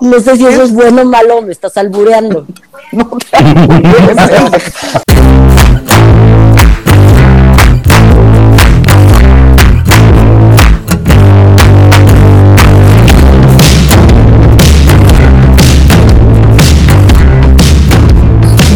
No 0.00 0.18
sé 0.18 0.34
si 0.36 0.46
eso 0.46 0.62
es 0.62 0.72
bueno 0.72 1.02
o 1.02 1.04
malo, 1.04 1.42
me 1.42 1.52
estás 1.52 1.76
albureando. 1.76 2.46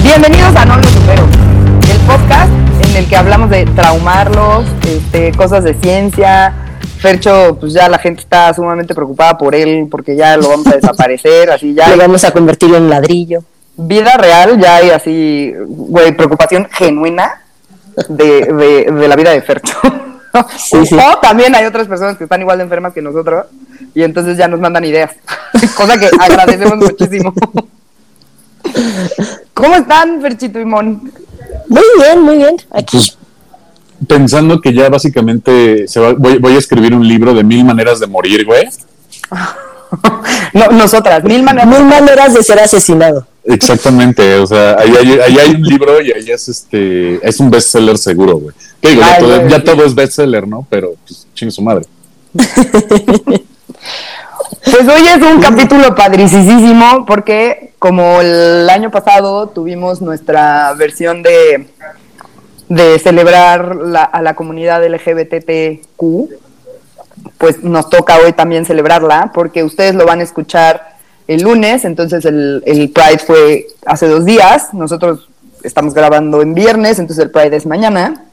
Bienvenidos 0.03 0.55
a 0.57 0.65
No 0.67 0.77
Lo 0.77 0.83
Supero, 0.83 1.27
el 1.91 1.99
podcast 2.07 2.53
en 2.83 2.97
el 2.97 3.09
que 3.09 3.17
hablamos 3.17 3.49
de 3.49 3.65
traumarlos, 3.65 4.67
este, 4.87 5.33
cosas 5.33 5.65
de 5.65 5.73
ciencia. 5.73 6.53
Fercho, 7.05 7.59
pues 7.61 7.75
ya 7.75 7.87
la 7.87 7.99
gente 7.99 8.23
está 8.23 8.55
sumamente 8.55 8.95
preocupada 8.95 9.37
por 9.37 9.55
él 9.55 9.89
porque 9.91 10.17
ya 10.17 10.39
lo 10.39 10.49
vamos 10.49 10.67
a 10.69 10.71
desaparecer, 10.77 11.51
así 11.51 11.75
ya. 11.75 11.91
Lo 11.91 11.99
vamos 11.99 12.25
a 12.25 12.31
convertir 12.31 12.75
en 12.75 12.89
ladrillo. 12.89 13.45
Vida 13.77 14.17
real, 14.17 14.59
ya 14.59 14.77
hay 14.77 14.89
así, 14.89 15.53
güey, 15.67 16.17
preocupación 16.17 16.67
genuina 16.71 17.43
de, 18.09 18.47
de, 18.47 18.91
de 18.91 19.09
la 19.09 19.17
vida 19.17 19.33
de 19.33 19.43
Fercho. 19.43 19.77
Sí, 20.57 20.85
sí. 20.85 20.97
O 20.97 21.19
también 21.21 21.55
hay 21.55 21.65
otras 21.65 21.87
personas 21.87 22.19
que 22.19 22.25
están 22.25 22.41
igual 22.41 22.59
de 22.59 22.65
enfermas 22.65 22.93
que 22.93 23.01
nosotros 23.01 23.47
y 23.95 24.03
entonces 24.03 24.37
ya 24.37 24.49
nos 24.49 24.59
mandan 24.59 24.85
ideas, 24.85 25.13
cosa 25.77 25.97
que 25.97 26.11
agradecemos 26.19 26.77
muchísimo. 26.79 27.33
¿Cómo 29.55 29.77
están, 29.77 30.21
Ferchito 30.21 30.59
y 30.59 30.65
Mon? 30.65 31.13
Muy 31.69 31.85
bien, 31.99 32.21
muy 32.21 32.37
bien. 32.39 32.57
Aquí. 32.73 32.97
Pues, 32.97 33.17
pensando 34.07 34.61
que 34.61 34.73
ya 34.73 34.89
básicamente 34.89 35.87
se 35.89 36.01
va- 36.01 36.15
voy, 36.15 36.39
voy 36.39 36.55
a 36.55 36.59
escribir 36.59 36.95
un 36.95 37.07
libro 37.07 37.35
de 37.35 37.43
mil 37.45 37.65
maneras 37.65 38.01
de 38.01 38.07
morir, 38.07 38.45
güey. 38.45 38.69
No, 40.53 40.67
nosotras, 40.73 41.23
mil 41.23 41.43
maneras. 41.45 41.69
Mil 41.69 41.85
maneras 41.87 42.35
de 42.35 42.43
ser 42.43 42.59
asesinado. 42.59 43.27
Exactamente, 43.45 44.35
o 44.37 44.47
sea, 44.47 44.77
ahí, 44.79 44.93
hay- 44.99 45.21
ahí 45.21 45.39
hay 45.39 45.51
un 45.55 45.63
libro 45.63 46.01
y 46.01 46.11
ahí 46.11 46.31
es 46.33 46.49
este, 46.49 47.21
es 47.27 47.39
un 47.39 47.49
bestseller 47.49 47.97
seguro, 47.97 48.39
güey. 48.39 48.55
¿Qué 48.81 48.89
digo? 48.91 49.03
Ya, 49.03 49.63
todo, 49.63 49.77
ya 49.79 49.85
es 49.87 49.95
bestseller, 49.95 50.49
¿no? 50.49 50.67
Pero, 50.69 50.95
pues, 51.07 51.29
chingue 51.35 51.53
su 51.53 51.63
madre. 51.63 51.85
Pues 54.65 54.89
hoy 54.89 55.07
es 55.07 55.23
un 55.23 55.41
capítulo 55.41 55.95
padricísimo 55.95 57.05
porque 57.07 57.73
como 57.79 58.21
el 58.21 58.69
año 58.71 58.91
pasado 58.91 59.49
tuvimos 59.49 60.01
nuestra 60.01 60.73
versión 60.75 61.23
de, 61.23 61.67
de 62.69 62.99
celebrar 62.99 63.77
la- 63.77 64.05
a 64.05 64.23
la 64.23 64.35
comunidad 64.35 64.83
LGBTQ, 64.85 66.29
pues 67.39 67.63
nos 67.63 67.89
toca 67.91 68.19
hoy 68.19 68.33
también 68.33 68.65
celebrarla 68.65 69.31
porque 69.35 69.63
ustedes 69.65 69.95
lo 69.95 70.07
van 70.07 70.21
a 70.21 70.25
escuchar 70.25 70.95
el 71.27 71.43
lunes, 71.43 71.85
entonces 71.85 72.25
el, 72.25 72.63
el 72.67 72.91
Pride 72.91 73.19
fue 73.19 73.67
hace 73.87 74.07
dos 74.09 74.25
días, 74.25 74.75
nosotros 74.75 75.29
estamos 75.63 75.95
grabando 75.95 76.43
en 76.43 76.55
viernes, 76.55 76.99
entonces 76.99 77.25
el 77.25 77.31
Pride 77.31 77.57
es 77.57 77.67
mañana. 77.67 78.25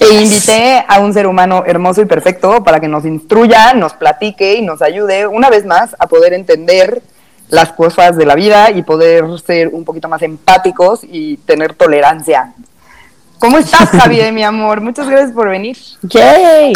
E 0.00 0.08
invité 0.22 0.84
a 0.88 0.98
un 1.00 1.12
ser 1.14 1.26
humano 1.28 1.62
hermoso 1.66 2.00
y 2.00 2.06
perfecto 2.06 2.64
para 2.64 2.80
que 2.80 2.88
nos 2.88 3.04
instruya, 3.04 3.72
nos 3.74 3.92
platique 3.92 4.54
y 4.54 4.62
nos 4.62 4.82
ayude 4.82 5.26
una 5.26 5.50
vez 5.50 5.64
más 5.64 5.94
a 5.98 6.08
poder 6.08 6.32
entender 6.32 7.00
las 7.48 7.70
cosas 7.72 8.16
de 8.16 8.26
la 8.26 8.34
vida 8.34 8.70
y 8.70 8.82
poder 8.82 9.24
ser 9.44 9.68
un 9.68 9.84
poquito 9.84 10.08
más 10.08 10.22
empáticos 10.22 11.00
y 11.04 11.36
tener 11.38 11.74
tolerancia. 11.74 12.54
¿Cómo 13.40 13.56
estás, 13.56 13.88
Javier, 13.88 14.34
mi 14.34 14.44
amor? 14.44 14.82
Muchas 14.82 15.08
gracias 15.08 15.32
por 15.32 15.48
venir. 15.48 15.74
¡Yay! 16.02 16.74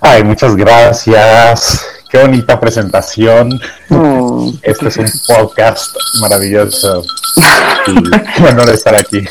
Ay, 0.00 0.24
muchas 0.24 0.56
gracias. 0.56 1.86
Qué 2.10 2.18
bonita 2.18 2.58
presentación. 2.58 3.60
Este 4.62 4.88
es 4.88 4.96
un 4.96 5.06
podcast 5.28 5.94
maravilloso. 6.20 7.04
Y 7.86 8.02
qué 8.02 8.42
honor 8.48 8.68
estar 8.70 8.96
aquí. 8.96 9.24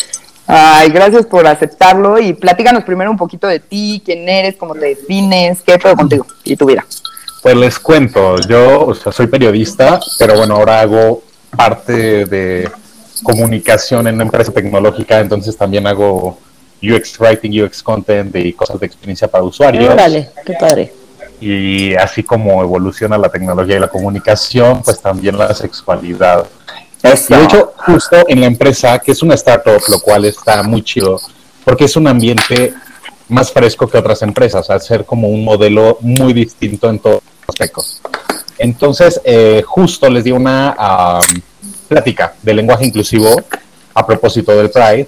Ay, 0.47 0.89
gracias 0.91 1.25
por 1.25 1.45
aceptarlo 1.45 2.17
y 2.17 2.31
platícanos 2.31 2.85
primero 2.85 3.11
un 3.11 3.17
poquito 3.17 3.47
de 3.47 3.59
ti, 3.59 4.01
quién 4.06 4.29
eres, 4.29 4.56
cómo 4.56 4.73
te 4.73 4.85
defines, 4.85 5.62
qué 5.66 5.78
pedo 5.78 5.97
contigo 5.97 6.25
y 6.46 6.56
tu 6.56 6.67
vida. 6.67 6.85
Pues 7.44 7.57
les 7.57 7.79
cuento, 7.79 8.38
yo 8.47 8.85
o 8.85 8.96
sea, 8.96 9.12
soy 9.12 9.28
periodista, 9.28 10.00
pero 10.17 10.38
bueno, 10.38 10.56
ahora 10.56 10.79
hago 10.79 11.22
parte 11.53 12.25
de 12.25 12.72
comunicación 13.23 14.07
en 14.07 14.16
una 14.16 14.23
empresa 14.23 14.53
tecnológica, 14.53 15.19
entonces 15.19 15.57
también 15.57 15.85
hago 15.85 16.40
UX 16.81 17.19
Writing, 17.19 17.64
UX 17.64 17.84
Content 17.84 18.36
y 18.36 18.53
cosas 18.53 18.80
de 18.80 18.86
experiencia 18.86 19.28
para 19.28 19.44
usuarios. 19.44 19.94
Órale, 19.94 20.30
qué 20.46 20.53
padre. 20.59 20.94
y 21.40 21.96
así 21.96 22.24
como 22.24 22.62
evoluciona 22.62 23.18
la 23.18 23.30
tecnología 23.30 23.78
y 23.78 23.80
la 23.80 23.88
comunicación, 23.88 24.81
pues 24.84 25.02
también 25.02 25.38
la 25.38 25.53
sexualidad. 25.53 26.46
Y 27.03 27.34
de 27.34 27.44
hecho, 27.44 27.74
justo 27.78 28.18
en 28.28 28.41
la 28.41 28.46
empresa, 28.46 29.00
que 29.00 29.12
es 29.12 29.24
una 29.24 29.34
startup, 29.34 29.81
lo 29.88 30.00
cual 30.00 30.25
está 30.25 30.62
muy 30.62 30.84
chido, 30.84 31.20
porque 31.64 31.86
es 31.86 31.96
un 31.96 32.08
ambiente 32.08 32.74
más 33.28 33.52
fresco 33.52 33.88
que 33.88 33.97
otras 33.97 34.22
empresas, 34.22 34.70
al 34.70 34.81
ser 34.81 35.06
como 35.06 35.28
un 35.30 35.44
modelo 35.44 35.97
muy 36.02 36.34
distinto 36.34 36.90
en 36.90 37.00
todos 37.00 37.16
los 37.24 37.50
aspectos. 37.50 38.02
Entonces, 38.58 39.20
eh, 39.24 39.64
justo 39.66 40.09
les 40.09 40.24
di 40.24 40.31
una 40.31 40.75
am, 40.78 41.24
plática 41.88 42.36
de 42.41 42.53
lenguaje 42.53 42.86
inclusivo 42.86 43.30
a 43.94 44.06
propósito 44.06 44.52
del 44.52 44.70
Pride, 44.70 45.08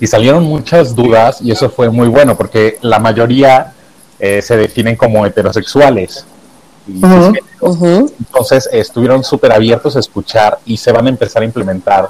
y 0.00 0.06
salieron 0.06 0.44
muchas 0.44 0.96
dudas, 0.96 1.40
y 1.42 1.52
eso 1.52 1.68
fue 1.68 1.90
muy 1.90 2.08
bueno, 2.08 2.36
porque 2.36 2.78
la 2.80 2.98
mayoría 2.98 3.74
eh, 4.18 4.42
se 4.42 4.56
definen 4.56 4.96
como 4.96 5.24
heterosexuales. 5.26 6.24
Entonces 8.18 8.68
estuvieron 8.72 9.22
súper 9.22 9.52
abiertos 9.52 9.96
a 9.96 10.00
escuchar 10.00 10.58
y 10.64 10.76
se 10.76 10.90
van 10.92 11.06
a 11.06 11.10
empezar 11.10 11.42
a 11.42 11.44
implementar 11.44 12.08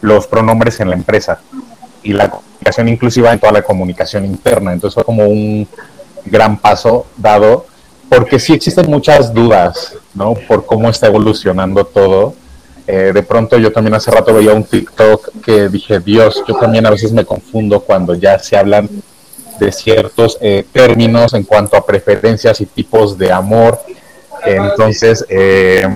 los 0.00 0.26
pronombres 0.26 0.80
en 0.80 0.90
la 0.90 0.96
empresa 0.96 1.40
y 2.02 2.12
la 2.12 2.30
comunicación 2.30 2.88
inclusiva 2.88 3.32
en 3.32 3.40
toda 3.40 3.52
la 3.52 3.62
comunicación 3.62 4.24
interna. 4.24 4.72
Entonces 4.72 4.94
fue 4.94 5.04
como 5.04 5.26
un 5.26 5.66
gran 6.24 6.56
paso 6.58 7.06
dado 7.16 7.66
porque 8.08 8.38
sí 8.38 8.52
existen 8.52 8.90
muchas 8.90 9.32
dudas, 9.32 9.94
¿no? 10.14 10.34
Por 10.34 10.64
cómo 10.66 10.88
está 10.88 11.06
evolucionando 11.08 11.84
todo. 11.84 12.34
Eh, 12.86 13.12
de 13.14 13.22
pronto 13.22 13.56
yo 13.56 13.72
también 13.72 13.94
hace 13.94 14.10
rato 14.10 14.34
veía 14.34 14.52
un 14.52 14.64
TikTok 14.64 15.40
que 15.42 15.68
dije, 15.68 16.00
Dios, 16.00 16.42
yo 16.46 16.54
también 16.54 16.84
a 16.84 16.90
veces 16.90 17.12
me 17.12 17.24
confundo 17.24 17.80
cuando 17.80 18.14
ya 18.14 18.38
se 18.38 18.56
hablan 18.56 18.88
de 19.58 19.72
ciertos 19.72 20.36
eh, 20.40 20.66
términos 20.70 21.32
en 21.32 21.44
cuanto 21.44 21.76
a 21.76 21.86
preferencias 21.86 22.60
y 22.60 22.66
tipos 22.66 23.16
de 23.16 23.32
amor. 23.32 23.80
Entonces, 24.44 25.24
eh, 25.30 25.88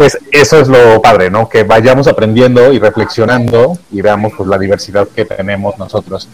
pues 0.00 0.16
eso 0.32 0.58
es 0.58 0.68
lo 0.68 1.02
padre, 1.02 1.28
¿no? 1.28 1.46
Que 1.46 1.62
vayamos 1.62 2.06
aprendiendo 2.06 2.72
y 2.72 2.78
reflexionando 2.78 3.76
y 3.92 4.00
veamos 4.00 4.32
pues 4.34 4.48
la 4.48 4.56
diversidad 4.56 5.06
que 5.08 5.26
tenemos 5.26 5.76
nosotros. 5.76 6.26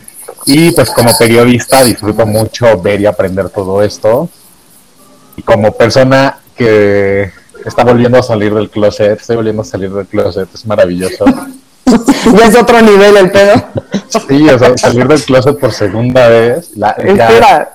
Y 0.45 0.71
pues 0.71 0.91
como 0.91 1.11
periodista 1.19 1.83
disfruto 1.83 2.25
mucho 2.27 2.81
ver 2.81 3.01
y 3.01 3.07
aprender 3.07 3.49
todo 3.49 3.83
esto. 3.83 4.29
Y 5.37 5.43
como 5.43 5.73
persona 5.73 6.39
que 6.55 7.33
está 7.69 7.85
volviendo 7.85 8.19
a 8.19 8.23
salir 8.23 8.55
del 8.55 8.71
closet, 8.71 9.21
estoy 9.21 9.37
volviendo 9.37 9.63
a 9.63 9.65
salir 9.65 9.91
del 9.91 10.07
closet, 10.07 10.49
es 10.55 10.67
maravilloso. 10.67 11.25
Ya 12.37 12.47
es 12.47 12.57
otro 12.57 12.83
nivel 12.83 13.17
el 13.17 13.31
pedo. 13.31 13.63
Sí, 14.29 14.49
o 14.51 14.59
sea, 14.59 14.77
salir 14.77 15.07
del 15.07 15.23
closet 15.23 15.57
por 15.57 15.73
segunda 15.73 16.29
vez. 16.29 16.71
La, 16.77 16.97
ya- 16.97 17.29
Espera. 17.29 17.73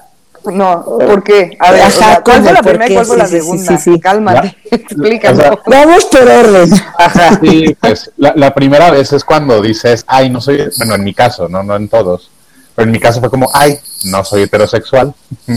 No, 0.52 0.84
¿por 0.84 1.24
qué? 1.24 1.56
A 1.60 1.72
ver, 1.72 1.82
Ajá, 1.84 1.88
o 1.88 1.92
sea, 1.92 2.22
¿cuál 2.22 2.44
fue 2.44 2.52
la 2.52 2.62
¿Por 2.62 2.72
primera 2.72 2.92
y 2.92 2.94
cuál 2.96 3.06
fue 3.06 3.16
Sí, 3.16 3.22
la 3.22 3.28
sí, 3.28 3.32
sí, 3.36 3.40
segunda? 3.40 3.78
sí, 3.78 3.92
sí. 3.94 4.00
Cálmate, 4.02 4.58
explícame. 4.72 5.34
O 5.38 5.42
sea, 5.42 5.60
Vamos 5.66 6.06
por 6.06 6.22
orden. 6.24 6.72
Sí, 7.42 7.78
pues 7.80 8.12
la, 8.18 8.34
la 8.36 8.54
primera 8.54 8.92
vez 8.92 9.14
es 9.14 9.24
cuando 9.24 9.62
dices, 9.62 10.04
ay, 10.08 10.30
no 10.30 10.42
soy, 10.42 10.68
bueno, 10.78 10.96
en 10.96 11.04
mi 11.06 11.14
caso, 11.14 11.48
no, 11.48 11.64
no 11.64 11.76
en 11.78 11.88
todos, 11.88 12.30
pero 12.76 12.88
en 12.88 12.92
mi 12.92 13.00
caso 13.00 13.22
fue 13.22 13.30
como, 13.30 13.50
ay, 13.54 13.80
no 14.06 14.26
soy 14.26 14.42
heterosexual, 14.44 15.14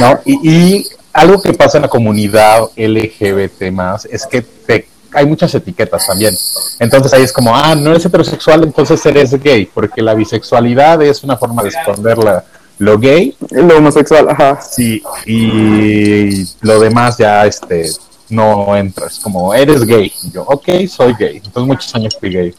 ¿no? 0.00 0.20
Y, 0.24 0.48
y 0.78 0.86
algo 1.18 1.40
que 1.42 1.52
pasa 1.52 1.78
en 1.78 1.82
la 1.82 1.88
comunidad 1.88 2.62
LGBT 2.76 3.70
más 3.72 4.04
es 4.06 4.26
que 4.26 4.42
te, 4.42 4.88
hay 5.12 5.26
muchas 5.26 5.54
etiquetas 5.54 6.06
también. 6.06 6.34
Entonces 6.78 7.12
ahí 7.14 7.22
es 7.22 7.32
como, 7.32 7.54
ah, 7.54 7.74
no 7.74 7.90
eres 7.90 8.04
heterosexual, 8.04 8.62
entonces 8.64 9.04
eres 9.06 9.30
gay, 9.42 9.66
porque 9.66 10.02
la 10.02 10.14
bisexualidad 10.14 11.02
es 11.02 11.22
una 11.24 11.36
forma 11.36 11.62
de 11.62 11.70
esconder 11.70 12.18
la- 12.18 12.44
lo 12.78 12.96
gay 12.96 13.34
Lo 13.50 13.78
homosexual, 13.78 14.28
ajá. 14.30 14.60
Sí, 14.60 15.02
y 15.26 16.44
lo 16.60 16.78
demás 16.78 17.16
ya 17.18 17.44
este 17.46 17.90
no 18.30 18.76
entras, 18.76 19.18
como 19.18 19.52
eres 19.54 19.84
gay. 19.84 20.12
Y 20.22 20.30
yo, 20.30 20.42
ok, 20.42 20.68
soy 20.88 21.14
gay. 21.18 21.36
Entonces 21.38 21.62
muchos 21.66 21.94
años 21.94 22.16
fui 22.18 22.30
gay. 22.30 22.54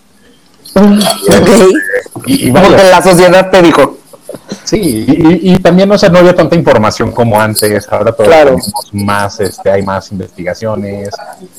Ok. 0.76 2.26
Y, 2.26 2.48
y 2.48 2.52
Porque 2.52 2.70
vaya, 2.70 2.90
la 2.92 3.02
sociedad 3.02 3.50
te 3.50 3.62
dijo. 3.62 3.98
Sí, 4.64 5.06
y, 5.08 5.54
y 5.54 5.58
también, 5.58 5.92
o 5.92 5.98
sea, 5.98 6.10
no 6.10 6.20
había 6.20 6.36
tanta 6.36 6.56
información 6.56 7.12
como 7.12 7.40
antes. 7.40 7.88
Ahora 7.90 8.12
todos 8.12 8.28
Claro. 8.28 8.56
tenemos 8.56 8.94
más, 8.94 9.40
este, 9.40 9.72
hay 9.72 9.84
más 9.84 10.12
investigaciones, 10.12 11.10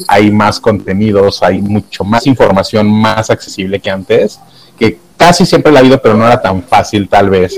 hay 0.08 0.30
más 0.30 0.60
contenidos, 0.60 1.42
hay 1.42 1.60
mucho 1.60 2.04
más 2.04 2.26
información 2.26 2.90
más 2.90 3.30
accesible 3.30 3.80
que 3.80 3.90
antes, 3.90 4.38
que 4.78 4.98
casi 5.16 5.44
siempre 5.46 5.72
la 5.72 5.78
ha 5.78 5.82
habido, 5.82 6.00
pero 6.00 6.16
no 6.16 6.26
era 6.26 6.40
tan 6.40 6.62
fácil 6.62 7.08
tal 7.08 7.30
vez 7.30 7.54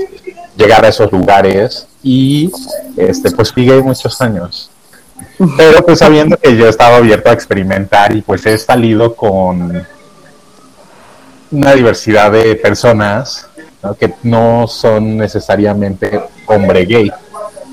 llegar 0.57 0.83
a 0.85 0.89
esos 0.89 1.11
lugares. 1.11 1.87
Y 2.03 2.51
este, 2.97 3.31
pues 3.31 3.53
gay 3.55 3.81
muchos 3.81 4.19
años. 4.21 4.69
Pero 5.57 5.85
pues 5.85 5.99
sabiendo 5.99 6.35
que 6.37 6.55
yo 6.57 6.67
estaba 6.67 6.97
abierto 6.97 7.29
a 7.29 7.33
experimentar 7.33 8.15
y 8.15 8.21
pues 8.21 8.45
he 8.45 8.57
salido 8.57 9.15
con 9.15 9.85
una 11.51 11.73
diversidad 11.73 12.31
de 12.31 12.55
personas 12.55 13.47
¿no? 13.83 13.93
que 13.95 14.13
no 14.23 14.67
son 14.67 15.17
necesariamente 15.17 16.21
hombre 16.47 16.85
gay, 16.85 17.11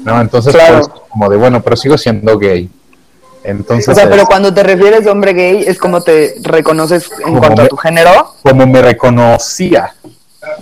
¿no? 0.05 0.21
Entonces, 0.21 0.53
Claro. 0.55 0.81
pues, 0.81 0.89
como 1.09 1.29
de, 1.31 1.37
bueno, 1.37 1.62
pero 1.62 1.77
sigo 1.77 1.97
siendo 1.97 2.37
gay. 2.39 2.69
Entonces, 3.43 3.89
O 3.89 3.95
sea, 3.95 4.11
pero 4.11 4.27
cuando 4.27 4.53
te 4.53 4.62
refieres 4.62 5.07
a 5.07 5.12
hombre 5.12 5.33
gay, 5.33 5.65
es 5.67 5.79
como 5.79 6.03
te 6.03 6.35
reconoces 6.43 7.11
en 7.27 7.39
cuanto 7.39 7.62
a 7.62 7.69
tu 7.69 7.77
género. 7.77 8.35
como 8.43 8.67
me 8.67 8.83
reconocía, 8.83 9.95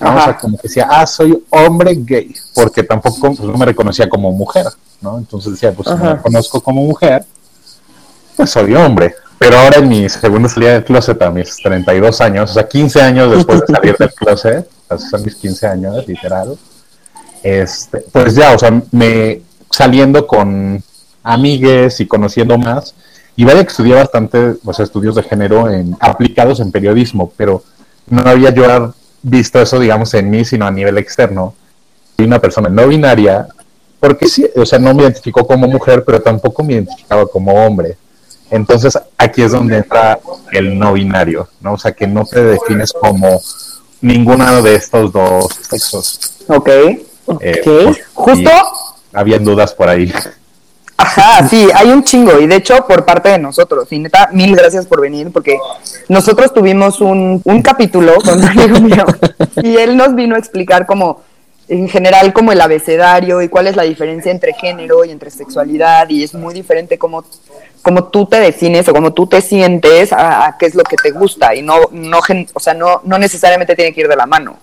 ¿no? 0.00 0.06
O 0.06 0.10
Ajá. 0.10 0.24
sea, 0.24 0.38
como 0.38 0.56
que 0.58 0.68
decía, 0.68 0.86
ah, 0.88 1.06
soy 1.06 1.42
hombre 1.50 1.96
gay, 1.98 2.32
porque 2.54 2.82
tampoco 2.84 3.18
pues, 3.34 3.40
no 3.40 3.56
me 3.56 3.64
reconocía 3.66 4.08
como 4.08 4.30
mujer, 4.32 4.66
¿no? 5.00 5.18
Entonces 5.18 5.52
decía, 5.52 5.72
pues 5.72 5.88
si 5.88 5.94
me 5.94 6.00
Ajá. 6.02 6.14
reconozco 6.16 6.60
como 6.60 6.82
mujer, 6.82 7.24
pues 8.36 8.50
soy 8.50 8.74
hombre. 8.74 9.14
Pero 9.38 9.56
ahora 9.56 9.78
en 9.78 9.88
mi 9.88 10.08
segunda 10.08 10.48
salida 10.48 10.72
del 10.72 10.84
closet 10.84 11.20
a 11.22 11.30
mis 11.30 11.56
32 11.62 12.20
años, 12.20 12.50
o 12.50 12.54
sea, 12.54 12.66
15 12.68 13.00
años 13.00 13.30
después 13.36 13.60
de 13.60 13.66
salir 13.74 13.96
del 13.96 14.12
closet, 14.14 14.68
son 14.96 15.22
mis 15.22 15.36
15 15.36 15.66
años, 15.66 16.06
literal, 16.06 16.56
este, 17.42 18.04
pues 18.12 18.34
ya, 18.34 18.54
o 18.54 18.58
sea, 18.58 18.82
me 18.90 19.42
saliendo 19.70 20.26
con 20.26 20.82
amigues 21.22 22.00
y 22.00 22.06
conociendo 22.06 22.58
más, 22.58 22.94
y 23.36 23.44
vaya 23.44 23.62
que 23.62 23.70
estudié 23.70 23.94
bastante, 23.94 24.54
o 24.64 24.72
sea, 24.72 24.84
estudios 24.84 25.14
de 25.14 25.22
género 25.22 25.66
aplicados 26.00 26.58
en 26.60 26.72
periodismo, 26.72 27.32
pero 27.36 27.62
no 28.08 28.22
había 28.28 28.50
yo 28.50 28.94
visto 29.22 29.60
eso, 29.60 29.78
digamos, 29.78 30.12
en 30.14 30.30
mí, 30.30 30.44
sino 30.44 30.66
a 30.66 30.70
nivel 30.70 30.98
externo. 30.98 31.54
Y 32.16 32.24
una 32.24 32.40
persona 32.40 32.68
no 32.68 32.88
binaria, 32.88 33.46
porque 34.00 34.26
sí, 34.26 34.44
o 34.56 34.66
sea, 34.66 34.80
no 34.80 34.92
me 34.92 35.04
identificó 35.04 35.46
como 35.46 35.68
mujer, 35.68 36.02
pero 36.04 36.20
tampoco 36.20 36.64
me 36.64 36.74
identificaba 36.74 37.26
como 37.26 37.52
hombre. 37.52 37.96
Entonces, 38.50 38.98
aquí 39.16 39.42
es 39.42 39.52
donde 39.52 39.76
entra 39.76 40.18
el 40.50 40.76
no 40.78 40.94
binario, 40.94 41.48
¿no? 41.60 41.74
O 41.74 41.78
sea, 41.78 41.92
que 41.92 42.06
no 42.06 42.24
te 42.24 42.42
defines 42.42 42.92
como 42.92 43.40
ninguno 44.00 44.62
de 44.62 44.74
estos 44.76 45.12
dos 45.12 45.46
sexos. 45.68 46.20
Ok. 46.48 46.68
Eh, 46.68 47.04
Ok. 47.26 47.84
por- 47.84 47.98
Justo, 48.14 48.50
habían 49.12 49.44
dudas 49.44 49.74
por 49.74 49.88
ahí. 49.88 50.12
ajá, 50.96 51.46
sí, 51.48 51.68
hay 51.74 51.88
un 51.90 52.02
chingo. 52.02 52.38
Y 52.40 52.46
de 52.46 52.56
hecho, 52.56 52.86
por 52.86 53.04
parte 53.04 53.28
de 53.30 53.38
nosotros. 53.38 53.86
Y 53.92 53.98
neta, 53.98 54.30
mil 54.32 54.54
gracias 54.56 54.86
por 54.86 55.00
venir, 55.00 55.30
porque 55.32 55.58
nosotros 56.08 56.52
tuvimos 56.52 57.00
un, 57.00 57.40
un 57.44 57.62
capítulo 57.62 58.14
con 58.24 58.38
un 58.38 58.44
amigo 58.48 58.80
mío. 58.80 59.04
Y 59.62 59.76
él 59.76 59.96
nos 59.96 60.14
vino 60.14 60.34
a 60.36 60.38
explicar 60.38 60.86
como, 60.86 61.22
en 61.68 61.88
general, 61.88 62.32
como 62.32 62.50
el 62.52 62.60
abecedario 62.60 63.42
y 63.42 63.48
cuál 63.48 63.66
es 63.66 63.76
la 63.76 63.82
diferencia 63.82 64.32
entre 64.32 64.54
género 64.54 65.04
y 65.04 65.10
entre 65.10 65.30
sexualidad. 65.30 66.08
Y 66.08 66.24
es 66.24 66.32
muy 66.34 66.54
diferente 66.54 66.98
como 66.98 67.24
como 67.82 68.04
tú 68.04 68.26
te 68.26 68.40
defines 68.40 68.88
o 68.88 68.92
como 68.92 69.12
tú 69.12 69.26
te 69.26 69.40
sientes 69.40 70.12
a, 70.12 70.46
a 70.46 70.58
qué 70.58 70.66
es 70.66 70.74
lo 70.74 70.82
que 70.84 70.96
te 70.96 71.10
gusta 71.10 71.54
y 71.54 71.62
no, 71.62 71.76
no 71.92 72.20
gen- 72.22 72.48
o 72.54 72.60
sea, 72.60 72.74
no, 72.74 73.00
no 73.04 73.18
necesariamente 73.18 73.74
tiene 73.76 73.92
que 73.92 74.00
ir 74.02 74.08
de 74.08 74.16
la 74.16 74.26
mano, 74.26 74.56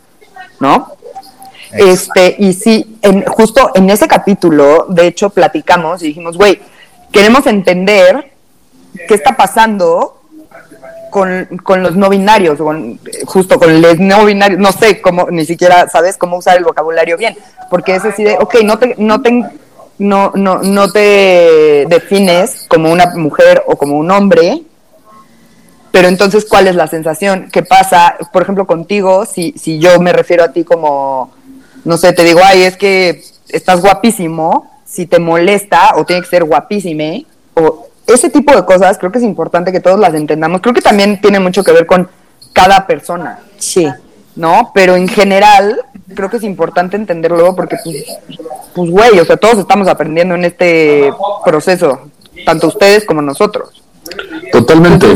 ¿no? 0.60 0.92
Este, 1.72 2.36
y 2.40 2.54
sí, 2.54 2.98
en, 3.02 3.26
justo 3.26 3.72
en 3.76 3.90
ese 3.90 4.08
capítulo, 4.08 4.86
de 4.90 5.08
hecho, 5.08 5.30
platicamos 5.30 6.02
y 6.04 6.08
dijimos, 6.08 6.38
güey, 6.38 6.62
queremos 7.12 7.46
entender 7.48 8.32
qué 9.08 9.14
está 9.14 9.36
pasando 9.36 10.22
con, 11.12 11.46
con 11.64 11.82
los 11.84 11.96
no 11.96 12.10
binarios, 12.10 12.58
con, 12.58 13.00
justo 13.26 13.58
con 13.60 13.82
los 13.82 14.00
no 14.00 14.26
binarios, 14.26 14.60
no 14.60 14.72
sé 14.72 15.02
cómo, 15.02 15.28
ni 15.32 15.46
siquiera 15.46 15.90
sabes 15.90 16.18
cómo 16.18 16.38
usar 16.38 16.58
el 16.58 16.64
vocabulario 16.64 17.18
bien, 17.18 17.38
porque 17.70 17.96
es 17.96 18.06
así 18.06 18.24
de, 18.24 18.38
ok, 18.40 18.56
no 18.64 18.78
te, 18.78 18.96
no 18.98 19.22
te, 19.22 19.44
no, 19.98 20.32
no, 20.36 20.62
no 20.62 20.92
te 20.92 21.86
defines 21.88 22.66
como 22.68 22.92
una 22.92 23.08
mujer 23.16 23.64
o 23.68 23.76
como 23.78 23.98
un 23.98 24.12
hombre, 24.12 24.64
pero 25.92 26.10
entonces, 26.10 26.46
¿cuál 26.46 26.68
es 26.68 26.76
la 26.76 26.88
sensación? 26.88 27.50
¿Qué 27.52 27.64
pasa, 27.64 28.18
por 28.34 28.42
ejemplo, 28.42 28.68
contigo, 28.68 29.26
si, 29.26 29.54
si 29.54 29.80
yo 29.80 30.00
me 30.02 30.12
refiero 30.12 30.44
a 30.44 30.52
ti 30.52 30.66
como, 30.66 31.32
no 31.86 31.98
sé, 31.98 32.12
te 32.12 32.26
digo, 32.26 32.42
ay, 32.44 32.64
es 32.64 32.76
que 32.76 33.24
estás 33.48 33.80
guapísimo, 33.80 34.70
si 34.86 35.06
te 35.06 35.20
molesta 35.20 35.94
o 35.96 36.06
tiene 36.06 36.22
que 36.22 36.28
ser 36.28 36.44
guapísime, 36.44 37.26
o 37.54 37.88
ese 38.08 38.30
tipo 38.30 38.54
de 38.54 38.66
cosas, 38.66 38.98
creo 38.98 39.12
que 39.12 39.20
es 39.20 39.24
importante 39.24 39.72
que 39.72 39.80
todos 39.80 40.00
las 40.00 40.14
entendamos. 40.14 40.62
Creo 40.62 40.74
que 40.74 40.82
también 40.82 41.22
tiene 41.22 41.40
mucho 41.40 41.64
que 41.64 41.72
ver 41.72 41.86
con 41.86 42.10
cada 42.54 42.86
persona, 42.86 43.40
Sí. 43.58 43.88
¿No? 44.36 44.72
Pero 44.74 44.96
en 44.96 45.08
general, 45.08 45.82
creo 46.14 46.30
que 46.30 46.38
es 46.38 46.44
importante 46.44 46.96
entenderlo 46.96 47.56
porque, 47.56 47.78
pues, 47.84 48.06
pues, 48.74 48.90
güey, 48.90 49.20
o 49.20 49.26
sea, 49.26 49.38
todos 49.38 49.60
estamos 49.60 49.88
aprendiendo 49.88 50.36
en 50.36 50.46
este 50.46 51.14
proceso, 51.44 52.02
tanto 52.46 52.68
ustedes 52.68 53.06
como 53.06 53.22
nosotros. 53.22 53.82
Totalmente. 54.52 55.08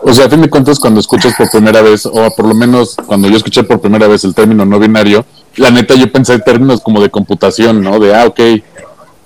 O 0.00 0.14
sea, 0.14 0.26
a 0.26 0.30
fin 0.30 0.40
de 0.40 0.50
cuentas, 0.50 0.78
cuando 0.78 1.00
escuchas 1.00 1.34
por 1.36 1.50
primera 1.50 1.82
vez, 1.82 2.06
o 2.06 2.30
por 2.34 2.46
lo 2.46 2.54
menos 2.54 2.96
cuando 3.06 3.28
yo 3.28 3.36
escuché 3.36 3.64
por 3.64 3.80
primera 3.80 4.06
vez 4.06 4.24
el 4.24 4.34
término 4.34 4.64
no 4.64 4.78
binario, 4.78 5.24
la 5.56 5.70
neta 5.70 5.94
yo 5.94 6.10
pensé 6.10 6.34
en 6.34 6.42
términos 6.42 6.80
como 6.80 7.00
de 7.00 7.10
computación, 7.10 7.82
¿no? 7.82 7.98
De, 7.98 8.14
ah, 8.14 8.26
ok, 8.26 8.40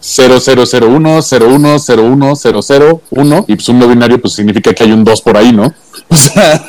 0001, 0.03 1.21
01, 1.23 1.77
01, 1.79 2.35
001, 2.35 3.45
y 3.47 3.55
pues 3.55 3.69
un 3.69 3.79
no 3.79 3.89
binario 3.89 4.21
pues 4.21 4.35
significa 4.35 4.75
que 4.75 4.85
hay 4.85 4.93
un 4.93 5.05
2 5.05 5.23
por 5.23 5.37
ahí, 5.37 5.53
¿no? 5.53 5.73
O 6.09 6.15
sea, 6.15 6.63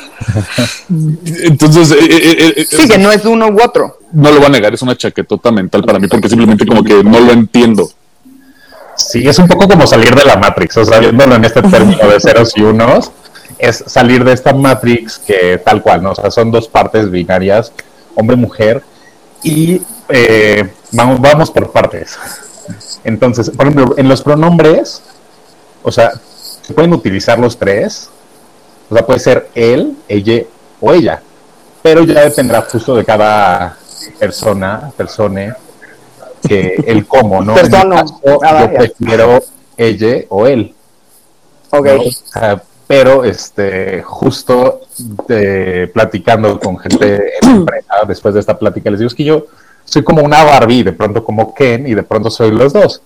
entonces, 1.42 1.90
eh, 1.90 1.98
eh, 2.00 2.54
eh, 2.56 2.66
Sí, 2.70 2.88
que 2.88 2.96
no 2.96 3.12
es 3.12 3.24
uno 3.26 3.48
u 3.48 3.62
otro. 3.62 3.98
no 4.12 4.30
lo 4.30 4.38
voy 4.38 4.46
a 4.46 4.48
negar, 4.48 4.72
es 4.72 4.80
una 4.80 4.96
chaquetota 4.96 5.50
mental 5.50 5.82
para 5.84 5.98
mí, 5.98 6.08
porque 6.08 6.28
simplemente 6.28 6.64
como 6.64 6.82
que 6.82 7.04
no 7.04 7.20
lo 7.20 7.32
entiendo. 7.32 7.90
Sí, 8.96 9.26
es 9.26 9.38
un 9.38 9.48
poco 9.48 9.68
como 9.68 9.86
salir 9.86 10.14
de 10.14 10.24
la 10.24 10.36
Matrix, 10.36 10.76
o 10.78 10.84
sea, 10.84 11.00
viéndolo 11.00 11.34
en 11.34 11.44
este 11.44 11.60
término 11.62 12.08
de 12.08 12.20
ceros 12.20 12.52
y 12.56 12.62
unos, 12.62 13.10
es 13.58 13.84
salir 13.86 14.24
de 14.24 14.32
esta 14.32 14.54
Matrix 14.54 15.18
que 15.18 15.58
tal 15.58 15.82
cual, 15.82 16.02
¿no? 16.02 16.12
O 16.12 16.14
sea, 16.14 16.30
son 16.30 16.50
dos 16.50 16.68
partes 16.68 17.10
binarias, 17.10 17.72
hombre-mujer, 18.14 18.82
y 19.42 19.82
eh, 20.08 20.70
vamos, 20.92 21.20
vamos 21.20 21.50
por 21.50 21.70
partes. 21.70 22.16
Entonces, 23.04 23.50
por 23.50 23.66
ejemplo, 23.66 23.94
en 23.96 24.08
los 24.08 24.22
pronombres, 24.22 25.02
o 25.82 25.92
sea, 25.92 26.12
se 26.62 26.72
pueden 26.72 26.92
utilizar 26.92 27.38
los 27.38 27.58
tres, 27.58 28.08
o 28.90 28.94
sea, 28.94 29.06
puede 29.06 29.20
ser 29.20 29.50
él, 29.54 29.96
ella 30.08 30.42
o 30.80 30.92
ella, 30.92 31.22
pero 31.82 32.02
ya 32.04 32.22
dependerá 32.22 32.62
justo 32.62 32.96
de 32.96 33.04
cada 33.04 33.76
persona, 34.18 34.90
persone, 34.96 35.52
que 36.46 36.74
el 36.86 37.06
cómo, 37.06 37.42
¿no? 37.42 37.54
Persona. 37.54 37.96
caso, 37.96 38.20
Ah, 38.42 38.60
yo 38.62 38.74
prefiero 38.74 39.42
ella 39.76 40.24
o 40.28 40.46
él. 40.46 40.74
Ok. 41.70 41.86
¿no? 41.86 42.02
O 42.02 42.10
sea, 42.10 42.62
pero 42.86 43.24
este 43.24 44.02
justo 44.02 44.82
eh, 45.28 45.90
platicando 45.92 46.60
con 46.60 46.78
gente 46.78 47.32
en 47.40 47.50
empresa 47.50 47.94
después 48.06 48.34
de 48.34 48.40
esta 48.40 48.58
plática 48.58 48.90
les 48.90 49.00
digo 49.00 49.08
es 49.08 49.14
que 49.14 49.24
yo 49.24 49.46
soy 49.84 50.02
como 50.02 50.22
una 50.22 50.42
Barbie 50.44 50.82
de 50.82 50.92
pronto 50.92 51.24
como 51.24 51.54
Ken 51.54 51.86
y 51.86 51.94
de 51.94 52.02
pronto 52.02 52.30
soy 52.30 52.50
los 52.50 52.72
dos 52.72 53.00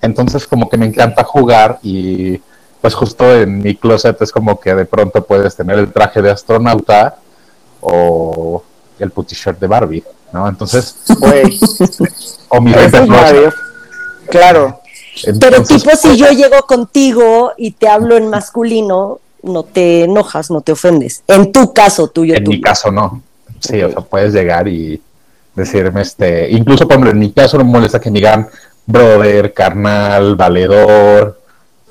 entonces 0.00 0.46
como 0.46 0.68
que 0.68 0.76
me 0.76 0.86
encanta 0.86 1.24
jugar 1.24 1.78
y 1.82 2.40
pues 2.80 2.94
justo 2.94 3.32
en 3.34 3.58
mi 3.58 3.76
closet 3.76 4.20
es 4.22 4.32
como 4.32 4.58
que 4.58 4.74
de 4.74 4.84
pronto 4.84 5.24
puedes 5.24 5.54
tener 5.54 5.78
el 5.78 5.92
traje 5.92 6.20
de 6.20 6.30
astronauta 6.30 7.16
o 7.80 8.62
el 8.98 9.10
puti 9.10 9.34
shirt 9.34 9.58
de 9.58 9.66
Barbie 9.66 10.04
no 10.32 10.48
entonces 10.48 10.96
Güey, 11.18 11.60
o 12.48 12.60
mi 12.60 12.70
maravilloso. 12.72 13.56
Claro. 14.28 14.80
Pero 15.40 15.62
tipo, 15.62 15.90
si 15.96 16.16
yo 16.16 16.30
llego 16.30 16.62
contigo 16.62 17.52
y 17.56 17.72
te 17.72 17.88
hablo 17.88 18.16
en 18.16 18.28
masculino, 18.28 19.20
no 19.42 19.62
te 19.62 20.04
enojas, 20.04 20.50
no 20.50 20.62
te 20.62 20.72
ofendes. 20.72 21.22
En 21.26 21.52
tu 21.52 21.72
caso, 21.72 22.08
tuyo, 22.08 22.34
En 22.34 22.44
tú. 22.44 22.50
mi 22.50 22.60
caso 22.60 22.90
no. 22.90 23.22
Sí, 23.60 23.82
o 23.82 23.90
sea, 23.90 24.00
puedes 24.00 24.32
llegar 24.32 24.68
y 24.68 25.00
decirme, 25.54 26.02
este, 26.02 26.50
incluso 26.50 26.84
por 26.86 26.92
ejemplo, 26.92 27.10
en 27.10 27.18
mi 27.18 27.32
caso 27.32 27.58
no 27.58 27.64
me 27.64 27.70
molesta 27.72 28.00
que 28.00 28.10
me 28.10 28.18
digan 28.18 28.48
brother, 28.86 29.52
carnal, 29.52 30.34
valedor, 30.36 31.38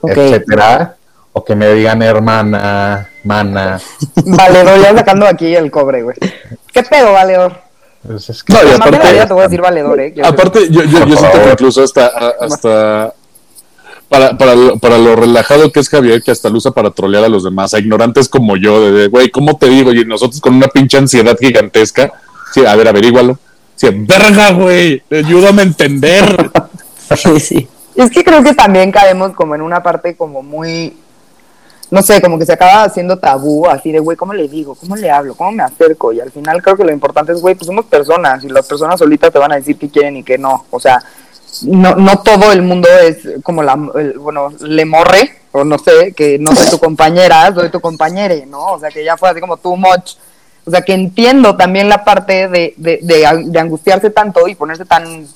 etcétera, 0.03 0.95
o 1.33 1.43
que 1.45 1.55
me 1.55 1.71
digan 1.73 2.01
hermana, 2.01 3.09
mana. 3.23 3.79
Valedor, 4.25 4.81
ya 4.81 4.93
sacando 4.95 5.25
aquí 5.25 5.55
el 5.55 5.71
cobre, 5.71 6.03
güey. 6.03 6.17
¿Qué 6.73 6.83
pedo, 6.83 7.13
valedor? 7.13 7.61
Pues 8.05 8.29
es 8.29 8.43
que 8.43 8.51
No, 8.51 8.59
y 8.63 8.65
la 8.65 8.75
aparte- 8.75 8.97
te 9.27 9.33
voy 9.33 9.41
a 9.41 9.45
decir 9.45 9.61
valedor, 9.61 9.99
¿eh? 9.99 10.11
Quiero 10.11 10.27
Aparte, 10.27 10.67
yo, 10.69 10.83
yo, 10.83 11.05
yo 11.05 11.15
siento 11.15 11.43
que 11.43 11.51
incluso 11.51 11.83
hasta, 11.83 12.07
hasta 12.39 13.13
para, 14.09 14.37
para, 14.37 14.55
lo, 14.55 14.77
para 14.77 14.97
lo 14.97 15.15
relajado 15.15 15.71
que 15.71 15.79
es 15.79 15.87
Javier, 15.87 16.21
que 16.21 16.31
hasta 16.31 16.49
lo 16.49 16.57
usa 16.57 16.71
para 16.71 16.89
trolear 16.91 17.23
a 17.23 17.29
los 17.29 17.43
demás, 17.45 17.73
a 17.73 17.79
ignorantes 17.79 18.27
como 18.27 18.57
yo, 18.57 18.83
de, 18.83 18.91
de, 18.91 19.07
güey, 19.07 19.29
¿cómo 19.29 19.55
te 19.57 19.67
digo? 19.69 19.93
Y 19.93 20.03
nosotros 20.03 20.41
con 20.41 20.55
una 20.55 20.67
pinche 20.67 20.97
ansiedad 20.97 21.37
gigantesca, 21.39 22.11
sí, 22.53 22.65
a 22.65 22.75
ver, 22.75 22.89
averígualo. 22.89 23.37
Sí, 23.81 23.87
verga, 23.91 24.51
güey, 24.51 25.01
ayúdame 25.11 25.61
a 25.63 25.65
entender. 25.65 26.51
Sí, 27.17 27.39
sí. 27.41 27.67
Es 27.95 28.09
que 28.09 28.23
creo 28.23 28.41
que 28.41 28.53
también 28.53 28.89
caemos 28.89 29.33
como 29.33 29.53
en 29.53 29.61
una 29.61 29.83
parte 29.83 30.15
como 30.15 30.41
muy, 30.41 30.95
no 31.89 32.01
sé, 32.01 32.21
como 32.21 32.39
que 32.39 32.45
se 32.45 32.53
acaba 32.53 32.83
haciendo 32.83 33.17
tabú, 33.19 33.67
así 33.67 33.91
de, 33.91 33.99
güey, 33.99 34.15
¿cómo 34.15 34.33
le 34.33 34.47
digo? 34.47 34.75
¿Cómo 34.75 34.95
le 34.95 35.11
hablo? 35.11 35.35
¿Cómo 35.35 35.51
me 35.51 35.61
acerco? 35.63 36.13
Y 36.13 36.21
al 36.21 36.31
final 36.31 36.61
creo 36.63 36.77
que 36.77 36.85
lo 36.85 36.93
importante 36.93 37.33
es, 37.33 37.41
güey, 37.41 37.55
pues 37.55 37.65
somos 37.67 37.83
personas 37.85 38.45
y 38.45 38.47
las 38.47 38.65
personas 38.65 38.97
solitas 38.97 39.29
te 39.33 39.39
van 39.39 39.51
a 39.51 39.55
decir 39.55 39.77
qué 39.77 39.89
quieren 39.89 40.15
y 40.15 40.23
qué 40.23 40.37
no. 40.37 40.65
O 40.69 40.79
sea, 40.79 41.03
no, 41.63 41.95
no 41.95 42.19
todo 42.21 42.53
el 42.53 42.61
mundo 42.61 42.87
es 43.03 43.17
como 43.43 43.61
la, 43.61 43.77
el- 43.95 44.17
bueno, 44.19 44.53
le 44.61 44.85
morre, 44.85 45.39
o 45.51 45.65
no 45.65 45.77
sé, 45.79 46.13
que 46.13 46.39
no 46.39 46.55
soy 46.55 46.69
tu 46.69 46.79
compañera, 46.87 47.53
soy 47.53 47.69
tu 47.69 47.81
compañere, 47.81 48.45
¿no? 48.45 48.67
O 48.67 48.79
sea, 48.79 48.89
que 48.89 49.03
ya 49.03 49.17
fue 49.17 49.31
así 49.31 49.41
como 49.41 49.57
too 49.57 49.75
much. 49.75 50.13
O 50.71 50.73
sea, 50.73 50.83
que 50.83 50.93
entiendo 50.93 51.57
también 51.57 51.89
la 51.89 52.05
parte 52.05 52.47
de, 52.47 52.73
de, 52.77 52.99
de, 53.01 53.43
de 53.47 53.59
angustiarse 53.59 54.09
tanto 54.09 54.47
y 54.47 54.55
ponerse 54.55 54.85
tan, 54.85 55.27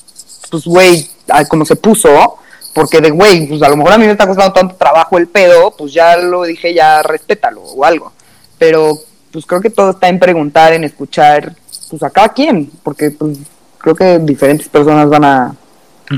pues, 0.50 0.64
güey, 0.64 1.10
a- 1.30 1.44
como 1.44 1.66
se 1.66 1.76
puso, 1.76 2.38
porque 2.74 3.02
de, 3.02 3.10
güey, 3.12 3.46
pues 3.48 3.62
a 3.62 3.68
lo 3.68 3.76
mejor 3.76 3.92
a 3.92 3.98
mí 3.98 4.06
me 4.06 4.14
está 4.14 4.26
costando 4.26 4.54
tanto 4.54 4.76
trabajo 4.76 5.18
el 5.18 5.28
pedo, 5.28 5.72
pues 5.72 5.92
ya 5.92 6.16
lo 6.16 6.44
dije, 6.44 6.74
ya 6.74 7.04
respétalo 7.04 7.62
o 7.62 7.84
algo. 7.84 8.14
Pero, 8.58 8.98
pues 9.34 9.46
creo 9.46 9.60
que 9.60 9.70
todo 9.70 9.92
está 9.92 10.08
en 10.08 10.20
preguntar, 10.20 10.72
en 10.72 10.86
escuchar, 10.86 11.54
pues 11.90 12.02
a 12.02 12.10
cada 12.10 12.30
quien, 12.30 12.72
porque, 12.82 13.12
pues, 13.12 13.38
creo 13.78 13.94
que 13.94 14.20
diferentes 14.20 14.70
personas 14.70 15.10
van 15.10 15.26
a, 15.26 15.56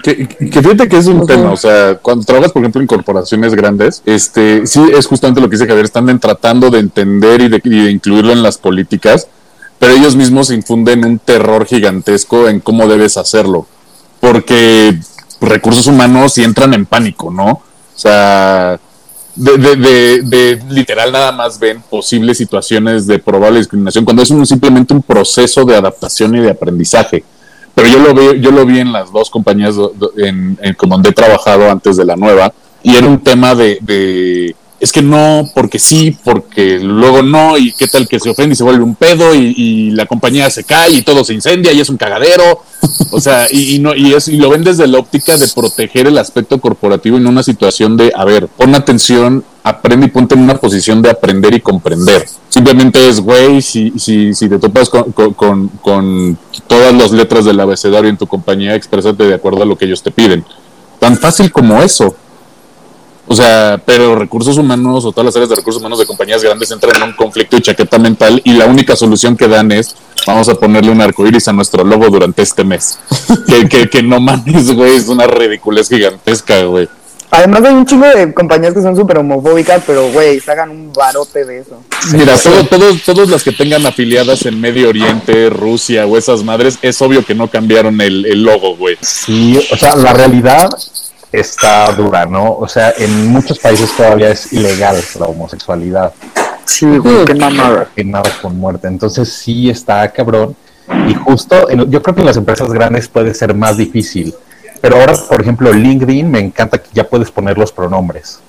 Que, 0.03 0.27
que 0.27 0.61
fíjate 0.61 0.89
que 0.89 0.97
es 0.97 1.07
un 1.07 1.25
tema, 1.25 1.51
o 1.51 1.55
sea, 1.55 1.95
cuando 2.01 2.25
trabajas, 2.25 2.51
por 2.51 2.61
ejemplo, 2.61 2.81
en 2.81 2.87
corporaciones 2.87 3.55
grandes, 3.55 4.01
este, 4.05 4.67
sí 4.67 4.81
es 4.93 5.07
justamente 5.07 5.39
lo 5.39 5.49
que 5.49 5.55
dice 5.55 5.65
Javier, 5.65 5.85
están 5.85 6.19
tratando 6.19 6.69
de 6.69 6.79
entender 6.79 7.41
y 7.41 7.47
de, 7.47 7.61
y 7.63 7.83
de 7.85 7.91
incluirlo 7.91 8.33
en 8.33 8.43
las 8.43 8.57
políticas, 8.57 9.27
pero 9.79 9.93
ellos 9.93 10.17
mismos 10.17 10.51
infunden 10.51 11.05
un 11.05 11.19
terror 11.19 11.65
gigantesco 11.65 12.49
en 12.49 12.59
cómo 12.59 12.85
debes 12.87 13.15
hacerlo, 13.15 13.65
porque 14.19 14.99
recursos 15.39 15.87
humanos 15.87 16.37
y 16.37 16.43
entran 16.43 16.73
en 16.73 16.85
pánico, 16.85 17.31
¿no? 17.31 17.49
O 17.51 17.63
sea, 17.95 18.79
de, 19.37 19.57
de, 19.57 19.75
de, 19.75 20.21
de 20.23 20.63
literal 20.69 21.11
nada 21.11 21.31
más 21.31 21.59
ven 21.59 21.81
posibles 21.89 22.37
situaciones 22.37 23.07
de 23.07 23.19
probable 23.19 23.59
discriminación 23.59 24.03
cuando 24.03 24.23
es 24.23 24.31
un, 24.31 24.45
simplemente 24.45 24.93
un 24.93 25.01
proceso 25.01 25.63
de 25.63 25.75
adaptación 25.75 26.35
y 26.35 26.41
de 26.41 26.49
aprendizaje. 26.49 27.23
Pero 27.77 27.89
yo 27.89 27.99
lo 27.99 28.15
veo, 28.15 28.33
yo 28.33 28.49
lo 28.49 28.65
vi 28.65 28.79
en 28.79 28.91
las 28.91 29.11
dos 29.11 29.29
compañías 29.29 29.75
en, 30.17 30.57
en 30.59 30.75
donde 30.89 31.09
he 31.09 31.13
trabajado 31.13 31.69
antes 31.69 31.95
de 31.95 32.05
la 32.05 32.15
nueva, 32.15 32.51
y 32.81 32.95
era 32.95 33.05
un 33.05 33.19
tema 33.19 33.53
de, 33.53 33.77
de 33.81 34.55
es 34.79 34.91
que 34.91 35.01
no, 35.01 35.49
porque 35.55 35.79
sí, 35.79 36.15
porque 36.23 36.79
luego 36.79 37.23
no, 37.23 37.57
y 37.57 37.71
qué 37.71 37.87
tal 37.87 38.07
que 38.07 38.19
se 38.19 38.29
ofende 38.29 38.53
y 38.53 38.55
se 38.55 38.63
vuelve 38.63 38.83
un 38.83 38.95
pedo, 38.95 39.33
y, 39.33 39.91
la 39.91 40.05
compañía 40.05 40.49
se 40.49 40.63
cae 40.63 40.91
y 40.91 41.01
todo 41.01 41.23
se 41.23 41.33
incendia 41.33 41.71
y 41.71 41.79
es 41.79 41.89
un 41.89 41.97
cagadero. 41.97 42.61
O 43.11 43.19
sea, 43.19 43.47
y, 43.49 43.79
no, 43.79 43.95
y 43.95 44.13
es, 44.13 44.27
y 44.27 44.37
lo 44.37 44.49
ven 44.49 44.63
desde 44.63 44.85
la 44.87 44.99
óptica 44.99 45.37
de 45.37 45.47
proteger 45.47 46.07
el 46.07 46.17
aspecto 46.17 46.59
corporativo 46.61 47.17
en 47.17 47.25
una 47.25 47.41
situación 47.41 47.97
de, 47.97 48.11
a 48.15 48.25
ver, 48.25 48.47
pon 48.47 48.75
atención, 48.75 49.43
aprende 49.63 50.07
y 50.07 50.09
ponte 50.09 50.35
en 50.35 50.41
una 50.41 50.57
posición 50.57 51.01
de 51.01 51.09
aprender 51.09 51.53
y 51.53 51.61
comprender. 51.61 52.27
Simplemente 52.49 53.07
es, 53.07 53.19
güey, 53.19 53.61
si, 53.61 53.93
si, 53.97 54.33
si 54.33 54.49
te 54.49 54.59
topas 54.59 54.89
con, 54.89 55.11
con, 55.11 55.33
con, 55.33 55.67
con 55.81 56.37
todas 56.67 56.93
las 56.93 57.11
letras 57.11 57.45
del 57.45 57.59
abecedario 57.59 58.09
en 58.09 58.17
tu 58.17 58.27
compañía, 58.27 58.75
exprésate 58.75 59.23
de 59.23 59.33
acuerdo 59.33 59.63
a 59.63 59.65
lo 59.65 59.77
que 59.77 59.85
ellos 59.85 60.03
te 60.03 60.11
piden. 60.11 60.45
Tan 60.99 61.17
fácil 61.17 61.51
como 61.51 61.81
eso. 61.81 62.15
O 63.27 63.35
sea, 63.35 63.81
pero 63.85 64.15
recursos 64.15 64.57
humanos 64.57 65.03
o 65.03 65.11
todas 65.11 65.25
las 65.25 65.35
áreas 65.35 65.49
de 65.49 65.55
recursos 65.57 65.81
humanos 65.81 65.99
de 65.99 66.05
compañías 66.05 66.41
grandes 66.41 66.71
entran 66.71 66.95
en 66.95 67.03
un 67.03 67.13
conflicto 67.13 67.57
y 67.57 67.61
chaqueta 67.61 67.99
mental 67.99 68.41
y 68.43 68.53
la 68.53 68.65
única 68.65 68.95
solución 68.95 69.35
que 69.35 69.49
dan 69.49 69.71
es 69.71 69.95
vamos 70.25 70.47
a 70.47 70.55
ponerle 70.55 70.91
un 70.91 71.01
arcoíris 71.01 71.47
a 71.47 71.53
nuestro 71.53 71.83
logo 71.83 72.09
durante 72.09 72.41
este 72.41 72.63
mes. 72.63 72.99
que, 73.47 73.67
que, 73.67 73.89
que 73.89 74.01
no 74.01 74.19
mames, 74.19 74.73
güey, 74.73 74.95
es 74.95 75.07
una 75.09 75.27
ridiculez 75.27 75.89
gigantesca, 75.89 76.63
güey. 76.63 76.87
Además 77.29 77.61
hay 77.65 77.73
un 77.73 77.85
chingo 77.85 78.05
de 78.05 78.33
compañías 78.33 78.73
que 78.73 78.81
son 78.81 78.95
súper 78.95 79.17
homofóbicas, 79.17 79.83
pero 79.85 80.09
güey, 80.11 80.39
sacan 80.39 80.69
un 80.69 80.93
barote 80.93 81.43
de 81.43 81.59
eso. 81.59 81.83
Mira, 82.13 82.37
todo, 82.37 82.63
todos, 82.65 83.03
todos 83.03 83.29
las 83.29 83.43
que 83.43 83.51
tengan 83.51 83.85
afiliadas 83.85 84.45
en 84.45 84.61
Medio 84.61 84.87
Oriente, 84.87 85.49
Rusia 85.49 86.05
o 86.05 86.17
esas 86.17 86.43
madres, 86.43 86.79
es 86.81 87.01
obvio 87.01 87.25
que 87.25 87.35
no 87.35 87.49
cambiaron 87.49 87.99
el, 87.99 88.25
el 88.25 88.43
logo, 88.43 88.77
güey. 88.77 88.97
Sí, 89.01 89.59
o 89.71 89.75
sea, 89.75 89.97
la 89.97 90.13
realidad 90.13 90.69
está 91.31 91.91
dura, 91.91 92.25
¿no? 92.25 92.53
O 92.53 92.67
sea, 92.67 92.93
en 92.97 93.27
muchos 93.27 93.59
países 93.59 93.95
todavía 93.95 94.29
es 94.31 94.51
ilegal 94.53 94.95
la 95.19 95.25
homosexualidad, 95.27 96.13
Sí, 96.65 96.85
güey, 96.97 97.25
qué 97.25 97.33
mamada. 97.35 97.87
que 97.95 98.03
nada 98.03 98.29
con 98.41 98.57
muerte. 98.57 98.87
Entonces 98.87 99.31
sí 99.31 99.69
está 99.69 100.07
cabrón. 100.11 100.55
Y 101.07 101.13
justo, 101.15 101.69
en- 101.69 101.89
yo 101.91 102.01
creo 102.01 102.15
que 102.15 102.21
en 102.21 102.27
las 102.27 102.37
empresas 102.37 102.69
grandes 102.71 103.07
puede 103.07 103.33
ser 103.33 103.53
más 103.53 103.77
difícil. 103.77 104.33
Pero 104.81 104.97
ahora, 104.99 105.13
por 105.29 105.41
ejemplo, 105.41 105.71
LinkedIn, 105.73 106.29
me 106.29 106.39
encanta 106.39 106.77
que 106.77 106.89
ya 106.93 107.03
puedes 107.03 107.31
poner 107.31 107.57
los 107.57 107.71
pronombres. 107.71 108.39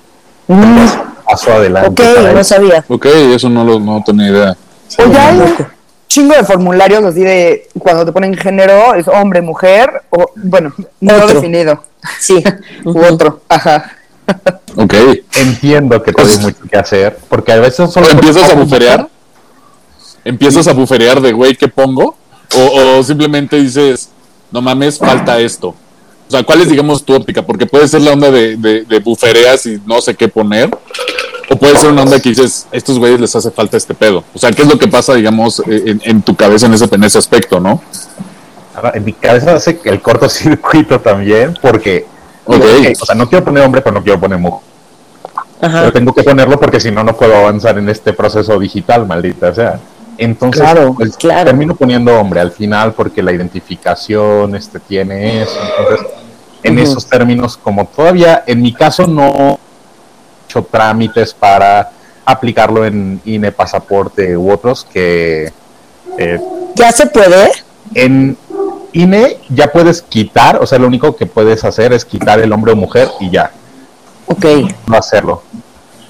Paso 1.25 1.53
adelante. 1.53 1.89
Ok, 1.89 2.17
no 2.33 2.39
eso. 2.39 2.43
sabía. 2.43 2.83
Ok, 2.87 3.05
eso 3.05 3.49
no 3.49 3.63
lo 3.63 3.79
no 3.79 4.01
tenía 4.05 4.29
idea. 4.29 4.57
O 4.97 5.11
ya 5.11 5.27
hay 5.29 5.37
un 5.39 5.55
chingo 6.07 6.33
de 6.35 6.43
formularios 6.43 7.03
así 7.03 7.21
de 7.21 7.67
cuando 7.77 8.05
te 8.05 8.11
ponen 8.11 8.35
género, 8.35 8.95
es 8.95 9.07
hombre, 9.07 9.41
mujer, 9.41 10.01
o 10.09 10.31
bueno, 10.35 10.73
no 11.01 11.15
Otro. 11.15 11.27
definido. 11.27 11.83
Sí. 12.19 12.43
U 12.85 12.99
otro. 12.99 13.41
Ajá. 13.49 13.95
Ok. 14.75 14.93
Entiendo 15.35 16.01
que 16.01 16.13
tienes 16.13 16.39
mucho 16.41 16.61
que 16.69 16.77
hacer, 16.77 17.17
porque 17.29 17.51
a 17.51 17.59
veces 17.59 17.91
solo 17.91 18.07
¿O 18.07 18.09
empiezas 18.11 18.49
a 18.49 18.55
buferear? 18.55 19.09
¿Empiezas 20.23 20.67
a 20.67 20.73
buferear 20.73 21.21
de, 21.21 21.31
güey, 21.31 21.55
qué 21.55 21.67
pongo? 21.67 22.15
O, 22.55 22.97
o 22.97 23.03
simplemente 23.03 23.57
dices, 23.57 24.09
no 24.51 24.61
mames, 24.61 24.99
falta 24.99 25.39
esto. 25.39 25.69
O 25.69 26.31
sea, 26.31 26.43
¿cuál 26.43 26.61
es, 26.61 26.69
digamos, 26.69 27.03
tu 27.03 27.15
óptica? 27.15 27.43
Porque 27.43 27.65
puede 27.65 27.87
ser 27.87 28.01
la 28.01 28.13
onda 28.13 28.29
de, 28.29 28.55
de, 28.55 28.83
de 28.83 28.99
bufereas 28.99 29.65
y 29.65 29.81
no 29.85 29.99
sé 29.99 30.13
qué 30.13 30.27
poner. 30.27 30.69
O 31.49 31.55
puede 31.55 31.75
ser 31.77 31.89
una 31.89 32.03
onda 32.03 32.19
que 32.19 32.29
dices, 32.29 32.67
estos 32.71 32.99
güeyes 32.99 33.19
les 33.19 33.35
hace 33.35 33.49
falta 33.49 33.77
este 33.77 33.95
pedo. 33.95 34.23
O 34.35 34.37
sea, 34.37 34.51
¿qué 34.51 34.61
es 34.61 34.67
lo 34.67 34.77
que 34.77 34.87
pasa, 34.87 35.15
digamos, 35.15 35.63
en, 35.65 35.99
en 36.05 36.21
tu 36.21 36.35
cabeza 36.35 36.67
en 36.67 36.75
ese, 36.75 36.87
en 36.91 37.03
ese 37.03 37.17
aspecto, 37.17 37.59
no? 37.59 37.81
Ahora, 38.79 38.97
En 38.97 39.03
mi 39.03 39.13
cabeza 39.13 39.55
hace 39.55 39.79
el 39.83 40.01
cortocircuito 40.01 40.99
también, 40.99 41.53
porque 41.61 42.05
o 42.45 43.05
sea, 43.05 43.15
no 43.15 43.27
quiero 43.29 43.45
poner 43.45 43.63
hombre, 43.63 43.81
pero 43.81 43.95
no 43.95 44.03
quiero 44.03 44.19
poner 44.19 44.39
mujer. 44.39 44.61
Ajá. 45.61 45.79
Pero 45.81 45.93
tengo 45.93 46.13
que 46.13 46.23
ponerlo 46.23 46.59
porque 46.59 46.79
si 46.79 46.89
no, 46.89 47.03
no 47.03 47.15
puedo 47.15 47.35
avanzar 47.35 47.77
en 47.77 47.89
este 47.89 48.13
proceso 48.13 48.57
digital, 48.57 49.05
maldita 49.05 49.53
sea. 49.53 49.79
Entonces, 50.17 50.61
Claro, 50.61 50.93
pues, 50.95 51.15
claro. 51.17 51.45
termino 51.45 51.75
poniendo 51.75 52.17
hombre 52.19 52.39
al 52.39 52.51
final 52.51 52.93
porque 52.93 53.21
la 53.21 53.31
identificación 53.31 54.55
este, 54.55 54.79
tiene 54.79 55.43
eso. 55.43 55.59
Entonces, 55.77 56.07
en 56.63 56.79
esos 56.79 57.05
términos, 57.05 57.57
como 57.57 57.85
todavía, 57.85 58.43
en 58.47 58.61
mi 58.61 58.73
caso, 58.73 59.05
no 59.07 59.27
he 59.27 59.57
hecho 60.47 60.63
trámites 60.69 61.33
para 61.33 61.91
aplicarlo 62.25 62.85
en 62.85 63.21
INE, 63.25 63.51
pasaporte 63.51 64.35
u 64.37 64.51
otros 64.51 64.85
que 64.91 65.51
eh, 66.17 66.39
¿Ya 66.75 66.91
se 66.91 67.07
puede? 67.07 67.51
en 67.95 68.37
INE 68.93 69.37
ya 69.49 69.71
puedes 69.71 70.01
quitar, 70.01 70.57
o 70.61 70.65
sea, 70.65 70.79
lo 70.79 70.87
único 70.87 71.15
que 71.15 71.25
puedes 71.25 71.63
hacer 71.63 71.93
es 71.93 72.05
quitar 72.05 72.39
el 72.39 72.51
hombre 72.51 72.73
o 72.73 72.75
mujer 72.75 73.09
y 73.19 73.29
ya, 73.29 73.51
Ok. 74.25 74.45
no 74.87 74.97
hacerlo. 74.97 75.43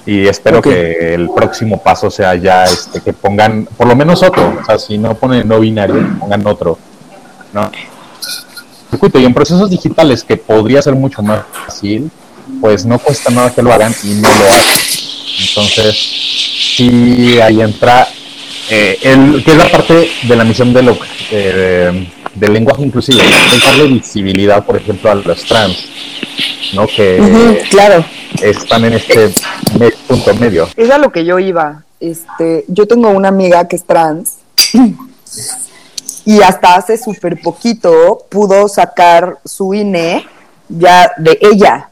Y 0.06 0.26
espero 0.26 0.62
que 0.62 1.14
el 1.14 1.28
próximo 1.30 1.82
paso 1.82 2.10
sea 2.10 2.34
ya 2.34 2.64
este 2.64 3.00
que 3.00 3.12
pongan 3.12 3.68
por 3.76 3.86
lo 3.86 3.94
menos 3.94 4.22
otro, 4.22 4.58
o 4.60 4.64
sea, 4.64 4.78
si 4.78 4.98
no 4.98 5.14
ponen 5.14 5.46
no 5.46 5.60
binario, 5.60 5.96
pongan 6.18 6.46
otro. 6.46 6.78
¿no? 7.52 7.70
Y 9.12 9.24
en 9.24 9.34
procesos 9.34 9.70
digitales 9.70 10.24
que 10.24 10.36
podría 10.36 10.82
ser 10.82 10.94
mucho 10.94 11.22
más 11.22 11.42
fácil, 11.52 12.10
pues 12.60 12.84
no 12.84 12.98
cuesta 12.98 13.30
nada 13.30 13.54
que 13.54 13.62
lo 13.62 13.72
hagan 13.72 13.94
y 14.02 14.14
no 14.14 14.28
lo 14.28 14.44
hacen. 14.50 14.80
Entonces, 15.48 15.96
sí, 16.76 17.40
ahí 17.40 17.60
entra 17.60 18.08
eh, 18.68 18.98
el, 19.02 19.42
que 19.44 19.52
es 19.52 19.56
la 19.56 19.68
parte 19.70 20.10
de 20.22 20.36
la 20.36 20.44
misión 20.44 20.72
del, 20.72 20.96
eh, 21.30 22.08
del 22.34 22.52
lenguaje 22.52 22.82
inclusivo, 22.82 23.20
es 23.20 23.64
darle 23.64 23.86
visibilidad, 23.88 24.64
por 24.64 24.76
ejemplo, 24.76 25.10
a 25.10 25.14
los 25.14 25.44
trans, 25.44 25.76
¿no? 26.74 26.86
Que 26.86 27.62
claro. 27.70 28.04
están 28.42 28.84
en 28.84 28.94
este 28.94 29.32
me- 29.78 29.90
punto 29.90 30.34
medio. 30.34 30.68
Es 30.76 30.90
a 30.90 30.98
lo 30.98 31.10
que 31.10 31.24
yo 31.24 31.38
iba. 31.38 31.82
Este, 31.98 32.64
yo 32.68 32.86
tengo 32.88 33.08
una 33.10 33.28
amiga 33.28 33.68
que 33.68 33.76
es 33.76 33.84
trans 33.84 34.36
y 36.24 36.40
hasta 36.42 36.74
hace 36.76 36.96
súper 36.96 37.40
poquito 37.42 38.24
pudo 38.30 38.68
sacar 38.68 39.38
su 39.44 39.74
INE 39.74 40.26
ya 40.68 41.12
de 41.18 41.38
ella. 41.40 41.90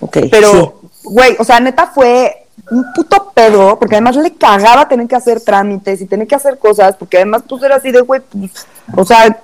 Ok. 0.00 0.18
Pero, 0.30 0.80
güey, 1.04 1.36
o 1.38 1.44
sea, 1.44 1.60
neta 1.60 1.86
fue 1.94 2.41
un 2.70 2.84
puto 2.94 3.32
pedo, 3.34 3.78
porque 3.78 3.96
además 3.96 4.16
le 4.16 4.32
cagaba 4.34 4.88
tener 4.88 5.06
que 5.08 5.16
hacer 5.16 5.40
trámites 5.40 6.00
y 6.00 6.06
tener 6.06 6.26
que 6.26 6.34
hacer 6.34 6.58
cosas, 6.58 6.96
porque 6.98 7.16
además 7.18 7.42
pues 7.48 7.62
era 7.62 7.76
así 7.76 7.90
de, 7.90 8.00
güey, 8.02 8.20
pues, 8.20 8.66
o 8.96 9.04
sea, 9.04 9.24
el, 9.26 9.36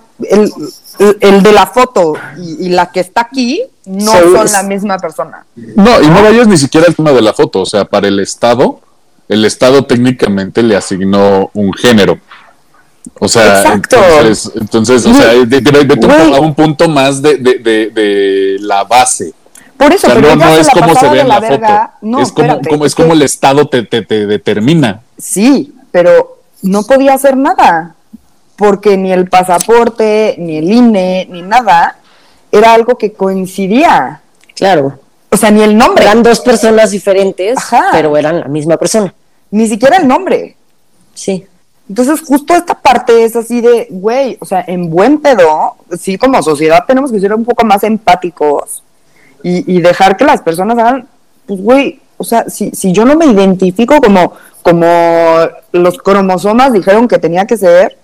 el- 0.98 1.16
el 1.20 1.42
de 1.42 1.52
la 1.52 1.66
foto 1.66 2.14
y, 2.38 2.66
y 2.66 2.68
la 2.70 2.90
que 2.90 3.00
está 3.00 3.22
aquí 3.22 3.62
no 3.86 4.12
son 4.12 4.44
es- 4.46 4.52
la 4.52 4.62
misma 4.62 4.98
persona. 4.98 5.44
No, 5.56 6.00
y 6.02 6.08
no 6.08 6.22
vayas 6.22 6.46
ni 6.48 6.58
siquiera 6.58 6.86
al 6.86 6.94
tema 6.94 7.12
de 7.12 7.22
la 7.22 7.32
foto. 7.32 7.60
O 7.60 7.66
sea, 7.66 7.84
para 7.84 8.08
el 8.08 8.18
Estado, 8.20 8.80
el 9.28 9.44
Estado 9.44 9.84
técnicamente 9.84 10.62
le 10.62 10.76
asignó 10.76 11.50
un 11.54 11.72
género. 11.72 12.18
O 13.20 13.26
sea, 13.28 13.62
Exacto. 13.62 13.96
entonces, 13.96 14.52
entonces 14.54 15.06
o 15.06 15.14
sea, 15.14 15.28
de- 15.32 15.46
de- 15.46 16.36
a 16.36 16.40
un 16.40 16.54
punto 16.54 16.88
más 16.88 17.22
de, 17.22 17.36
de, 17.36 17.58
de, 17.58 17.90
de 17.90 18.56
la 18.60 18.84
base. 18.84 19.32
Por 19.78 19.92
eso, 19.92 20.08
O 20.08 20.10
sea, 20.10 20.14
pero 20.20 20.34
no, 20.36 20.42
ella 20.44 20.46
no 20.46 20.54
se 20.54 20.60
es 20.60 20.66
la 20.66 20.72
como 20.74 20.94
se 20.94 21.08
ve 21.08 21.20
en 21.20 21.28
la 21.28 21.40
verga. 21.40 21.92
foto. 21.94 22.06
No, 22.10 22.20
es 22.20 22.32
como, 22.32 22.46
espérate, 22.48 22.68
como- 22.68 22.84
es 22.84 22.94
que- 22.94 23.02
como 23.02 23.14
el 23.14 23.22
Estado 23.22 23.68
te, 23.68 23.82
te, 23.84 24.02
te 24.02 24.26
determina. 24.26 25.00
Sí, 25.16 25.72
pero 25.92 26.40
no 26.62 26.82
podía 26.82 27.14
hacer 27.14 27.36
nada, 27.36 27.94
porque 28.56 28.96
ni 28.96 29.12
el 29.12 29.28
pasaporte, 29.28 30.34
ni 30.38 30.58
el 30.58 30.70
INE, 30.72 31.28
ni 31.30 31.42
nada 31.42 31.96
era 32.50 32.74
algo 32.74 32.98
que 32.98 33.12
coincidía. 33.12 34.20
Claro. 34.54 34.98
O 35.30 35.36
sea, 35.36 35.50
ni 35.50 35.62
el 35.62 35.76
nombre. 35.76 36.04
Eran 36.04 36.22
dos 36.22 36.40
personas 36.40 36.90
diferentes, 36.90 37.56
Ajá. 37.58 37.88
pero 37.92 38.16
eran 38.16 38.40
la 38.40 38.48
misma 38.48 38.76
persona. 38.76 39.14
Ni 39.50 39.66
siquiera 39.68 39.98
el 39.98 40.08
nombre. 40.08 40.56
Sí. 41.14 41.46
Entonces, 41.88 42.20
justo 42.26 42.54
esta 42.54 42.74
parte 42.74 43.24
es 43.24 43.36
así 43.36 43.60
de, 43.60 43.86
güey, 43.90 44.36
o 44.40 44.44
sea, 44.44 44.64
en 44.66 44.90
buen 44.90 45.18
pedo, 45.20 45.76
sí, 45.98 46.18
como 46.18 46.42
sociedad 46.42 46.84
tenemos 46.86 47.10
que 47.12 47.20
ser 47.20 47.32
un 47.34 47.44
poco 47.44 47.64
más 47.64 47.82
empáticos 47.84 48.82
y, 49.42 49.76
y 49.76 49.80
dejar 49.80 50.16
que 50.16 50.24
las 50.24 50.42
personas 50.42 50.78
hagan, 50.78 51.06
pues, 51.46 51.60
güey, 51.60 52.00
o 52.16 52.24
sea, 52.24 52.44
si, 52.48 52.70
si 52.70 52.92
yo 52.92 53.04
no 53.04 53.16
me 53.16 53.26
identifico 53.26 54.00
como, 54.00 54.32
como 54.62 54.86
los 55.72 55.98
cromosomas 55.98 56.72
dijeron 56.72 57.08
que 57.08 57.18
tenía 57.18 57.46
que 57.46 57.56
ser, 57.56 57.96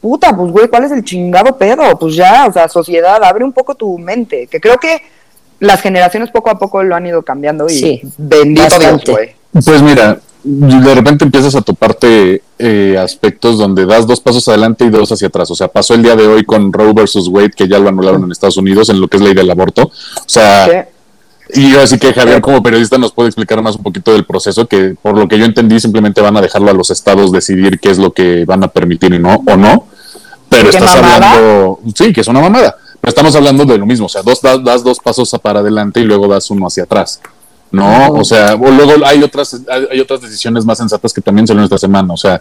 puta, 0.00 0.36
pues, 0.36 0.52
güey, 0.52 0.68
¿cuál 0.68 0.84
es 0.84 0.92
el 0.92 1.04
chingado 1.04 1.56
pedo? 1.56 1.98
Pues 1.98 2.14
ya, 2.14 2.46
o 2.46 2.52
sea, 2.52 2.68
sociedad, 2.68 3.22
abre 3.24 3.44
un 3.44 3.52
poco 3.52 3.74
tu 3.74 3.98
mente, 3.98 4.46
que 4.46 4.60
creo 4.60 4.78
que 4.78 5.02
las 5.60 5.80
generaciones 5.80 6.30
poco 6.30 6.50
a 6.50 6.58
poco 6.58 6.82
lo 6.82 6.94
han 6.94 7.06
ido 7.06 7.22
cambiando 7.22 7.66
y 7.66 7.70
Sí, 7.70 8.02
bendito 8.16 8.78
Dios, 8.78 9.02
güey. 9.06 9.34
Pues 9.52 9.82
mira, 9.82 10.18
de 10.44 10.94
repente 10.94 11.24
empiezas 11.24 11.54
a 11.54 11.62
toparte 11.62 12.42
eh, 12.58 12.96
aspectos 12.98 13.58
donde 13.58 13.86
das 13.86 14.06
dos 14.06 14.20
pasos 14.20 14.46
adelante 14.48 14.84
y 14.84 14.90
dos 14.90 15.10
hacia 15.10 15.28
atrás. 15.28 15.50
O 15.50 15.54
sea, 15.54 15.68
pasó 15.68 15.94
el 15.94 16.02
día 16.02 16.16
de 16.16 16.26
hoy 16.26 16.44
con 16.44 16.72
Roe 16.72 16.92
versus 16.92 17.28
Wade, 17.28 17.50
que 17.50 17.68
ya 17.68 17.78
lo 17.78 17.88
anularon 17.88 18.24
en 18.24 18.32
Estados 18.32 18.56
Unidos 18.56 18.88
en 18.88 19.00
lo 19.00 19.08
que 19.08 19.16
es 19.16 19.22
ley 19.22 19.34
del 19.34 19.50
aborto. 19.50 19.82
O 19.84 19.92
sea, 20.26 20.88
y 21.50 21.72
yo 21.72 21.80
así 21.80 21.98
que 21.98 22.12
Javier 22.12 22.40
como 22.40 22.62
periodista 22.62 22.98
nos 22.98 23.12
puede 23.12 23.28
explicar 23.28 23.62
más 23.62 23.76
un 23.76 23.82
poquito 23.82 24.12
del 24.12 24.24
proceso, 24.24 24.66
que 24.66 24.94
por 25.00 25.16
lo 25.16 25.26
que 25.28 25.38
yo 25.38 25.44
entendí 25.44 25.80
simplemente 25.80 26.20
van 26.20 26.36
a 26.36 26.40
dejarlo 26.40 26.70
a 26.70 26.74
los 26.74 26.90
estados 26.90 27.32
decidir 27.32 27.80
qué 27.80 27.90
es 27.90 27.98
lo 27.98 28.12
que 28.12 28.44
van 28.44 28.62
a 28.64 28.68
permitir 28.68 29.14
y 29.14 29.18
no, 29.18 29.42
o 29.46 29.56
no. 29.56 29.86
Pero 30.48 30.70
¿Qué 30.70 30.76
estás 30.76 30.94
mamada? 30.94 31.32
hablando, 31.32 31.80
sí, 31.94 32.12
que 32.12 32.20
es 32.20 32.28
una 32.28 32.40
mamada. 32.40 32.76
Pero 33.00 33.08
estamos 33.10 33.34
hablando 33.36 33.64
de 33.64 33.78
lo 33.78 33.86
mismo, 33.86 34.06
o 34.06 34.08
sea, 34.08 34.22
dos, 34.22 34.42
das, 34.42 34.62
das 34.62 34.82
dos 34.82 34.98
pasos 34.98 35.30
para 35.42 35.60
adelante 35.60 36.00
y 36.00 36.04
luego 36.04 36.26
das 36.28 36.50
uno 36.50 36.66
hacia 36.66 36.82
atrás. 36.82 37.20
No, 37.70 38.12
o 38.12 38.24
sea, 38.24 38.54
o 38.54 38.70
luego 38.70 39.04
hay 39.04 39.22
otras, 39.22 39.60
hay, 39.90 40.00
otras 40.00 40.22
decisiones 40.22 40.64
más 40.64 40.78
sensatas 40.78 41.12
que 41.12 41.20
también 41.20 41.46
salieron 41.46 41.64
esta 41.64 41.78
semana, 41.78 42.14
o 42.14 42.16
sea, 42.16 42.40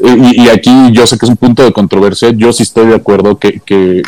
y, 0.00 0.42
y 0.44 0.48
aquí 0.48 0.70
yo 0.92 1.06
sé 1.06 1.16
que 1.18 1.24
es 1.26 1.30
un 1.30 1.36
punto 1.38 1.62
de 1.64 1.72
controversia, 1.72 2.30
yo 2.30 2.52
sí 2.52 2.64
estoy 2.64 2.86
de 2.88 2.94
acuerdo 2.96 3.38
que, 3.38 3.60
que, 3.64 4.02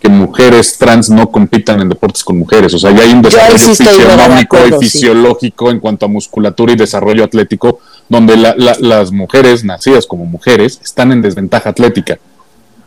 que 0.00 0.08
mujeres 0.08 0.76
trans 0.78 1.08
no 1.10 1.30
compitan 1.30 1.80
en 1.80 1.88
deportes 1.88 2.24
con 2.24 2.36
mujeres, 2.36 2.74
o 2.74 2.78
sea, 2.78 2.90
ya 2.90 3.02
hay 3.04 3.12
un 3.12 3.22
desarrollo 3.22 3.58
sí 3.58 3.70
estoy 3.70 3.86
de 3.86 3.92
fisionómico 3.92 4.56
acuerdo, 4.56 4.82
y 4.82 4.84
sí. 4.86 4.90
fisiológico 4.98 5.70
en 5.70 5.78
cuanto 5.78 6.06
a 6.06 6.08
musculatura 6.08 6.72
y 6.72 6.76
desarrollo 6.76 7.22
atlético, 7.22 7.78
donde 8.08 8.36
la- 8.36 8.54
la- 8.58 8.76
las 8.80 9.12
mujeres 9.12 9.62
nacidas 9.64 10.06
como 10.06 10.24
mujeres 10.24 10.80
están 10.82 11.12
en 11.12 11.22
desventaja 11.22 11.70
atlética. 11.70 12.18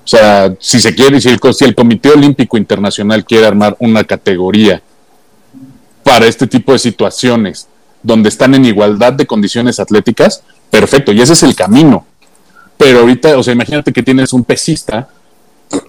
O 0.04 0.08
sea, 0.08 0.54
si 0.60 0.80
se 0.82 0.94
quiere, 0.94 1.20
si 1.22 1.30
el, 1.30 1.40
si 1.54 1.64
el 1.66 1.74
Comité 1.74 2.10
Olímpico 2.10 2.58
Internacional 2.58 3.24
quiere 3.26 3.46
armar 3.48 3.76
una 3.80 4.04
categoría 4.04 4.82
para 6.06 6.28
este 6.28 6.46
tipo 6.46 6.72
de 6.72 6.78
situaciones 6.78 7.68
donde 8.04 8.30
están 8.30 8.54
en 8.54 8.64
igualdad 8.64 9.14
de 9.14 9.26
condiciones 9.26 9.80
atléticas, 9.80 10.44
perfecto, 10.70 11.12
y 11.12 11.20
ese 11.20 11.34
es 11.34 11.42
el 11.42 11.56
camino. 11.56 12.06
Pero 12.78 13.00
ahorita, 13.00 13.36
o 13.40 13.42
sea, 13.42 13.54
imagínate 13.54 13.92
que 13.92 14.04
tienes 14.04 14.32
un 14.32 14.44
pesista, 14.44 15.10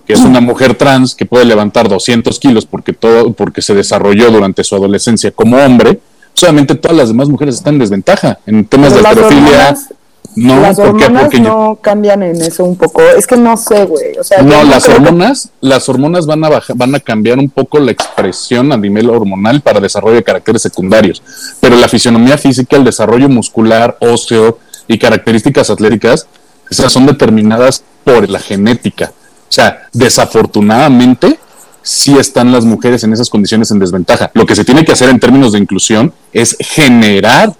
que 0.06 0.14
es 0.14 0.20
una 0.20 0.40
mujer 0.40 0.74
trans 0.74 1.14
que 1.14 1.26
puede 1.26 1.44
levantar 1.44 1.90
200 1.90 2.38
kilos 2.40 2.64
porque, 2.64 2.94
todo, 2.94 3.34
porque 3.34 3.60
se 3.60 3.74
desarrolló 3.74 4.30
durante 4.30 4.64
su 4.64 4.74
adolescencia 4.74 5.32
como 5.32 5.58
hombre, 5.58 6.00
solamente 6.32 6.74
todas 6.76 6.96
las 6.96 7.08
demás 7.08 7.28
mujeres 7.28 7.56
están 7.56 7.74
en 7.74 7.80
desventaja 7.80 8.38
en 8.46 8.64
temas 8.64 8.94
Pero 8.94 9.02
de 9.14 9.22
hormonas- 9.22 9.88
No, 10.36 10.60
las 10.60 10.78
hormonas 10.78 11.32
no 11.40 11.78
cambian 11.80 12.22
en 12.22 12.40
eso 12.42 12.62
un 12.64 12.76
poco. 12.76 13.00
Es 13.00 13.26
que 13.26 13.36
no 13.36 13.56
sé, 13.56 13.86
güey. 13.86 14.16
O 14.18 14.22
sea, 14.22 14.42
no, 14.42 14.62
las 14.64 14.84
que- 14.84 14.92
hormonas, 14.92 15.48
las 15.60 15.88
hormonas 15.88 16.26
van 16.26 16.44
a 16.44 16.48
bajar, 16.50 16.76
van 16.76 16.94
a 16.94 17.00
cambiar 17.00 17.38
un 17.38 17.48
poco 17.48 17.78
la 17.78 17.90
expresión 17.90 18.70
a 18.70 18.76
nivel 18.76 19.08
hormonal 19.08 19.62
para 19.62 19.80
desarrollo 19.80 20.16
de 20.16 20.22
caracteres 20.22 20.60
secundarios, 20.62 21.22
pero 21.60 21.76
la 21.76 21.88
fisionomía 21.88 22.36
física, 22.36 22.76
el 22.76 22.84
desarrollo 22.84 23.28
muscular, 23.30 23.96
óseo 24.00 24.58
y 24.86 24.98
características 24.98 25.70
atléticas, 25.70 26.26
esas 26.70 26.92
son 26.92 27.06
determinadas 27.06 27.82
por 28.04 28.28
la 28.28 28.38
genética. 28.38 29.12
O 29.48 29.52
sea, 29.52 29.88
desafortunadamente 29.92 31.38
sí 31.82 32.16
están 32.18 32.52
las 32.52 32.64
mujeres 32.64 33.04
en 33.04 33.12
esas 33.12 33.30
condiciones 33.30 33.70
en 33.70 33.78
desventaja. 33.78 34.30
Lo 34.34 34.44
que 34.44 34.56
se 34.56 34.64
tiene 34.64 34.84
que 34.84 34.92
hacer 34.92 35.08
en 35.08 35.20
términos 35.20 35.52
de 35.52 35.60
inclusión 35.60 36.12
es 36.32 36.56
generar 36.60 37.52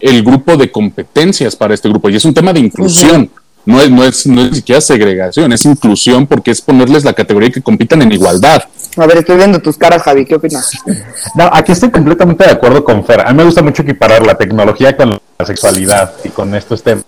el 0.00 0.22
grupo 0.22 0.56
de 0.56 0.70
competencias 0.70 1.56
para 1.56 1.74
este 1.74 1.88
grupo. 1.88 2.08
Y 2.08 2.16
es 2.16 2.24
un 2.24 2.34
tema 2.34 2.52
de 2.52 2.60
inclusión. 2.60 3.30
No 3.66 3.82
es, 3.82 3.90
no, 3.90 4.02
es, 4.02 4.26
no 4.26 4.40
es 4.40 4.50
ni 4.50 4.56
siquiera 4.56 4.80
segregación, 4.80 5.52
es 5.52 5.64
inclusión 5.66 6.26
porque 6.26 6.52
es 6.52 6.60
ponerles 6.62 7.04
la 7.04 7.12
categoría 7.12 7.50
que 7.50 7.60
compitan 7.60 8.00
en 8.00 8.12
igualdad. 8.12 8.62
A 8.96 9.06
ver, 9.06 9.18
estoy 9.18 9.36
viendo 9.36 9.60
tus 9.60 9.76
caras, 9.76 10.02
Javi. 10.02 10.24
¿Qué 10.24 10.36
opinas? 10.36 10.70
No, 11.34 11.50
aquí 11.52 11.72
estoy 11.72 11.90
completamente 11.90 12.44
de 12.44 12.50
acuerdo 12.50 12.82
con 12.82 13.04
Fer. 13.04 13.20
A 13.20 13.30
mí 13.30 13.36
me 13.36 13.44
gusta 13.44 13.62
mucho 13.62 13.82
equiparar 13.82 14.24
la 14.24 14.36
tecnología 14.36 14.96
con 14.96 15.20
la 15.38 15.46
sexualidad 15.46 16.14
y 16.24 16.30
con 16.30 16.54
estos 16.54 16.82
temas, 16.82 17.04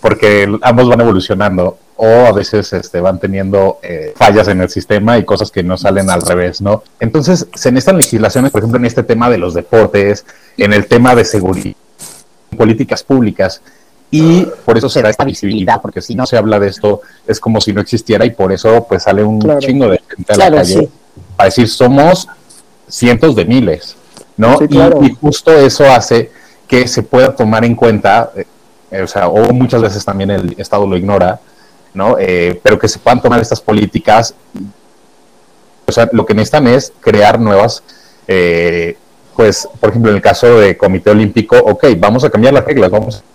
porque 0.00 0.50
ambos 0.62 0.88
van 0.88 1.02
evolucionando 1.02 1.76
o 1.96 2.06
a 2.06 2.32
veces 2.32 2.72
este, 2.72 3.00
van 3.00 3.20
teniendo 3.20 3.78
eh, 3.82 4.12
fallas 4.16 4.48
en 4.48 4.60
el 4.60 4.68
sistema 4.68 5.18
y 5.18 5.24
cosas 5.24 5.50
que 5.50 5.62
no 5.62 5.76
salen 5.76 6.10
al 6.10 6.22
revés, 6.22 6.60
¿no? 6.60 6.82
Entonces, 6.98 7.46
se 7.54 7.70
necesitan 7.70 7.98
legislaciones, 7.98 8.50
por 8.50 8.60
ejemplo, 8.60 8.78
en 8.78 8.86
este 8.86 9.02
tema 9.02 9.30
de 9.30 9.38
los 9.38 9.54
deportes, 9.54 10.24
en 10.56 10.72
el 10.72 10.86
tema 10.86 11.14
de 11.14 11.24
seguridad, 11.24 11.76
políticas 12.54 13.02
públicas, 13.02 13.60
y 14.10 14.46
por 14.64 14.78
eso 14.78 14.88
se 14.88 15.02
da 15.02 15.10
esta 15.10 15.24
visibilidad, 15.24 15.80
porque 15.82 16.00
si 16.00 16.14
no 16.14 16.24
se 16.26 16.36
habla 16.36 16.58
de 16.60 16.68
esto, 16.68 17.00
es 17.26 17.40
como 17.40 17.60
si 17.60 17.72
no 17.72 17.80
existiera 17.80 18.24
y 18.24 18.30
por 18.30 18.52
eso 18.52 18.86
pues 18.88 19.02
sale 19.02 19.24
un 19.24 19.40
Claro. 19.40 19.58
chingo 19.60 19.88
de 19.88 20.00
gente 20.08 20.32
a 20.32 20.36
Claro, 20.36 20.54
la 20.56 20.62
calle 20.62 20.80
sí. 20.82 20.88
para 21.36 21.48
decir 21.48 21.68
somos 21.68 22.28
cientos 22.88 23.34
de 23.34 23.44
miles, 23.44 23.96
¿no? 24.36 24.58
Sí, 24.58 24.64
Y- 24.64 24.68
claro. 24.68 25.00
y, 25.02 25.14
justo 25.14 25.52
eso 25.52 25.84
hace 25.90 26.30
que 26.68 26.86
se 26.86 27.02
pueda 27.02 27.34
tomar 27.34 27.64
en 27.64 27.74
cuenta, 27.74 28.30
eh, 28.90 29.02
o 29.02 29.06
sea, 29.08 29.26
o 29.28 29.52
muchas 29.52 29.82
veces 29.82 30.04
también 30.04 30.30
el 30.30 30.54
Estado 30.58 30.86
lo 30.86 30.96
ignora, 30.96 31.40
¿no? 31.92 32.16
Eh, 32.18 32.60
pero 32.62 32.78
que 32.78 32.88
se 32.88 32.98
puedan 33.00 33.20
tomar 33.20 33.40
estas 33.40 33.60
políticas, 33.60 34.34
o 35.86 35.92
sea, 35.92 36.08
lo 36.12 36.24
que 36.24 36.34
necesitan 36.34 36.66
es 36.68 36.92
crear 37.00 37.40
nuevas, 37.40 37.82
eh, 38.28 38.96
pues, 39.36 39.68
por 39.80 39.90
ejemplo, 39.90 40.10
en 40.10 40.16
el 40.16 40.22
caso 40.22 40.58
de 40.58 40.76
Comité 40.76 41.10
Olímpico, 41.10 41.56
ok, 41.56 41.86
vamos 41.98 42.24
a 42.24 42.30
cambiar 42.30 42.54
las 42.54 42.64
reglas, 42.64 42.90
vamos 42.90 43.16
a 43.18 43.34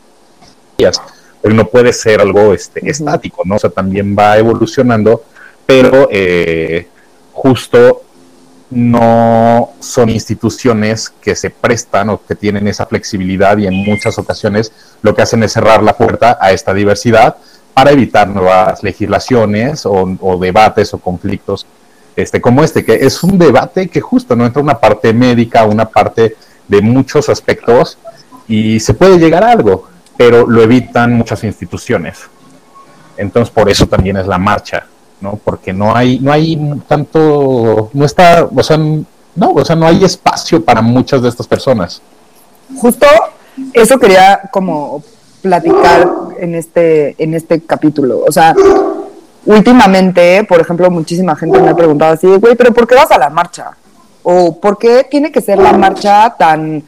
pero 1.42 1.54
no 1.56 1.66
puede 1.66 1.94
ser 1.94 2.22
algo 2.22 2.54
este, 2.54 2.90
estático, 2.90 3.44
¿no? 3.46 3.56
O 3.56 3.60
sea, 3.60 3.70
también 3.70 4.16
va 4.18 4.38
evolucionando, 4.38 5.24
pero 5.66 6.10
eh, 6.12 6.88
justo 7.34 8.04
no 8.70 9.72
son 9.80 10.10
instituciones 10.10 11.10
que 11.10 11.36
se 11.36 11.50
prestan 11.50 12.10
o 12.10 12.22
que 12.24 12.36
tienen 12.36 12.68
esa 12.68 12.86
flexibilidad 12.86 13.58
y 13.58 13.66
en 13.66 13.74
muchas 13.74 14.20
ocasiones 14.20 14.72
lo 15.02 15.16
que 15.16 15.24
hacen 15.24 15.42
es 15.44 15.54
cerrar 15.54 15.82
la 15.82 15.98
puerta 15.98 16.38
a 16.40 16.52
esta 16.52 16.74
diversidad 16.74 17.38
para 17.74 17.92
evitar 17.92 18.28
nuevas 18.28 18.84
legislaciones 18.84 19.86
o, 19.86 20.16
o 20.22 20.38
debates 20.38 20.94
o 20.94 21.00
conflictos 21.00 21.66
este, 22.22 22.42
como 22.42 22.64
este, 22.64 22.84
que 22.84 22.94
es 22.94 23.24
un 23.24 23.38
debate 23.38 23.88
que 23.88 24.02
justo 24.02 24.36
no 24.36 24.46
entra 24.46 24.62
una 24.62 24.80
parte 24.80 25.14
médica, 25.14 25.66
una 25.66 25.86
parte 25.86 26.36
de 26.68 26.82
muchos 26.82 27.30
aspectos 27.30 27.98
y 28.48 28.80
se 28.80 28.94
puede 28.94 29.18
llegar 29.18 29.44
a 29.44 29.52
algo, 29.52 29.88
pero 30.18 30.48
lo 30.48 30.62
evitan 30.62 31.14
muchas 31.14 31.44
instituciones. 31.44 32.20
Entonces, 33.18 33.54
por 33.54 33.70
eso 33.70 33.88
también 33.88 34.18
es 34.18 34.28
la 34.28 34.38
marcha, 34.38 34.86
¿no? 35.22 35.40
Porque 35.44 35.74
no 35.74 35.96
hay, 35.96 36.20
no 36.20 36.32
hay 36.32 36.58
tanto, 36.88 37.90
no 37.94 38.06
está, 38.06 38.48
o 38.54 38.64
sea, 38.64 38.78
no, 38.78 39.52
o 39.54 39.66
sea, 39.66 39.76
no 39.76 39.88
hay 39.88 40.04
espacio 40.04 40.64
para 40.64 40.82
muchas 40.82 41.22
de 41.22 41.30
estas 41.30 41.48
personas. 41.48 42.02
Justo 42.78 43.06
eso 43.74 43.98
quería 44.00 44.42
como 44.52 45.04
platicar 45.42 46.10
en 46.40 46.56
este, 46.56 47.16
en 47.22 47.34
este 47.34 47.62
capítulo. 47.62 48.24
O 48.28 48.32
sea, 48.32 48.56
últimamente, 49.50 50.44
por 50.44 50.62
ejemplo, 50.62 50.90
muchísima 50.92 51.36
gente 51.36 51.60
me 51.60 51.70
ha 51.70 51.76
preguntado 51.76 52.14
así, 52.14 52.28
güey, 52.28 52.56
pero 52.56 52.72
¿por 52.72 52.88
qué 52.88 52.96
vas 52.96 53.12
a 53.12 53.18
la 53.18 53.30
marcha? 53.30 53.72
¿O 54.22 54.60
por 54.60 54.78
qué 54.78 55.08
tiene 55.10 55.32
que 55.32 55.42
ser 55.42 55.58
la 55.58 55.74
marcha 55.74 56.36
tan... 56.38 56.84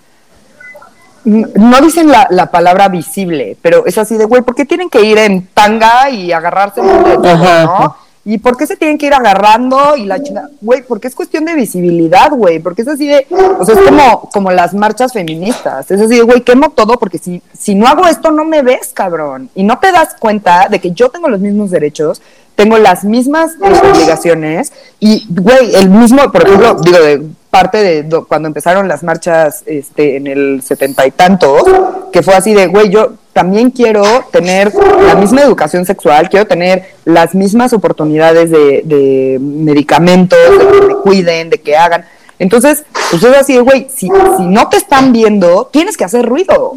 No 1.24 1.82
dicen 1.82 2.10
la, 2.10 2.28
la 2.30 2.50
palabra 2.50 2.88
visible, 2.88 3.58
pero 3.62 3.86
es 3.86 3.98
así 3.98 4.16
de, 4.16 4.26
güey, 4.26 4.42
¿por 4.42 4.56
qué 4.56 4.66
tienen 4.66 4.90
que 4.90 5.02
ir 5.02 5.18
en 5.18 5.48
tanga 5.48 6.10
y 6.10 6.32
agarrarse 6.32 6.82
Ajá. 6.82 7.64
no? 7.64 7.96
¿Y 8.24 8.38
por 8.38 8.56
qué 8.56 8.68
se 8.68 8.78
tienen 8.78 9.00
que 9.00 9.08
ir 9.08 9.14
agarrando 9.16 9.96
y 9.96 10.06
la 10.06 10.22
chingada? 10.22 10.50
Güey, 10.62 10.84
porque 10.84 11.08
es 11.08 11.16
cuestión 11.16 11.44
de 11.46 11.56
visibilidad, 11.56 12.30
güey. 12.32 12.60
Porque 12.60 12.84
es 12.84 12.88
así 12.88 13.08
de. 13.08 13.26
O 13.58 13.66
sea, 13.66 13.74
es 13.74 13.82
como, 13.82 14.30
como 14.32 14.52
las 14.52 14.76
marchas 14.76 15.12
feministas. 15.12 15.90
Es 15.90 16.00
así 16.00 16.18
de, 16.18 16.22
güey, 16.22 16.42
quemo 16.42 16.70
todo 16.70 17.00
porque 17.00 17.18
si, 17.18 17.42
si 17.58 17.74
no 17.74 17.88
hago 17.88 18.06
esto, 18.08 18.30
no 18.30 18.46
me 18.46 18.62
ves, 18.62 18.92
cabrón. 18.94 19.50
Y 19.56 19.64
no 19.64 19.80
te 19.80 19.92
das 19.92 20.16
cuenta 20.20 20.68
de 20.70 20.80
que 20.80 20.92
yo 20.92 21.10
tengo 21.10 21.30
los 21.30 21.40
mismos 21.40 21.72
derechos 21.72 22.22
tengo 22.56 22.78
las 22.78 23.04
mismas 23.04 23.52
obligaciones 23.60 24.72
y, 25.00 25.26
güey, 25.30 25.76
el 25.76 25.90
mismo, 25.90 26.32
por 26.32 26.44
ejemplo, 26.48 26.76
digo, 26.84 27.00
de 27.00 27.22
parte 27.50 27.80
de 27.84 28.04
do- 28.04 28.26
cuando 28.28 28.48
empezaron 28.48 28.88
las 28.88 29.04
marchas 29.04 29.64
este, 29.66 30.16
en 30.18 30.28
el 30.28 30.62
setenta 30.64 31.06
y 31.06 31.12
tantos, 31.12 31.64
que 32.12 32.24
fue 32.24 32.34
así 32.36 32.54
de, 32.54 32.68
güey, 32.68 32.90
yo 32.90 33.14
también 33.34 33.72
quiero 33.72 34.04
tener 34.32 34.74
la 35.06 35.16
misma 35.16 35.42
educación 35.42 35.86
sexual, 35.86 36.30
quiero 36.30 36.48
tener 36.48 36.86
las 37.06 37.34
mismas 37.36 37.74
oportunidades 37.74 38.50
de, 38.52 38.82
de 38.86 39.38
medicamentos, 39.42 40.40
de 40.52 40.68
que 40.68 40.88
me 40.88 40.96
cuiden, 40.98 41.50
de 41.50 41.60
que 41.60 41.76
hagan. 41.78 42.06
Entonces, 42.40 42.84
pues 43.10 43.24
es 43.24 43.38
así 43.38 43.58
güey, 43.60 43.88
si, 43.90 44.08
si 44.38 44.44
no 44.46 44.68
te 44.70 44.78
están 44.78 45.12
viendo, 45.14 45.70
tienes 45.72 45.98
que 45.98 46.06
hacer 46.06 46.26
ruido. 46.26 46.74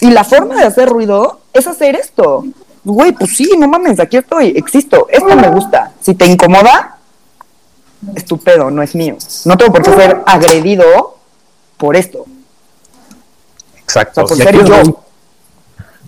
Y 0.00 0.10
la 0.10 0.24
forma 0.24 0.56
de 0.56 0.64
hacer 0.66 0.88
ruido 0.88 1.40
es 1.52 1.66
hacer 1.66 1.94
esto. 1.94 2.44
Güey, 2.86 3.10
pues 3.10 3.36
sí, 3.36 3.50
no 3.58 3.66
mames, 3.66 3.98
aquí 3.98 4.16
estoy, 4.16 4.52
existo, 4.54 5.08
esto 5.10 5.34
me 5.34 5.50
gusta. 5.50 5.90
Si 6.00 6.14
te 6.14 6.24
incomoda, 6.24 6.98
estupendo, 8.14 8.70
no 8.70 8.80
es 8.80 8.94
mío. 8.94 9.16
No 9.44 9.56
tengo 9.56 9.72
por 9.72 9.82
qué 9.82 9.90
ser 9.90 10.22
agredido 10.24 11.16
por 11.76 11.96
esto. 11.96 12.24
Exacto. 13.80 14.22
O 14.22 14.28
sea, 14.28 14.36
por 14.36 14.46
ser 14.46 14.64
yo. 14.64 14.82
voy 14.84 14.94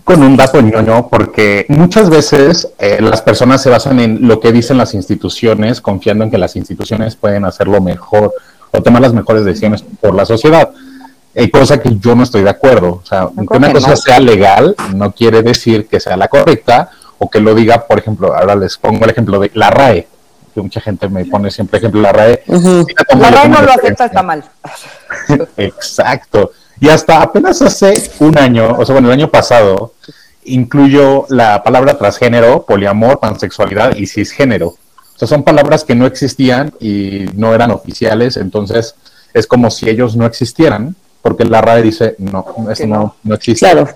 Con 0.05 0.23
un 0.23 0.37
dato 0.37 0.61
ñoño, 0.61 1.09
porque 1.09 1.65
muchas 1.67 2.09
veces 2.09 2.69
eh, 2.79 2.99
las 3.01 3.21
personas 3.23 3.61
se 3.61 3.69
basan 3.69 3.99
en 3.99 4.25
lo 4.25 4.39
que 4.39 4.53
dicen 4.53 4.77
las 4.77 4.93
instituciones, 4.93 5.81
confiando 5.81 6.23
en 6.23 6.31
que 6.31 6.37
las 6.37 6.55
instituciones 6.55 7.17
pueden 7.17 7.43
hacerlo 7.43 7.81
mejor 7.81 8.33
o 8.71 8.81
tomar 8.81 9.01
las 9.01 9.11
mejores 9.11 9.43
decisiones 9.43 9.83
por 9.99 10.15
la 10.15 10.25
sociedad. 10.25 10.71
Eh, 11.39 11.49
cosa 11.49 11.79
que 11.79 11.97
yo 11.97 12.15
no 12.15 12.23
estoy 12.23 12.43
de 12.43 12.49
acuerdo. 12.49 13.01
O 13.01 13.05
sea, 13.05 13.29
que 13.29 13.45
creo 13.45 13.57
una 13.57 13.67
que 13.67 13.73
cosa 13.75 13.91
no. 13.91 13.95
sea 13.95 14.19
legal 14.19 14.75
no 14.93 15.11
quiere 15.11 15.41
decir 15.41 15.87
que 15.87 15.99
sea 15.99 16.17
la 16.17 16.27
correcta 16.27 16.89
o 17.17 17.29
que 17.29 17.39
lo 17.39 17.55
diga, 17.55 17.85
por 17.85 17.99
ejemplo, 17.99 18.35
ahora 18.35 18.55
les 18.55 18.77
pongo 18.77 19.05
el 19.05 19.11
ejemplo 19.11 19.39
de 19.39 19.51
la 19.53 19.69
RAE, 19.69 20.07
que 20.53 20.61
mucha 20.61 20.81
gente 20.81 21.07
me 21.09 21.25
pone 21.25 21.51
siempre 21.51 21.79
ejemplo 21.79 22.01
la 22.01 22.11
RAE. 22.11 22.43
La 22.47 23.31
RAE 23.31 23.49
no 23.49 23.61
lo 23.61 23.71
acepta, 23.71 24.05
está 24.05 24.23
mal. 24.23 24.43
Exacto. 25.57 26.51
Y 26.81 26.89
hasta 26.89 27.21
apenas 27.21 27.61
hace 27.61 28.09
un 28.19 28.37
año, 28.37 28.75
o 28.77 28.85
sea, 28.85 28.93
bueno, 28.93 29.09
el 29.09 29.13
año 29.13 29.29
pasado, 29.29 29.93
incluyó 30.45 31.25
la 31.29 31.63
palabra 31.63 31.97
transgénero, 31.97 32.65
poliamor, 32.65 33.19
pansexualidad 33.19 33.95
y 33.95 34.07
cisgénero. 34.07 34.67
O 34.67 35.17
sea, 35.17 35.27
son 35.27 35.43
palabras 35.43 35.83
que 35.83 35.95
no 35.95 36.05
existían 36.05 36.73
y 36.79 37.25
no 37.33 37.53
eran 37.53 37.71
oficiales, 37.71 38.37
entonces 38.37 38.95
es 39.33 39.45
como 39.47 39.69
si 39.69 39.89
ellos 39.89 40.15
no 40.15 40.25
existieran, 40.25 40.95
porque 41.29 41.45
la 41.45 41.61
RAE 41.61 41.81
dice, 41.81 42.15
no, 42.17 42.45
eso 42.69 42.85
no, 42.87 43.15
no. 43.23 43.35
existe. 43.35 43.65
Claro. 43.65 43.87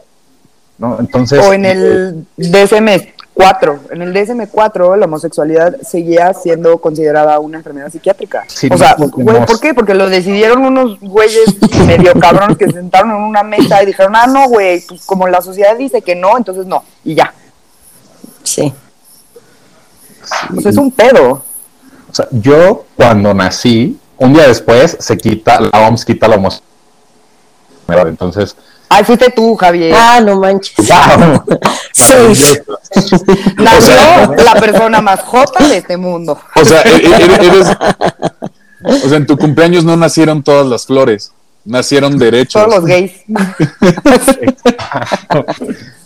¿no? 0.77 0.97
Entonces, 0.99 1.39
O 1.45 1.53
en 1.53 1.65
el 1.65 2.25
DSM-4. 2.37 3.79
En 3.91 4.01
el 4.01 4.13
DSM-4 4.13 4.97
la 4.97 5.05
homosexualidad 5.05 5.75
seguía 5.81 6.33
siendo 6.33 6.77
considerada 6.79 7.39
una 7.39 7.57
enfermedad 7.59 7.91
psiquiátrica. 7.91 8.43
Sí, 8.47 8.67
o 8.71 8.77
sea, 8.77 8.95
no, 8.97 9.05
porque 9.09 9.23
güey, 9.23 9.39
no- 9.39 9.45
¿por 9.45 9.59
qué? 9.59 9.73
Porque 9.73 9.93
lo 9.93 10.09
decidieron 10.09 10.63
unos 10.65 10.99
güeyes 10.99 11.55
medio 11.87 12.13
cabrones 12.19 12.57
que 12.57 12.65
se 12.65 12.73
sentaron 12.73 13.11
en 13.11 13.17
una 13.17 13.43
mesa 13.43 13.83
y 13.83 13.85
dijeron, 13.85 14.15
ah, 14.15 14.27
no, 14.27 14.47
güey, 14.49 14.81
pues 14.87 15.05
como 15.05 15.27
la 15.27 15.41
sociedad 15.41 15.77
dice 15.77 16.01
que 16.01 16.15
no, 16.15 16.37
entonces 16.37 16.65
no. 16.65 16.83
Y 17.03 17.15
ya. 17.15 17.33
Sí. 18.43 18.73
Pues 20.53 20.65
es 20.65 20.77
un 20.77 20.91
pedo. 20.91 21.31
o 21.31 21.43
sea, 22.13 22.27
yo 22.31 22.85
cuando 22.95 23.33
nací, 23.33 23.97
un 24.17 24.33
día 24.33 24.47
después 24.47 24.97
se 24.99 25.17
quita, 25.17 25.59
la 25.59 25.87
OMS 25.87 26.03
quita 26.05 26.27
la 26.27 26.35
homosexualidad. 26.37 26.72
Entonces, 27.87 28.55
Ay, 28.89 29.03
fuiste 29.03 29.31
tú, 29.31 29.55
Javier. 29.55 29.95
Ah, 29.97 30.19
no 30.23 30.39
manches. 30.39 30.75
¡wow! 30.77 31.43
Seis. 31.91 32.61
Nació 33.57 33.93
o 33.95 34.35
sea- 34.35 34.43
la 34.43 34.53
persona 34.59 35.01
más 35.01 35.21
jota 35.21 35.67
de 35.67 35.77
este 35.77 35.97
mundo. 35.97 36.37
O 36.55 36.65
sea, 36.65 36.81
e- 36.83 36.97
e- 36.97 37.47
eres, 37.47 37.75
o 39.03 39.09
sea, 39.09 39.17
en 39.17 39.25
tu 39.25 39.35
cumpleaños 39.37 39.83
no 39.83 39.97
nacieron 39.97 40.43
todas 40.43 40.67
las 40.67 40.85
flores, 40.85 41.31
nacieron 41.65 42.19
derechos. 42.19 42.61
Todos 42.63 42.75
los 42.75 42.85
gays. 42.85 43.13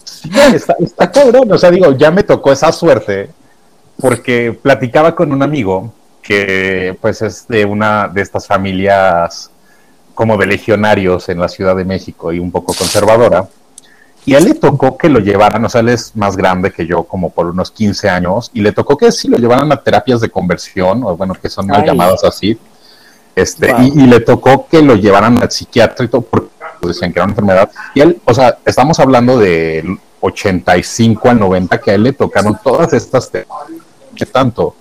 Sí, 0.04 0.30
está, 0.54 0.76
está 0.80 1.12
cabrón. 1.12 1.52
O 1.52 1.58
sea, 1.58 1.70
digo, 1.72 1.92
ya 1.96 2.10
me 2.12 2.24
tocó 2.24 2.52
esa 2.52 2.72
suerte 2.72 3.30
porque 4.00 4.58
platicaba 4.62 5.16
con 5.16 5.32
un 5.32 5.44
amigo 5.44 5.94
que 6.22 6.98
pues 7.02 7.22
es 7.22 7.48
de 7.48 7.66
una 7.66 8.08
de 8.08 8.22
estas 8.22 8.48
familias 8.48 9.50
como 10.18 10.36
de 10.36 10.48
legionarios 10.48 11.30
en 11.30 11.40
la 11.40 11.48
Ciudad 11.48 11.76
de 11.76 11.86
México 11.86 12.34
y 12.34 12.40
un 12.40 12.52
poco 12.52 12.74
conservadora. 12.74 13.48
Y 14.26 14.34
a 14.34 14.40
él 14.40 14.46
le 14.46 14.56
tocó 14.56 14.98
que 14.98 15.10
lo 15.10 15.20
llevaran, 15.20 15.64
o 15.64 15.70
sea, 15.70 15.82
él 15.82 15.90
es 15.90 16.16
más 16.16 16.36
grande 16.36 16.72
que 16.72 16.88
yo, 16.88 17.04
como 17.04 17.30
por 17.30 17.46
unos 17.46 17.70
15 17.70 18.10
años, 18.10 18.50
y 18.52 18.62
le 18.62 18.72
tocó 18.72 18.98
que 18.98 19.12
sí 19.12 19.28
lo 19.28 19.38
llevaran 19.38 19.72
a 19.72 19.78
terapias 19.78 20.20
de 20.20 20.30
conversión, 20.30 21.04
o 21.04 21.16
bueno, 21.16 21.36
que 21.40 21.50
son 21.50 21.68
mal 21.68 21.82
Ay. 21.82 21.88
llamadas 21.90 22.24
así. 22.24 22.58
Este, 23.36 23.72
Wow. 23.72 23.82
y, 23.84 24.04
y 24.04 24.08
le 24.08 24.20
tocó 24.22 24.66
que 24.68 24.82
lo 24.82 24.96
llevaran 24.96 25.40
al 25.40 25.52
psiquiatra 25.52 26.04
y 26.04 26.08
todo, 26.08 26.22
porque 26.24 26.50
decían 26.82 27.14
que 27.14 27.20
era 27.20 27.26
una 27.26 27.34
enfermedad. 27.34 27.70
Y 27.94 28.02
él, 28.02 28.20
o 28.26 28.34
sea, 28.34 28.58
estamos 28.66 29.00
hablando 29.00 29.38
del 29.38 30.00
85 30.22 31.30
al 31.30 31.40
90, 31.40 31.80
que 31.80 31.92
a 31.92 31.94
él 31.94 32.04
le 32.04 32.14
tocaron 32.14 32.60
todas 32.64 32.92
estas 32.94 33.30
que 33.30 34.26
tanto, 34.26 34.74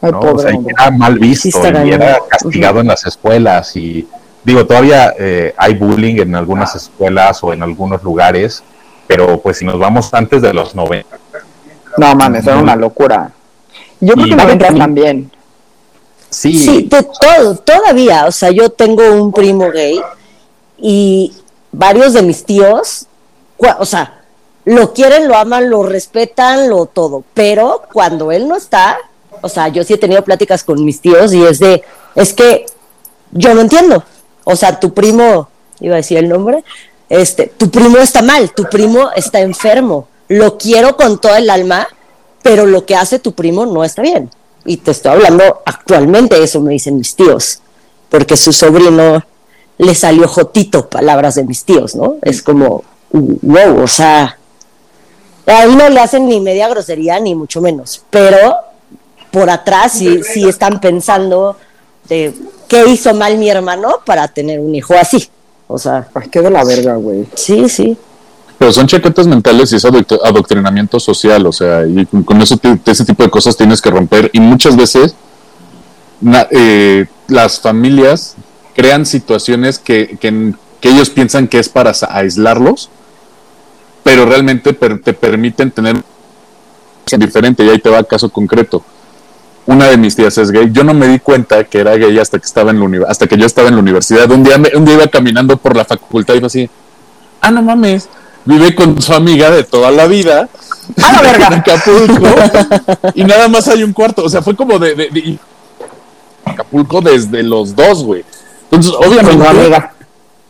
o 0.00 0.38
sea, 0.38 0.52
era 0.66 0.90
mal 0.90 1.18
visto 1.18 1.60
y 1.84 1.90
era 1.92 2.18
castigado 2.30 2.80
en 2.80 2.86
las 2.86 3.04
escuelas 3.04 3.76
y 3.76 4.08
digo, 4.44 4.66
todavía 4.66 5.14
eh, 5.18 5.54
hay 5.56 5.74
bullying 5.74 6.20
en 6.20 6.34
algunas 6.34 6.74
escuelas 6.74 7.42
o 7.42 7.52
en 7.52 7.62
algunos 7.62 8.02
lugares, 8.02 8.62
pero 9.06 9.40
pues 9.40 9.58
si 9.58 9.64
nos 9.64 9.78
vamos 9.78 10.12
antes 10.12 10.42
de 10.42 10.52
los 10.52 10.74
90, 10.74 11.18
No 11.96 12.14
mames, 12.14 12.46
era 12.46 12.58
una 12.58 12.76
locura. 12.76 13.32
Yo 14.00 14.14
creo 14.14 14.26
que 14.26 14.36
noventas 14.36 14.74
también. 14.76 15.30
sí, 16.30 16.58
Sí, 16.58 16.82
de 16.82 17.02
todo, 17.02 17.56
todavía. 17.56 18.26
O 18.26 18.32
sea, 18.32 18.50
yo 18.50 18.70
tengo 18.70 19.02
un 19.12 19.32
primo 19.32 19.70
gay 19.70 20.00
y 20.78 21.32
varios 21.72 22.12
de 22.12 22.22
mis 22.22 22.44
tíos, 22.44 23.06
o 23.78 23.84
sea, 23.84 24.22
lo 24.64 24.92
quieren, 24.92 25.28
lo 25.28 25.36
aman, 25.36 25.70
lo 25.70 25.82
respetan, 25.82 26.68
lo 26.68 26.86
todo. 26.86 27.24
Pero 27.34 27.82
cuando 27.92 28.30
él 28.30 28.46
no 28.46 28.56
está, 28.56 28.98
o 29.40 29.48
sea, 29.48 29.68
yo 29.68 29.82
sí 29.84 29.94
he 29.94 29.98
tenido 29.98 30.22
pláticas 30.22 30.62
con 30.62 30.84
mis 30.84 31.00
tíos 31.00 31.32
y 31.32 31.42
es 31.42 31.58
de, 31.58 31.82
es 32.14 32.34
que 32.34 32.66
yo 33.32 33.54
no 33.54 33.62
entiendo. 33.62 34.04
O 34.50 34.56
sea, 34.56 34.80
tu 34.80 34.94
primo, 34.94 35.50
iba 35.78 35.92
a 35.92 35.98
decir 35.98 36.16
el 36.16 36.26
nombre, 36.26 36.64
este, 37.10 37.52
tu 37.54 37.70
primo 37.70 37.98
está 37.98 38.22
mal, 38.22 38.50
tu 38.52 38.64
primo 38.64 39.10
está 39.14 39.40
enfermo. 39.40 40.08
Lo 40.28 40.56
quiero 40.56 40.96
con 40.96 41.20
todo 41.20 41.36
el 41.36 41.50
alma, 41.50 41.86
pero 42.42 42.64
lo 42.64 42.86
que 42.86 42.96
hace 42.96 43.18
tu 43.18 43.32
primo 43.32 43.66
no 43.66 43.84
está 43.84 44.00
bien. 44.00 44.30
Y 44.64 44.78
te 44.78 44.92
estoy 44.92 45.12
hablando 45.12 45.60
actualmente, 45.66 46.42
eso 46.42 46.62
me 46.62 46.72
dicen 46.72 46.96
mis 46.96 47.14
tíos, 47.14 47.60
porque 48.08 48.38
su 48.38 48.54
sobrino 48.54 49.22
le 49.76 49.94
salió 49.94 50.26
jotito, 50.26 50.88
palabras 50.88 51.34
de 51.34 51.44
mis 51.44 51.64
tíos, 51.64 51.94
¿no? 51.94 52.16
Es 52.22 52.40
como, 52.40 52.84
wow, 53.12 53.82
o 53.82 53.86
sea, 53.86 54.38
ahí 55.44 55.76
no 55.76 55.90
le 55.90 56.00
hacen 56.00 56.26
ni 56.26 56.40
media 56.40 56.68
grosería, 56.68 57.20
ni 57.20 57.34
mucho 57.34 57.60
menos, 57.60 58.02
pero 58.08 58.56
por 59.30 59.50
atrás 59.50 59.92
sí, 59.92 60.22
sí 60.22 60.48
están 60.48 60.80
pensando 60.80 61.58
de 62.08 62.32
qué 62.68 62.88
hizo 62.88 63.14
mal 63.14 63.38
mi 63.38 63.48
hermano 63.50 64.00
para 64.04 64.28
tener 64.28 64.60
un 64.60 64.74
hijo 64.74 64.94
así. 64.94 65.28
O 65.66 65.78
sea, 65.78 66.08
Ay, 66.14 66.28
qué 66.30 66.40
de 66.40 66.50
la 66.50 66.64
verga, 66.64 66.96
güey. 66.96 67.26
sí, 67.34 67.68
sí. 67.68 67.96
Pero 68.58 68.72
son 68.72 68.86
chaquetas 68.86 69.26
mentales 69.26 69.72
y 69.72 69.76
es 69.76 69.84
adoctr- 69.84 70.18
adoctrinamiento 70.24 70.98
social, 70.98 71.46
o 71.46 71.52
sea, 71.52 71.86
y 71.86 72.04
con, 72.06 72.22
con 72.24 72.40
eso 72.42 72.58
ese 72.86 73.04
tipo 73.04 73.22
de 73.22 73.30
cosas 73.30 73.56
tienes 73.56 73.80
que 73.80 73.90
romper. 73.90 74.30
Y 74.32 74.40
muchas 74.40 74.76
veces 74.76 75.14
na- 76.20 76.48
eh, 76.50 77.06
las 77.28 77.60
familias 77.60 78.34
crean 78.74 79.06
situaciones 79.06 79.78
que, 79.78 80.16
que, 80.20 80.54
que 80.80 80.88
ellos 80.88 81.10
piensan 81.10 81.46
que 81.46 81.58
es 81.60 81.68
para 81.68 81.92
aislarlos, 82.10 82.90
pero 84.02 84.24
realmente 84.26 84.72
per- 84.72 85.02
te 85.02 85.12
permiten 85.12 85.70
tener 85.70 85.96
una 85.96 87.24
diferente. 87.26 87.64
Y 87.64 87.68
ahí 87.68 87.78
te 87.78 87.90
va 87.90 88.02
caso 88.04 88.28
concreto. 88.30 88.82
Una 89.68 89.84
de 89.88 89.98
mis 89.98 90.16
tías 90.16 90.38
es 90.38 90.50
gay. 90.50 90.70
Yo 90.72 90.82
no 90.82 90.94
me 90.94 91.06
di 91.08 91.18
cuenta 91.18 91.62
que 91.64 91.78
era 91.80 91.94
gay 91.96 92.18
hasta 92.18 92.38
que 92.38 92.46
estaba 92.46 92.70
en 92.70 92.80
la 92.80 93.06
hasta 93.06 93.26
que 93.26 93.36
yo 93.36 93.44
estaba 93.44 93.68
en 93.68 93.74
la 93.74 93.80
universidad. 93.82 94.30
Un 94.30 94.42
día, 94.42 94.56
me- 94.56 94.70
un 94.74 94.86
día 94.86 94.94
iba 94.94 95.06
caminando 95.08 95.58
por 95.58 95.76
la 95.76 95.84
facultad 95.84 96.32
y 96.32 96.38
iba 96.38 96.46
así, 96.46 96.70
ah, 97.42 97.50
no 97.50 97.60
mames, 97.60 98.08
vive 98.46 98.74
con 98.74 99.00
su 99.02 99.12
amiga 99.12 99.50
de 99.50 99.64
toda 99.64 99.90
la 99.90 100.06
vida. 100.06 100.48
¡A 101.04 101.12
la 101.12 101.20
verga! 101.20 101.46
En 101.48 101.52
Acapulco. 101.52 102.28
y 103.14 103.24
nada 103.24 103.46
más 103.48 103.68
hay 103.68 103.82
un 103.82 103.92
cuarto. 103.92 104.24
O 104.24 104.28
sea, 104.30 104.40
fue 104.40 104.56
como 104.56 104.78
de, 104.78 104.94
de- 104.94 105.10
de- 105.10 105.38
Acapulco 106.46 107.02
desde 107.02 107.42
los 107.42 107.76
dos, 107.76 108.02
güey. 108.04 108.24
Entonces, 108.70 108.92
obviamente. 108.98 109.46
amiga. 109.46 109.92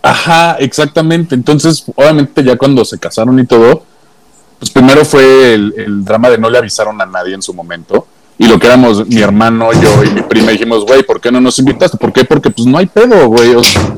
Ajá, 0.01 0.53
exactamente. 0.61 1.35
Entonces, 1.35 1.85
obviamente, 1.97 2.45
ya 2.45 2.57
cuando 2.57 2.85
se 2.85 2.99
casaron 3.01 3.37
y 3.41 3.47
todo, 3.47 3.83
pues 4.61 4.71
primero 4.71 5.05
fue 5.05 5.55
el, 5.55 5.75
el 5.77 6.05
drama 6.05 6.31
de 6.31 6.39
no 6.39 6.49
le 6.49 6.59
avisaron 6.59 7.01
a 7.03 7.07
nadie 7.07 7.35
en 7.35 7.43
su 7.43 7.53
momento. 7.53 8.07
Y 8.39 8.47
lo 8.47 8.59
que 8.59 8.67
éramos 8.69 9.07
mi 9.09 9.21
hermano, 9.21 9.71
yo 9.73 10.05
y 10.05 10.11
mi 10.11 10.23
prima 10.23 10.53
dijimos, 10.53 10.85
güey, 10.85 11.03
¿por 11.03 11.21
qué 11.21 11.33
no 11.33 11.41
nos 11.41 11.59
invitaste? 11.59 11.97
¿Por 11.99 12.13
qué? 12.13 12.25
Porque 12.25 12.51
pues 12.51 12.67
no 12.67 12.79
hay 12.79 12.87
pedo, 12.87 13.27
güey. 13.27 13.55
O 13.55 13.65
sea, 13.65 13.97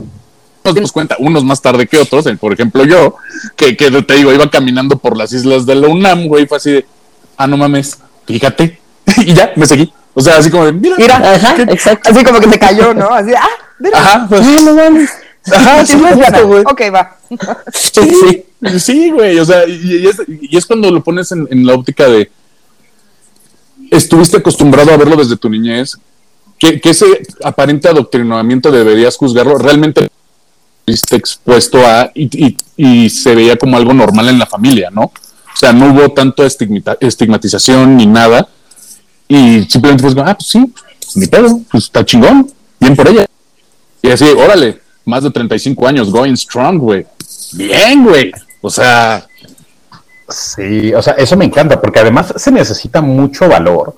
nos 0.64 0.74
dimos 0.74 0.92
cuenta, 0.92 1.16
unos 1.18 1.44
más 1.44 1.60
tarde 1.60 1.86
que 1.86 1.98
otros, 1.98 2.26
eh, 2.26 2.36
por 2.36 2.52
ejemplo 2.52 2.84
yo, 2.84 3.16
que, 3.56 3.76
que 3.76 3.90
te 4.02 4.14
digo, 4.14 4.32
iba 4.32 4.48
caminando 4.50 4.96
por 4.98 5.16
las 5.16 5.32
islas 5.32 5.66
de 5.66 5.74
la 5.74 5.88
UNAM, 5.88 6.26
güey, 6.26 6.46
fue 6.46 6.56
así 6.58 6.70
de, 6.72 6.86
ah, 7.36 7.46
no 7.46 7.56
mames, 7.56 7.98
fíjate, 8.26 8.78
y 9.18 9.34
ya, 9.34 9.52
me 9.56 9.66
seguí. 9.66 9.92
O 10.12 10.20
sea, 10.20 10.38
así 10.38 10.50
como 10.50 10.66
de, 10.66 10.72
mira, 10.72 10.96
Mira, 10.98 11.16
Ajá, 11.16 11.54
¿qué- 11.54 11.62
exacto. 11.62 12.10
así 12.10 12.24
como 12.24 12.40
que 12.40 12.50
se 12.50 12.58
cayó, 12.58 12.92
¿no? 12.92 13.08
Así, 13.10 13.32
ah, 13.34 13.46
mira. 13.78 13.98
Ajá, 13.98 14.26
pues, 14.28 14.62
no 14.62 14.74
mames. 14.74 15.10
ajá, 15.52 15.86
sí, 15.86 15.96
güey. 16.44 16.62
Ok, 16.62 16.82
va. 16.94 17.16
Sí, 17.72 18.10
sí. 18.20 18.44
Sí, 18.78 19.10
güey, 19.10 19.38
o 19.38 19.44
sea, 19.44 19.66
y, 19.66 19.80
y 20.02 20.06
es, 20.06 20.16
y 20.28 20.56
es 20.56 20.66
cuando 20.66 20.90
lo 20.90 21.02
pones 21.02 21.30
en, 21.32 21.46
en 21.50 21.64
la 21.66 21.74
óptica 21.74 22.06
de 22.08 22.30
estuviste 23.90 24.38
acostumbrado 24.38 24.92
a 24.92 24.96
verlo 24.96 25.16
desde 25.16 25.36
tu 25.36 25.48
niñez, 25.48 25.98
que, 26.58 26.80
ese 26.84 27.06
aparente 27.42 27.88
adoctrinamiento 27.88 28.70
deberías 28.70 29.16
juzgarlo, 29.16 29.58
realmente 29.58 30.08
estuviste 30.80 31.16
expuesto 31.16 31.78
a 31.84 32.10
y, 32.14 33.10
se 33.10 33.34
veía 33.34 33.56
como 33.56 33.76
algo 33.76 33.92
normal 33.92 34.28
en 34.28 34.38
la 34.38 34.46
familia, 34.46 34.90
¿no? 34.90 35.02
O 35.02 35.56
sea, 35.56 35.72
no 35.72 35.92
hubo 35.92 36.10
tanto 36.12 36.44
estigmatización 36.44 37.96
ni 37.96 38.06
nada, 38.06 38.48
y 39.28 39.64
simplemente 39.64 40.02
pues, 40.02 40.16
ah, 40.18 40.34
pues 40.34 40.48
sí, 40.48 40.72
pues, 41.00 41.16
ni 41.16 41.26
pedo, 41.26 41.60
pues 41.70 41.84
está 41.84 42.04
chingón, 42.04 42.50
bien 42.78 42.96
por 42.96 43.08
ella. 43.08 43.26
Y 44.02 44.10
así, 44.10 44.24
órale, 44.24 44.80
más 45.04 45.22
de 45.22 45.30
35 45.30 45.86
años, 45.86 46.10
going 46.10 46.34
strong, 46.34 46.78
güey. 46.78 47.06
Bien, 47.52 48.02
güey. 48.04 48.32
O 48.60 48.70
sea, 48.70 49.26
Sí, 50.30 50.94
o 50.94 51.02
sea, 51.02 51.14
eso 51.14 51.36
me 51.36 51.44
encanta, 51.44 51.80
porque 51.80 52.00
además 52.00 52.32
se 52.36 52.50
necesita 52.50 53.00
mucho 53.00 53.48
valor, 53.48 53.94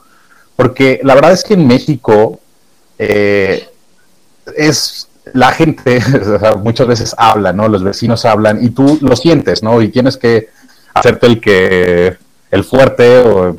porque 0.56 1.00
la 1.02 1.14
verdad 1.14 1.32
es 1.32 1.44
que 1.44 1.54
en 1.54 1.66
México 1.66 2.40
eh, 2.98 3.68
es 4.56 5.08
la 5.32 5.52
gente, 5.52 5.98
o 6.34 6.38
sea, 6.38 6.54
muchas 6.54 6.86
veces 6.86 7.14
habla, 7.18 7.52
¿no? 7.52 7.68
Los 7.68 7.82
vecinos 7.82 8.24
hablan 8.24 8.62
y 8.64 8.70
tú 8.70 8.98
lo 9.00 9.16
sientes, 9.16 9.62
¿no? 9.62 9.80
Y 9.82 9.88
tienes 9.88 10.16
que 10.16 10.48
hacerte 10.94 11.26
el 11.26 11.40
que, 11.40 12.16
el 12.50 12.64
fuerte 12.64 13.18
o 13.20 13.56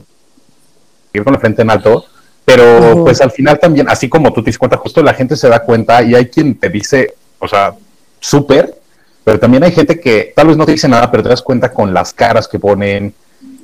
ir 1.13 1.23
con 1.23 1.33
la 1.33 1.39
frente 1.39 1.61
en 1.61 1.69
alto, 1.69 2.05
pero 2.45 3.03
pues 3.03 3.21
al 3.21 3.31
final 3.31 3.59
también, 3.59 3.87
así 3.87 4.09
como 4.09 4.33
tú 4.33 4.43
te 4.43 4.51
das 4.51 4.57
cuenta, 4.57 4.77
justo 4.77 5.01
la 5.01 5.13
gente 5.13 5.35
se 5.35 5.47
da 5.47 5.59
cuenta 5.59 6.01
y 6.03 6.15
hay 6.15 6.27
quien 6.27 6.59
te 6.59 6.69
dice, 6.69 7.15
o 7.39 7.47
sea, 7.47 7.73
súper, 8.19 8.75
pero 9.23 9.39
también 9.39 9.63
hay 9.63 9.71
gente 9.71 9.99
que 9.99 10.33
tal 10.35 10.47
vez 10.47 10.57
no 10.57 10.65
te 10.65 10.73
dice 10.73 10.87
nada, 10.87 11.09
pero 11.09 11.23
te 11.23 11.29
das 11.29 11.41
cuenta 11.41 11.71
con 11.71 11.93
las 11.93 12.13
caras 12.13 12.47
que 12.47 12.59
ponen, 12.59 13.13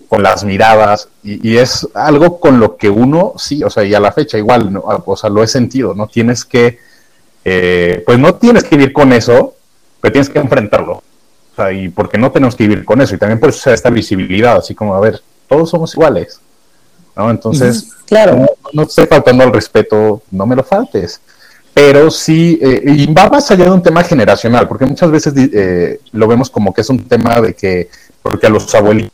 con 0.08 0.24
las 0.24 0.44
miradas, 0.44 1.08
y, 1.24 1.50
y 1.52 1.58
es 1.58 1.88
algo 1.94 2.40
con 2.40 2.60
lo 2.60 2.78
que 2.78 2.90
uno, 2.90 3.34
sí, 3.38 3.64
o 3.64 3.70
sea, 3.70 3.84
y 3.84 3.94
a 3.94 4.00
la 4.00 4.12
fecha 4.12 4.38
igual, 4.38 4.72
¿no? 4.74 4.82
o 4.84 5.16
sea, 5.16 5.30
lo 5.30 5.44
he 5.44 5.48
sentido, 5.48 5.94
¿no? 5.94 6.08
Tienes 6.08 6.46
que, 6.46 6.80
eh, 7.46 8.04
pues 8.06 8.18
no 8.18 8.36
tienes 8.36 8.64
que 8.64 8.76
vivir 8.76 8.94
con 8.94 9.14
eso, 9.14 9.54
pero 10.02 10.12
tienes 10.12 10.30
que 10.30 10.40
enfrentarlo. 10.40 10.94
O 10.94 11.56
sea, 11.56 11.72
y 11.72 11.90
porque 11.90 12.18
no 12.18 12.32
tenemos 12.32 12.56
que 12.56 12.68
vivir 12.68 12.86
con 12.86 13.02
eso, 13.02 13.14
y 13.16 13.18
también 13.18 13.40
por 13.40 13.50
eso 13.50 13.60
se 13.60 13.70
da 13.70 13.76
esta 13.76 13.90
visibilidad, 13.90 14.58
así 14.58 14.74
como, 14.74 14.96
a 14.96 15.00
ver, 15.00 15.22
todos 15.48 15.70
somos 15.70 15.94
iguales, 15.94 16.40
¿no? 17.16 17.30
Entonces, 17.30 17.90
Claro. 18.08 18.36
no, 18.36 18.48
no 18.74 18.84
te 18.86 18.90
estoy 18.90 19.06
faltando 19.06 19.44
al 19.44 19.54
respeto, 19.54 20.24
no 20.32 20.46
me 20.48 20.56
lo 20.56 20.64
faltes. 20.64 21.22
Pero 21.82 22.12
sí, 22.12 22.60
eh, 22.62 22.82
y 22.88 23.14
va 23.14 23.30
más 23.30 23.50
allá 23.52 23.64
de 23.64 23.72
un 23.72 23.82
tema 23.82 24.04
generacional, 24.04 24.68
porque 24.68 24.86
muchas 24.86 25.10
veces 25.10 25.34
eh, 25.38 26.02
lo 26.12 26.28
vemos 26.28 26.50
como 26.50 26.74
que 26.74 26.82
es 26.82 26.90
un 26.90 27.08
tema 27.08 27.40
de 27.40 27.54
que, 27.54 27.90
porque 28.22 28.48
a 28.48 28.50
los 28.50 28.76
abuelitos, 28.76 29.14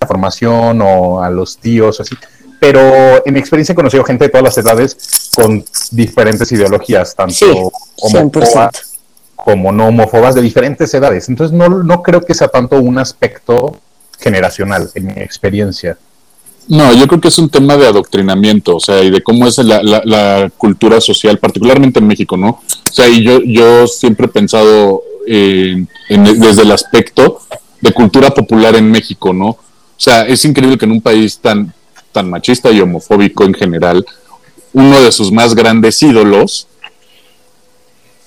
la 0.00 0.06
formación 0.06 0.80
o 0.82 1.20
a 1.20 1.28
los 1.30 1.58
tíos, 1.58 1.98
así. 1.98 2.14
Pero 2.60 2.80
en 3.26 3.34
mi 3.34 3.40
experiencia 3.40 3.72
he 3.72 3.74
conocido 3.74 4.04
gente 4.04 4.26
de 4.26 4.28
todas 4.28 4.44
las 4.44 4.56
edades 4.56 5.32
con 5.34 5.64
diferentes 5.90 6.52
ideologías, 6.52 7.12
tanto 7.12 7.34
Sí, 7.34 7.46
homófobas 8.00 8.72
100%. 8.72 8.98
como 9.34 9.72
no 9.72 9.88
homófobas 9.88 10.36
de 10.36 10.42
diferentes 10.42 10.94
edades. 10.94 11.28
Entonces 11.28 11.56
no, 11.58 11.68
no 11.68 12.02
creo 12.04 12.20
que 12.20 12.34
sea 12.34 12.46
tanto 12.46 12.80
un 12.80 12.98
aspecto 12.98 13.80
generacional, 14.20 14.88
en 14.94 15.06
mi 15.06 15.12
experiencia. 15.14 15.98
No, 16.68 16.92
yo 16.94 17.06
creo 17.06 17.20
que 17.20 17.28
es 17.28 17.38
un 17.38 17.48
tema 17.48 17.76
de 17.76 17.86
adoctrinamiento, 17.86 18.76
o 18.76 18.80
sea, 18.80 19.02
y 19.02 19.10
de 19.10 19.22
cómo 19.22 19.46
es 19.46 19.58
la, 19.58 19.82
la- 19.82 20.02
la 20.04 20.50
cultura 20.56 21.00
social, 21.00 21.38
particularmente 21.38 22.00
en 22.00 22.06
México, 22.06 22.36
¿no? 22.36 22.48
O 22.50 22.92
sea, 22.92 23.08
y 23.08 23.22
yo, 23.22 23.40
yo 23.42 23.86
siempre 23.86 24.26
he 24.26 24.28
pensado 24.30 25.02
en- 25.26 25.88
en- 26.08 26.40
desde 26.40 26.62
el 26.62 26.72
aspecto 26.72 27.40
de 27.80 27.92
cultura 27.92 28.30
popular 28.30 28.74
en 28.76 28.90
México, 28.90 29.32
¿no? 29.32 29.48
O 29.48 29.58
sea, 29.96 30.26
es 30.26 30.44
increíble 30.44 30.76
que 30.78 30.84
en 30.86 30.92
un 30.92 31.00
país 31.00 31.38
tan, 31.38 31.72
tan 32.12 32.28
machista 32.30 32.70
y 32.70 32.80
homofóbico 32.80 33.44
en 33.44 33.54
general, 33.54 34.04
uno 34.72 35.00
de 35.00 35.12
sus 35.12 35.30
más 35.32 35.54
grandes 35.54 36.02
ídolos 36.02 36.66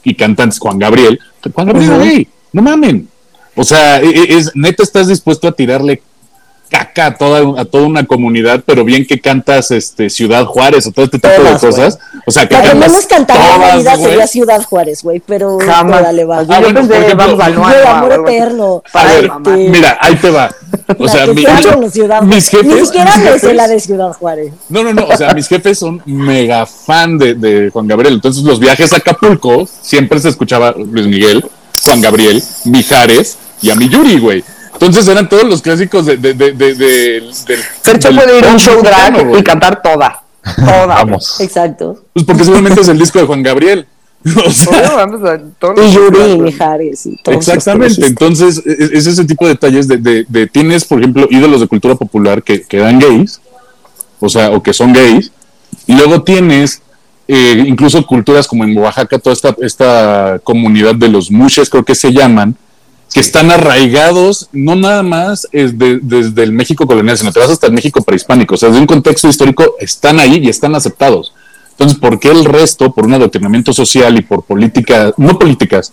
y 0.03 0.15
cantantes, 0.15 0.59
Juan 0.59 0.79
Gabriel, 0.79 1.19
Juan 1.53 1.67
Gabriel, 1.67 1.91
hey, 2.03 2.27
no 2.53 2.61
mamen. 2.61 3.07
O 3.55 3.63
sea, 3.63 3.99
e- 4.01 4.07
e- 4.09 4.37
es, 4.37 4.51
neta 4.55 4.81
estás 4.83 5.07
dispuesto 5.09 5.47
a 5.47 5.51
tirarle 5.51 6.01
caca 6.69 7.07
a 7.07 7.15
toda, 7.15 7.61
a 7.61 7.65
toda 7.65 7.87
una 7.87 8.05
comunidad, 8.05 8.63
pero 8.65 8.85
bien 8.85 9.05
que 9.05 9.19
cantas 9.19 9.71
este 9.71 10.09
Ciudad 10.09 10.45
Juárez 10.45 10.85
o 10.87 10.91
todo 10.91 11.05
este 11.05 11.17
tipo 11.19 11.33
Todas, 11.35 11.61
de 11.61 11.67
cosas. 11.67 11.99
O 12.25 12.31
sea, 12.31 12.47
que 12.47 12.55
La 12.55 12.61
que 12.61 12.75
menos 12.75 13.05
cantaría 13.07 13.55
en 13.55 13.61
la 13.61 13.75
vida 13.77 13.95
sería 13.97 14.27
Ciudad 14.27 14.63
Juárez, 14.63 15.01
güey, 15.03 15.19
pero 15.19 15.57
Jamás. 15.59 16.01
órale, 16.01 16.25
va. 16.25 16.39
Ah, 16.39 16.59
bueno, 16.59 16.79
ejemplo, 16.79 17.15
vamos 17.15 17.41
al 17.41 17.85
amor 17.87 18.13
eterno. 18.13 18.83
A 18.93 19.03
ver, 19.05 19.25
Este, 19.25 19.69
mira, 19.69 19.97
ahí 19.99 20.15
te 20.15 20.29
va. 20.29 20.49
O 20.97 21.07
sea, 21.07 21.25
mi- 21.27 21.43
Ciudad 21.89 22.21
mis 22.21 22.49
jefes, 22.49 22.65
Ni 22.67 22.85
siquiera 22.85 23.15
mis 23.15 23.25
me 23.25 23.31
sé 23.31 23.39
jefes- 23.47 23.55
la 23.55 23.67
de 23.67 23.79
Ciudad 23.79 24.13
Juárez. 24.13 24.53
No, 24.69 24.83
no, 24.83 24.93
no. 24.93 25.05
O 25.07 25.17
sea, 25.17 25.33
mis 25.33 25.47
jefes 25.47 25.79
son 25.79 26.01
mega 26.05 26.65
fan 26.65 27.17
de, 27.17 27.33
de 27.33 27.69
Juan 27.71 27.87
Gabriel. 27.87 28.13
Entonces, 28.15 28.43
los 28.43 28.59
viajes 28.59 28.93
a 28.93 28.97
Acapulco 28.97 29.67
siempre 29.81 30.19
se 30.19 30.29
escuchaba 30.29 30.71
Luis 30.77 31.07
Miguel, 31.07 31.43
Juan 31.83 32.01
Gabriel, 32.01 32.43
Mijares 32.65 33.37
y 33.61 33.69
a 33.71 33.75
mi 33.75 33.89
Yuri, 33.89 34.19
güey. 34.19 34.43
Entonces 34.79 35.07
eran 35.07 35.27
todos 35.27 35.43
los 35.43 35.61
clásicos 35.61 36.05
de, 36.05 36.15
de, 36.17 36.33
de, 36.33 36.53
de- 36.53 36.73
del- 36.75 37.23
del- 37.45 38.15
puede 38.15 38.37
ir 38.39 38.45
a 38.45 38.53
un 38.53 38.59
show 38.59 38.81
drag 38.81 39.37
y 39.37 39.43
cantar 39.43 39.81
toda. 39.81 40.23
Toda. 40.55 40.85
Vamos. 41.03 41.39
Exacto. 41.41 42.01
Pues 42.13 42.25
porque 42.25 42.43
seguramente 42.45 42.79
es 42.81 42.87
el 42.87 42.97
disco 42.97 43.19
de 43.19 43.25
Juan 43.25 43.43
Gabriel. 43.43 43.85
O 44.45 44.49
sea, 44.51 44.79
Obvio, 44.79 44.95
vamos 44.97 45.29
a 45.29 45.39
todos 45.59 45.77
los 45.77 45.85
Y 45.85 45.93
Yuri 45.95 46.17
y 46.17 46.21
shows. 46.21 46.39
Mijares 46.41 47.05
y 47.05 47.15
todos. 47.23 47.35
los 47.37 47.47
Exactamente, 47.47 48.05
entonces 48.05 48.61
e- 48.65 48.89
es 48.97 49.07
ese 49.07 49.23
tipo 49.23 49.45
de 49.45 49.53
detalles 49.53 49.87
de, 49.87 49.95
de- 49.97 50.25
de- 50.27 50.47
tienes, 50.47 50.83
por 50.83 50.99
ejemplo, 50.99 51.25
ídolos 51.29 51.61
de 51.61 51.67
cultura 51.67 51.95
popular 51.95 52.43
que, 52.43 52.61
que 52.63 52.77
eran 52.77 52.99
gays, 52.99 53.39
o 54.19 54.27
sea, 54.27 54.51
o 54.51 54.61
que 54.61 54.73
son 54.73 54.91
gays, 54.91 55.31
y 55.87 55.93
luego 55.93 56.21
tienes 56.23 56.81
eh, 57.29 57.63
incluso 57.65 58.05
culturas 58.05 58.45
como 58.45 58.65
en 58.65 58.77
Oaxaca, 58.77 59.19
toda 59.19 59.33
esta, 59.33 59.55
esta 59.61 60.39
comunidad 60.43 60.95
de 60.95 61.07
los 61.07 61.31
mushes, 61.31 61.69
creo 61.69 61.85
que 61.85 61.95
se 61.95 62.11
llaman, 62.11 62.57
que 63.13 63.19
están 63.19 63.49
arraigados, 63.51 64.49
no 64.51 64.75
nada 64.75 65.01
más 65.03 65.47
es 65.51 65.77
de- 65.77 65.99
desde 66.01 66.43
el 66.43 66.51
México 66.51 66.85
colonial, 66.85 67.17
sino 67.17 67.31
te 67.31 67.39
vas 67.39 67.49
hasta 67.49 67.67
el 67.67 67.73
México 67.73 68.01
prehispánico, 68.03 68.53
o 68.55 68.57
sea, 68.57 68.69
desde 68.69 68.81
un 68.81 68.87
contexto 68.87 69.27
histórico 69.27 69.75
están 69.79 70.19
ahí 70.19 70.39
y 70.43 70.49
están 70.49 70.75
aceptados. 70.75 71.33
Entonces, 71.71 71.97
¿por 71.97 72.19
qué 72.19 72.29
el 72.29 72.45
resto, 72.45 72.93
por 72.93 73.05
un 73.05 73.13
adoctrinamiento 73.13 73.73
social 73.73 74.17
y 74.17 74.21
por 74.21 74.43
políticas, 74.43 75.13
no 75.17 75.39
políticas, 75.39 75.91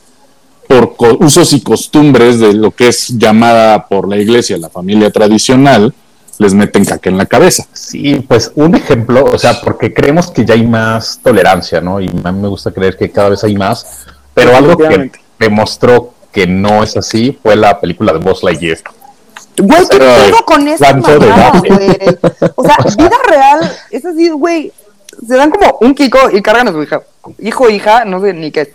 por 0.69 0.95
usos 1.21 1.53
y 1.53 1.61
costumbres 1.61 2.41
de 2.41 2.53
lo 2.53 2.73
que 2.73 2.89
es 2.89 3.09
llamada 3.17 3.87
por 3.87 4.09
la 4.09 4.17
iglesia 4.17 4.59
la 4.59 4.69
familia 4.69 5.11
tradicional, 5.11 5.95
les 6.39 6.53
meten 6.53 6.85
caca 6.85 7.09
en 7.09 7.17
la 7.17 7.25
cabeza? 7.27 7.67
Sí, 7.73 8.17
pues 8.29 8.51
un 8.57 8.75
ejemplo, 8.75 9.25
o 9.25 9.39
sea, 9.39 9.61
porque 9.61 9.95
creemos 9.95 10.31
que 10.31 10.45
ya 10.45 10.55
hay 10.55 10.67
más 10.67 11.21
tolerancia, 11.23 11.81
¿no? 11.81 12.01
Y 12.01 12.09
a 12.25 12.33
mí 12.33 12.41
me 12.43 12.49
gusta 12.49 12.73
creer 12.73 12.97
que 12.97 13.11
cada 13.11 13.31
vez 13.31 13.45
hay 13.45 13.55
más, 13.55 13.87
pero 14.35 14.55
algo 14.57 14.77
que 14.77 15.13
demostró 15.39 16.15
que 16.33 16.47
no 16.47 16.83
es 16.83 16.97
así 16.97 17.37
fue 17.43 17.57
la 17.57 17.81
película 17.81 18.13
de 18.13 18.19
Buzz 18.19 18.43
Lightyear. 18.43 18.79
Güey, 19.59 19.81
¿qué 19.91 19.99
pedo 19.99 20.45
con? 20.45 20.69
O 20.69 20.77
sea, 20.77 20.93
vida 22.99 23.17
real, 23.29 23.77
es 23.91 24.05
así, 24.05 24.29
güey. 24.31 24.73
Se 25.27 25.35
dan 25.35 25.51
como 25.51 25.79
un 25.81 25.95
kiko 25.95 26.31
y 26.31 26.43
cargan 26.43 26.69
a 26.69 26.73
su 26.73 26.83
hija. 26.83 27.03
Hijo, 27.39 27.71
hija, 27.71 28.05
no 28.05 28.21
sé 28.21 28.35
ni 28.35 28.51
qué. 28.51 28.75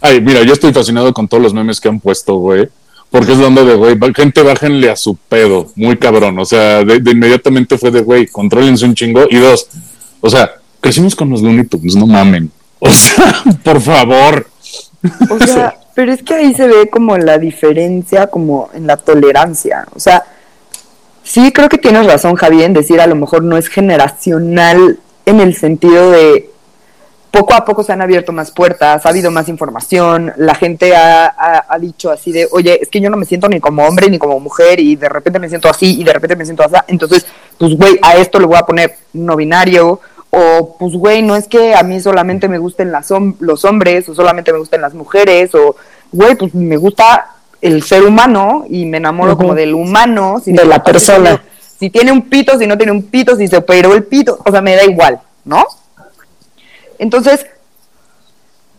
Ay, 0.00 0.20
mira, 0.20 0.42
yo 0.42 0.52
estoy 0.52 0.72
fascinado 0.72 1.12
con 1.12 1.28
todos 1.28 1.42
los 1.42 1.52
memes 1.52 1.80
que 1.80 1.88
han 1.88 2.00
puesto, 2.00 2.36
güey. 2.36 2.68
Porque 3.10 3.32
es 3.32 3.38
donde 3.38 3.64
de, 3.64 3.74
güey, 3.74 3.96
gente, 4.14 4.42
bájenle 4.42 4.90
a 4.90 4.96
su 4.96 5.14
pedo. 5.14 5.70
Muy 5.76 5.96
cabrón. 5.98 6.38
O 6.38 6.44
sea, 6.44 6.84
de, 6.84 7.00
de 7.00 7.10
inmediatamente 7.10 7.78
fue 7.78 7.90
de, 7.90 8.00
güey, 8.00 8.26
contrólense 8.26 8.84
un 8.84 8.94
chingo. 8.94 9.24
Y 9.30 9.36
dos, 9.36 9.68
o 10.20 10.30
sea, 10.30 10.50
crecimos 10.80 11.14
con 11.14 11.30
los 11.30 11.42
Looney 11.42 11.64
Tunes, 11.64 11.96
no 11.96 12.06
mamen. 12.06 12.50
O 12.78 12.90
sea, 12.90 13.42
por 13.64 13.80
favor. 13.80 14.48
O 15.30 15.38
sea, 15.46 15.76
pero 15.94 16.12
es 16.12 16.22
que 16.22 16.34
ahí 16.34 16.54
se 16.54 16.66
ve 16.66 16.88
como 16.90 17.16
la 17.16 17.38
diferencia, 17.38 18.26
como 18.28 18.68
en 18.74 18.86
la 18.86 18.96
tolerancia. 18.96 19.86
O 19.94 20.00
sea, 20.00 20.24
sí 21.22 21.52
creo 21.52 21.68
que 21.68 21.78
tienes 21.78 22.06
razón, 22.06 22.34
Javi, 22.34 22.62
en 22.62 22.72
decir 22.72 23.00
a 23.00 23.06
lo 23.06 23.14
mejor 23.14 23.42
no 23.42 23.56
es 23.56 23.68
generacional 23.68 24.98
en 25.26 25.40
el 25.40 25.54
sentido 25.56 26.10
de 26.10 26.50
poco 27.30 27.52
a 27.54 27.64
poco 27.64 27.82
se 27.82 27.92
han 27.92 28.00
abierto 28.00 28.30
más 28.30 28.52
puertas, 28.52 29.04
ha 29.04 29.08
habido 29.08 29.28
más 29.32 29.48
información, 29.48 30.32
la 30.36 30.54
gente 30.54 30.94
ha, 30.94 31.24
ha- 31.26 31.64
ha 31.68 31.78
dicho 31.80 32.12
así 32.12 32.30
de, 32.30 32.46
oye, 32.52 32.78
es 32.80 32.88
que 32.88 33.00
yo 33.00 33.10
no 33.10 33.16
me 33.16 33.24
siento 33.26 33.48
ni 33.48 33.58
como 33.58 33.84
hombre 33.84 34.08
ni 34.08 34.18
como 34.18 34.38
mujer 34.38 34.78
y 34.78 34.94
de 34.94 35.08
repente 35.08 35.40
me 35.40 35.48
siento 35.48 35.68
así 35.68 36.00
y 36.00 36.04
de 36.04 36.12
repente 36.12 36.36
me 36.36 36.44
siento 36.44 36.62
así, 36.62 36.74
entonces, 36.86 37.26
pues, 37.58 37.76
güey, 37.76 37.98
a 38.02 38.14
esto 38.18 38.38
le 38.38 38.46
voy 38.46 38.56
a 38.56 38.64
poner 38.66 38.94
no 39.14 39.34
binario 39.34 40.00
o, 40.36 40.76
pues, 40.78 40.92
güey, 40.94 41.22
no 41.22 41.36
es 41.36 41.46
que 41.48 41.74
a 41.74 41.82
mí 41.82 42.00
solamente 42.00 42.48
me 42.48 42.58
gusten 42.58 42.90
las 42.92 43.10
hom- 43.10 43.36
los 43.40 43.64
hombres 43.64 44.08
o 44.08 44.14
solamente 44.14 44.52
me 44.52 44.58
gusten 44.58 44.80
las 44.80 44.94
mujeres 44.94 45.54
o, 45.54 45.76
güey, 46.12 46.34
pues 46.34 46.54
me 46.54 46.76
gusta 46.76 47.30
el 47.60 47.82
ser 47.82 48.02
humano 48.04 48.64
y 48.68 48.84
me 48.86 48.98
enamoro 48.98 49.36
como 49.36 49.54
del 49.54 49.74
humano. 49.74 50.40
sin 50.44 50.56
De 50.56 50.64
la 50.64 50.82
persona. 50.82 51.42
si 51.78 51.90
tiene 51.90 52.12
un 52.12 52.22
pito, 52.22 52.58
si 52.58 52.66
no 52.66 52.76
tiene 52.76 52.92
un 52.92 53.02
pito, 53.04 53.36
si 53.36 53.48
se 53.48 53.56
operó 53.56 53.94
el 53.94 54.04
pito, 54.04 54.38
o 54.44 54.50
sea, 54.50 54.60
me 54.60 54.76
da 54.76 54.84
igual, 54.84 55.20
¿no? 55.44 55.64
Entonces, 56.98 57.46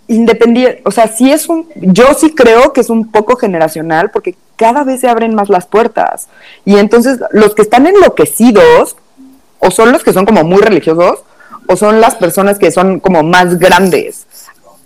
independiente, 0.08 0.82
o 0.86 0.91
sea, 0.91 1.08
sí 1.08 1.32
es 1.32 1.50
un, 1.50 1.68
yo 1.76 2.13
sí 2.13 2.34
creo 2.36 2.74
que 2.74 2.82
es 2.82 2.89
un 2.89 3.12
poco 3.12 3.36
generacional 3.38 4.12
porque 4.12 4.36
cada 4.56 4.84
vez 4.84 5.02
se 5.02 5.10
abren 5.10 5.34
más 5.34 5.50
las 5.50 5.65
puertas. 5.65 6.28
Y 6.63 6.78
entonces 6.78 7.20
los 7.32 7.56
que 7.56 7.63
están 7.63 7.88
enloquecidos, 7.88 8.96
o 9.60 9.72
son 9.72 9.91
los 9.91 10.04
que 10.04 10.13
son 10.13 10.26
como 10.26 10.44
muy 10.44 10.62
religiosos, 10.62 11.20
o 11.67 11.75
son 11.75 12.01
las 12.01 12.15
personas 12.15 12.60
que 12.60 12.71
son 12.71 12.99
como 12.99 13.23
más 13.23 13.60
grandes. 13.60 14.25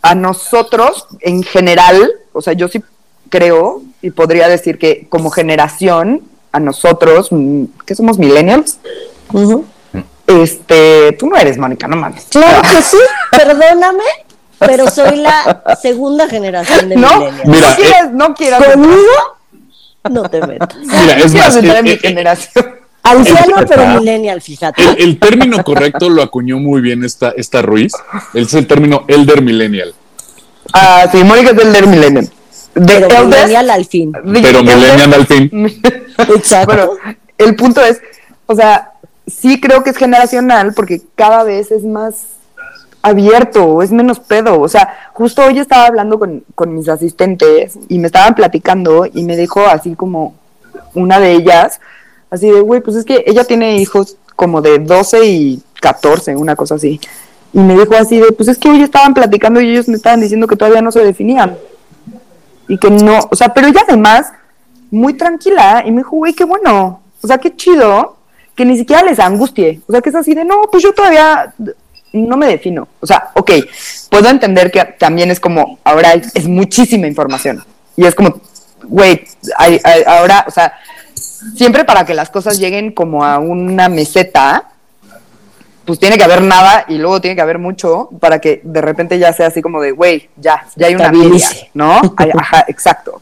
A 0.01 0.15
nosotros, 0.15 1.07
en 1.21 1.43
general, 1.43 2.11
o 2.31 2.41
sea, 2.41 2.53
yo 2.53 2.67
sí 2.67 2.81
creo 3.29 3.81
y 4.01 4.11
podría 4.11 4.47
decir 4.47 4.77
que 4.77 5.07
como 5.09 5.29
generación, 5.29 6.21
a 6.51 6.59
nosotros, 6.59 7.27
mm, 7.31 7.65
que 7.85 7.95
somos 7.95 8.17
millennials, 8.17 8.79
este, 10.25 11.13
tú 11.13 11.27
no 11.27 11.37
eres 11.37 11.57
Mónica, 11.57 11.87
no 11.87 11.95
mames. 11.95 12.25
Claro 12.29 12.61
que 12.61 12.81
sí, 12.81 12.97
perdóname, 13.31 14.03
pero 14.59 14.89
soy 14.89 15.17
la 15.17 15.77
segunda 15.81 16.27
generación 16.27 16.89
de 16.89 16.95
no, 16.97 17.19
millennials. 17.19 17.47
Mira, 17.47 17.75
no 18.03 18.07
eh, 18.07 18.11
no 18.13 18.33
quieras. 18.35 18.63
Conmigo 18.63 19.39
no 20.09 20.23
te 20.29 20.45
metas. 20.45 20.77
Mira, 20.77 21.17
es 21.17 21.33
más, 21.33 21.55
entrar 21.55 21.75
eh, 21.75 21.79
en 21.79 21.85
mi 21.85 21.91
eh, 21.91 21.97
generación. 21.97 22.78
Anciano, 23.03 23.59
el- 23.59 23.65
pero 23.67 23.87
millennial, 23.87 24.41
fíjate. 24.41 24.81
el, 24.81 25.01
el 25.01 25.19
término 25.19 25.63
correcto 25.63 26.09
lo 26.09 26.21
acuñó 26.21 26.57
muy 26.59 26.81
bien 26.81 27.03
esta, 27.03 27.29
esta 27.31 27.61
Ruiz. 27.61 27.93
Es 28.33 28.53
el 28.53 28.67
término 28.67 29.05
elder 29.07 29.41
millennial. 29.41 29.93
Ah, 30.73 31.05
sí, 31.11 31.23
Mónica 31.23 31.51
es 31.51 31.55
del 31.73 31.87
millennial. 31.87 32.29
De 32.75 32.99
Pero 33.07 33.25
millennial 33.25 33.69
al 33.69 33.85
fin. 33.85 34.11
Pero 34.11 34.61
millennial 34.63 35.13
al 35.13 35.25
fin. 35.25 35.49
Exacto. 36.17 36.65
Bueno, 36.65 36.91
el 37.37 37.55
punto 37.55 37.81
es, 37.83 37.99
o 38.45 38.53
sea, 38.55 38.91
sí 39.25 39.59
creo 39.59 39.83
que 39.83 39.89
es 39.91 39.97
generacional 39.97 40.73
porque 40.75 41.01
cada 41.15 41.43
vez 41.43 41.71
es 41.71 41.83
más 41.83 42.25
abierto, 43.01 43.81
es 43.81 43.91
menos 43.91 44.19
pedo. 44.19 44.59
O 44.59 44.67
sea, 44.67 45.09
justo 45.13 45.43
hoy 45.43 45.57
estaba 45.57 45.85
hablando 45.87 46.19
con, 46.19 46.43
con 46.55 46.75
mis 46.75 46.89
asistentes 46.89 47.79
y 47.87 47.97
me 47.99 48.07
estaban 48.07 48.35
platicando 48.35 49.07
y 49.11 49.23
me 49.23 49.37
dijo 49.37 49.61
así 49.65 49.95
como 49.95 50.35
una 50.93 51.19
de 51.19 51.31
ellas, 51.33 51.79
así 52.29 52.49
de, 52.49 52.61
güey, 52.61 52.81
pues 52.81 52.97
es 52.97 53.05
que 53.05 53.23
ella 53.25 53.43
tiene 53.43 53.77
hijos 53.77 54.17
como 54.35 54.61
de 54.61 54.79
12 54.79 55.25
y 55.25 55.63
14, 55.81 56.35
una 56.35 56.55
cosa 56.55 56.75
así. 56.75 56.99
Y 57.53 57.59
me 57.59 57.73
dijo 57.73 57.95
así 57.95 58.19
de, 58.19 58.31
pues 58.31 58.49
es 58.49 58.57
que 58.57 58.69
hoy 58.69 58.81
estaban 58.81 59.13
platicando 59.13 59.59
y 59.59 59.71
ellos 59.71 59.87
me 59.87 59.95
estaban 59.95 60.21
diciendo 60.21 60.47
que 60.47 60.55
todavía 60.55 60.81
no 60.81 60.91
se 60.91 61.03
definían. 61.03 61.57
Y 62.67 62.77
que 62.77 62.89
no, 62.89 63.19
o 63.31 63.35
sea, 63.35 63.53
pero 63.53 63.67
ella 63.67 63.81
además, 63.87 64.31
muy 64.91 65.15
tranquila, 65.15 65.83
y 65.85 65.91
me 65.91 65.97
dijo, 65.97 66.15
güey, 66.17 66.33
qué 66.33 66.43
bueno, 66.43 67.01
o 67.21 67.27
sea, 67.27 67.39
qué 67.39 67.55
chido, 67.55 68.17
que 68.55 68.65
ni 68.65 68.77
siquiera 68.77 69.03
les 69.03 69.19
angustie. 69.19 69.81
O 69.87 69.91
sea, 69.91 70.01
que 70.01 70.09
es 70.09 70.15
así 70.15 70.35
de, 70.35 70.45
no, 70.45 70.61
pues 70.71 70.83
yo 70.83 70.93
todavía 70.93 71.53
no 72.13 72.37
me 72.37 72.47
defino. 72.47 72.87
O 72.99 73.07
sea, 73.07 73.31
ok, 73.33 73.51
puedo 74.09 74.29
entender 74.29 74.71
que 74.71 74.83
también 74.97 75.31
es 75.31 75.39
como, 75.39 75.79
ahora 75.83 76.13
es, 76.13 76.47
muchísima 76.47 77.07
información. 77.07 77.63
Y 77.95 78.05
es 78.05 78.15
como, 78.15 78.39
güey, 78.83 79.25
ahora, 80.05 80.45
o 80.47 80.51
sea, 80.51 80.73
siempre 81.55 81.85
para 81.85 82.05
que 82.05 82.13
las 82.13 82.29
cosas 82.29 82.59
lleguen 82.59 82.91
como 82.91 83.23
a 83.23 83.39
una 83.39 83.89
meseta, 83.89 84.69
pues 85.85 85.99
tiene 85.99 86.17
que 86.17 86.23
haber 86.23 86.41
nada 86.41 86.85
y 86.87 86.97
luego 86.97 87.19
tiene 87.19 87.35
que 87.35 87.41
haber 87.41 87.57
mucho 87.57 88.09
para 88.19 88.39
que 88.39 88.61
de 88.63 88.81
repente 88.81 89.17
ya 89.17 89.33
sea 89.33 89.47
así 89.47 89.61
como 89.61 89.81
de, 89.81 89.91
güey, 89.91 90.29
ya, 90.37 90.65
ya 90.75 90.87
hay 90.87 90.95
una 90.95 91.11
media. 91.11 91.47
¿no? 91.73 91.99
Ajá, 92.37 92.65
exacto. 92.67 93.21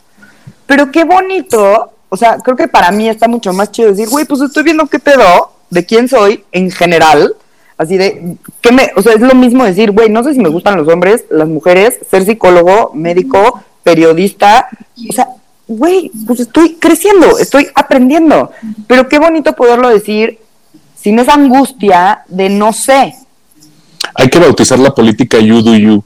Pero 0.65 0.91
qué 0.91 1.05
bonito, 1.05 1.93
o 2.09 2.17
sea, 2.17 2.37
creo 2.39 2.57
que 2.57 2.67
para 2.67 2.91
mí 2.91 3.07
está 3.07 3.27
mucho 3.27 3.53
más 3.53 3.71
chido 3.71 3.91
decir, 3.91 4.09
güey, 4.09 4.25
pues 4.25 4.41
estoy 4.41 4.63
viendo 4.63 4.85
qué 4.87 4.99
pedo, 4.99 5.53
de 5.69 5.85
quién 5.85 6.09
soy 6.09 6.43
en 6.51 6.69
general, 6.69 7.35
así 7.77 7.97
de, 7.97 8.35
¿qué 8.59 8.71
me, 8.71 8.91
o 8.95 9.01
sea, 9.01 9.13
es 9.13 9.21
lo 9.21 9.33
mismo 9.33 9.63
decir, 9.63 9.91
güey, 9.91 10.09
no 10.09 10.23
sé 10.23 10.33
si 10.33 10.39
me 10.39 10.49
gustan 10.49 10.75
los 10.75 10.87
hombres, 10.89 11.23
las 11.29 11.47
mujeres, 11.47 11.99
ser 12.09 12.25
psicólogo, 12.25 12.91
médico, 12.93 13.63
periodista, 13.83 14.67
o 15.09 15.13
sea, 15.13 15.29
güey, 15.67 16.11
pues 16.25 16.39
estoy 16.39 16.75
creciendo, 16.75 17.37
estoy 17.39 17.67
aprendiendo, 17.75 18.51
pero 18.87 19.07
qué 19.09 19.19
bonito 19.19 19.53
poderlo 19.53 19.89
decir 19.89 20.39
sin 20.95 21.19
esa 21.19 21.33
angustia 21.33 22.23
de 22.27 22.49
no 22.49 22.73
sé. 22.73 23.15
Hay 24.15 24.29
que 24.29 24.39
bautizar 24.39 24.79
la 24.79 24.93
política 24.95 25.37
you 25.39 25.61
do 25.61 25.75
you. 25.75 26.03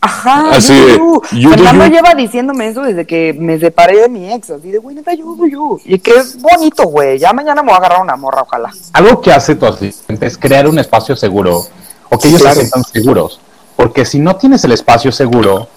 Ajá, 0.00 0.50
Así 0.52 0.72
you 0.72 0.86
de, 0.86 0.92
do 0.92 0.98
you. 0.98 1.22
you 1.40 1.48
do 1.50 1.54
Fernando 1.56 1.86
you. 1.86 1.92
lleva 1.92 2.14
diciéndome 2.14 2.68
eso 2.68 2.82
desde 2.82 3.04
que 3.04 3.32
me 3.32 3.58
separé 3.58 4.02
de 4.02 4.08
mi 4.08 4.32
ex, 4.32 4.48
así 4.50 4.70
de, 4.70 4.78
güey, 4.78 4.94
neta, 4.94 5.12
you 5.12 5.34
do 5.36 5.46
you. 5.46 5.80
Y 5.84 5.98
que 5.98 6.12
es 6.12 6.40
bonito, 6.40 6.84
güey, 6.84 7.18
ya 7.18 7.32
mañana 7.32 7.62
me 7.62 7.68
voy 7.68 7.74
a 7.74 7.78
agarrar 7.78 8.02
una 8.02 8.14
morra, 8.16 8.42
ojalá. 8.42 8.70
Algo 8.92 9.20
que 9.20 9.32
hace 9.32 9.56
tu 9.56 9.66
asistente 9.66 10.26
es 10.26 10.38
crear 10.38 10.68
un 10.68 10.78
espacio 10.78 11.16
seguro 11.16 11.66
o 12.10 12.18
que 12.18 12.28
ellos 12.28 12.40
Claro. 12.40 12.54
se 12.54 12.60
sientan 12.68 12.84
seguros. 12.84 13.40
Porque 13.74 14.04
si 14.04 14.18
no 14.20 14.36
tienes 14.36 14.62
el 14.64 14.72
espacio 14.72 15.10
seguro, 15.12 15.68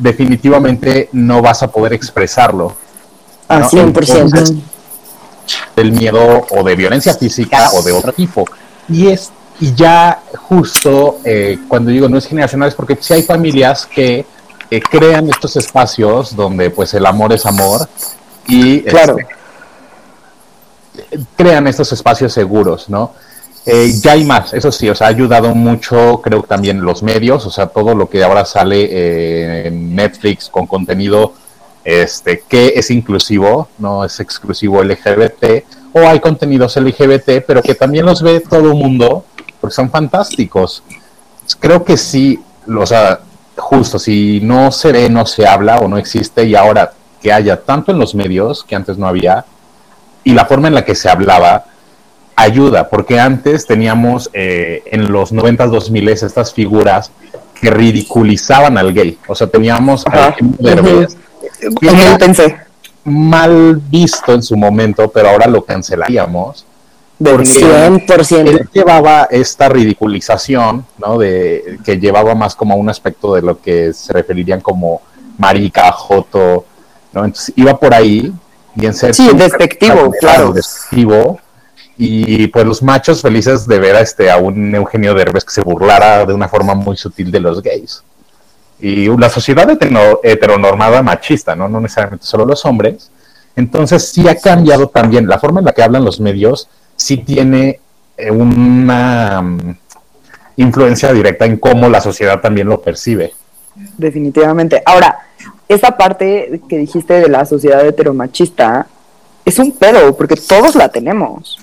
definitivamente 0.00 1.08
no 1.12 1.42
vas 1.42 1.62
a 1.62 1.70
poder 1.70 1.92
expresarlo. 1.92 2.74
Ah, 3.48 3.60
¿no? 3.60 3.70
100%. 3.70 4.20
Entonces, 4.20 4.54
del 5.74 5.92
miedo 5.92 6.46
o 6.50 6.62
de 6.62 6.76
violencia 6.76 7.14
física 7.14 7.70
o 7.72 7.82
de 7.82 7.92
otro 7.92 8.12
tipo. 8.12 8.44
Y 8.88 9.08
es 9.08 9.32
y 9.60 9.74
ya 9.74 10.22
justo 10.48 11.18
eh, 11.22 11.58
cuando 11.68 11.90
digo 11.90 12.08
no 12.08 12.16
es 12.16 12.26
generacional 12.26 12.70
es 12.70 12.74
porque 12.74 12.96
sí 12.98 13.12
hay 13.12 13.22
familias 13.22 13.84
que 13.84 14.24
eh, 14.70 14.80
crean 14.80 15.28
estos 15.28 15.54
espacios 15.56 16.34
donde 16.34 16.70
pues 16.70 16.94
el 16.94 17.04
amor 17.04 17.34
es 17.34 17.44
amor 17.44 17.86
y 18.46 18.80
Claro. 18.82 19.16
este, 19.18 19.28
crean 21.36 21.66
estos 21.66 21.92
espacios 21.92 22.32
seguros, 22.32 22.88
¿no? 22.88 23.12
Eh, 23.66 23.92
ya 24.00 24.12
hay 24.12 24.24
más, 24.24 24.54
eso 24.54 24.72
sí, 24.72 24.88
o 24.88 24.94
sea, 24.94 25.08
ha 25.08 25.10
ayudado 25.10 25.54
mucho, 25.54 26.20
creo 26.22 26.42
que 26.42 26.48
también 26.48 26.80
los 26.80 27.02
medios, 27.02 27.44
o 27.44 27.50
sea, 27.50 27.66
todo 27.66 27.94
lo 27.94 28.08
que 28.08 28.24
ahora 28.24 28.46
sale 28.46 28.88
eh, 28.90 29.66
en 29.68 29.94
Netflix 29.94 30.48
con 30.48 30.66
contenido 30.66 31.34
este, 31.84 32.42
que 32.48 32.72
es 32.76 32.90
inclusivo, 32.90 33.68
no 33.78 34.04
es 34.04 34.20
exclusivo 34.20 34.82
LGBT, 34.82 35.64
o 35.92 36.00
hay 36.00 36.20
contenidos 36.20 36.76
LGBT, 36.76 37.44
pero 37.46 37.62
que 37.62 37.74
también 37.74 38.06
los 38.06 38.22
ve 38.22 38.40
todo 38.40 38.68
el 38.68 38.74
mundo, 38.74 39.24
porque 39.60 39.74
son 39.74 39.90
fantásticos. 39.90 40.82
Creo 41.58 41.84
que 41.84 41.96
sí, 41.96 42.38
o 42.68 42.86
sea, 42.86 43.20
justo, 43.56 43.98
si 43.98 44.40
no 44.42 44.72
se 44.72 44.92
ve, 44.92 45.10
no 45.10 45.26
se 45.26 45.46
habla 45.46 45.78
o 45.78 45.88
no 45.88 45.98
existe, 45.98 46.44
y 46.44 46.54
ahora 46.54 46.92
que 47.20 47.32
haya 47.32 47.60
tanto 47.60 47.92
en 47.92 47.98
los 47.98 48.14
medios, 48.14 48.64
que 48.64 48.76
antes 48.76 48.96
no 48.96 49.06
había, 49.06 49.44
y 50.24 50.32
la 50.32 50.44
forma 50.46 50.68
en 50.68 50.74
la 50.74 50.84
que 50.84 50.94
se 50.94 51.08
hablaba, 51.08 51.64
ayuda, 52.42 52.88
porque 52.88 53.18
antes 53.18 53.66
teníamos 53.66 54.30
eh, 54.32 54.82
en 54.86 55.12
los 55.12 55.32
90s, 55.32 55.70
2000 55.70 56.08
estas 56.08 56.52
figuras 56.52 57.10
que 57.60 57.70
ridiculizaban 57.70 58.78
al 58.78 58.92
gay. 58.92 59.18
O 59.26 59.34
sea, 59.34 59.46
teníamos 59.46 60.06
a 60.06 60.10
Ajá. 60.28 60.36
Derbez, 60.40 61.16
era 61.82 62.10
yo 62.12 62.18
pensé, 62.18 62.56
mal 63.04 63.76
visto 63.76 64.32
en 64.32 64.42
su 64.42 64.56
momento, 64.56 65.08
pero 65.08 65.30
ahora 65.30 65.46
lo 65.46 65.62
cancelaríamos. 65.64 66.64
definitivamente. 67.18 68.14
100%. 68.16 68.48
Él 68.48 68.68
llevaba 68.72 69.28
esta 69.30 69.68
ridiculización, 69.68 70.86
¿no? 70.98 71.18
De, 71.18 71.78
que 71.84 71.98
llevaba 71.98 72.34
más 72.34 72.54
como 72.54 72.74
a 72.74 72.76
un 72.76 72.88
aspecto 72.88 73.34
de 73.34 73.42
lo 73.42 73.60
que 73.60 73.92
se 73.92 74.12
referirían 74.12 74.60
como 74.60 75.02
marica, 75.38 75.92
joto, 75.92 76.64
¿no? 77.12 77.24
Entonces 77.24 77.52
iba 77.56 77.78
por 77.78 77.92
ahí 77.94 78.32
y 78.76 78.86
en 78.86 78.94
ser 78.94 79.14
Sí, 79.14 79.28
despectivo, 79.34 80.12
claro. 80.18 80.52
despectivo 80.52 81.38
y 82.02 82.46
pues 82.46 82.64
los 82.64 82.82
machos 82.82 83.20
felices 83.20 83.66
de 83.66 83.78
ver 83.78 83.94
a 83.94 84.00
este 84.00 84.30
a 84.30 84.38
un 84.38 84.74
Eugenio 84.74 85.12
Derbez 85.12 85.44
que 85.44 85.52
se 85.52 85.60
burlara 85.60 86.24
de 86.24 86.32
una 86.32 86.48
forma 86.48 86.74
muy 86.74 86.96
sutil 86.96 87.30
de 87.30 87.40
los 87.40 87.62
gays. 87.62 88.02
Y 88.80 89.14
la 89.18 89.28
sociedad 89.28 89.68
hetero- 89.68 90.20
heteronormada 90.22 91.02
machista, 91.02 91.54
¿no? 91.54 91.68
No 91.68 91.78
necesariamente 91.78 92.24
solo 92.24 92.46
los 92.46 92.64
hombres. 92.64 93.10
Entonces 93.54 94.08
sí 94.08 94.26
ha 94.28 94.34
cambiado 94.36 94.88
también 94.88 95.26
la 95.28 95.38
forma 95.38 95.60
en 95.60 95.66
la 95.66 95.72
que 95.72 95.82
hablan 95.82 96.02
los 96.02 96.20
medios, 96.20 96.68
sí 96.96 97.18
tiene 97.18 97.80
eh, 98.16 98.30
una 98.30 99.42
mm, 99.42 99.76
influencia 100.56 101.12
directa 101.12 101.44
en 101.44 101.58
cómo 101.58 101.90
la 101.90 102.00
sociedad 102.00 102.40
también 102.40 102.68
lo 102.68 102.80
percibe. 102.80 103.34
Definitivamente. 103.98 104.82
Ahora, 104.86 105.18
esa 105.68 105.96
parte 105.98 106.62
que 106.66 106.78
dijiste 106.78 107.14
de 107.20 107.28
la 107.28 107.44
sociedad 107.44 107.86
heteromachista 107.86 108.86
es 109.44 109.58
un 109.58 109.72
pedo, 109.72 110.16
porque 110.16 110.36
todos 110.36 110.74
la 110.74 110.88
tenemos. 110.88 111.58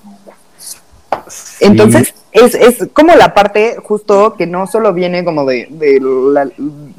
Entonces, 1.59 2.13
es, 2.31 2.55
es 2.55 2.87
como 2.93 3.15
la 3.15 3.33
parte 3.33 3.77
justo 3.83 4.35
que 4.37 4.45
no 4.45 4.67
solo 4.67 4.93
viene 4.93 5.23
como 5.23 5.45
de, 5.45 5.67
de 5.69 5.99
la, 6.01 6.49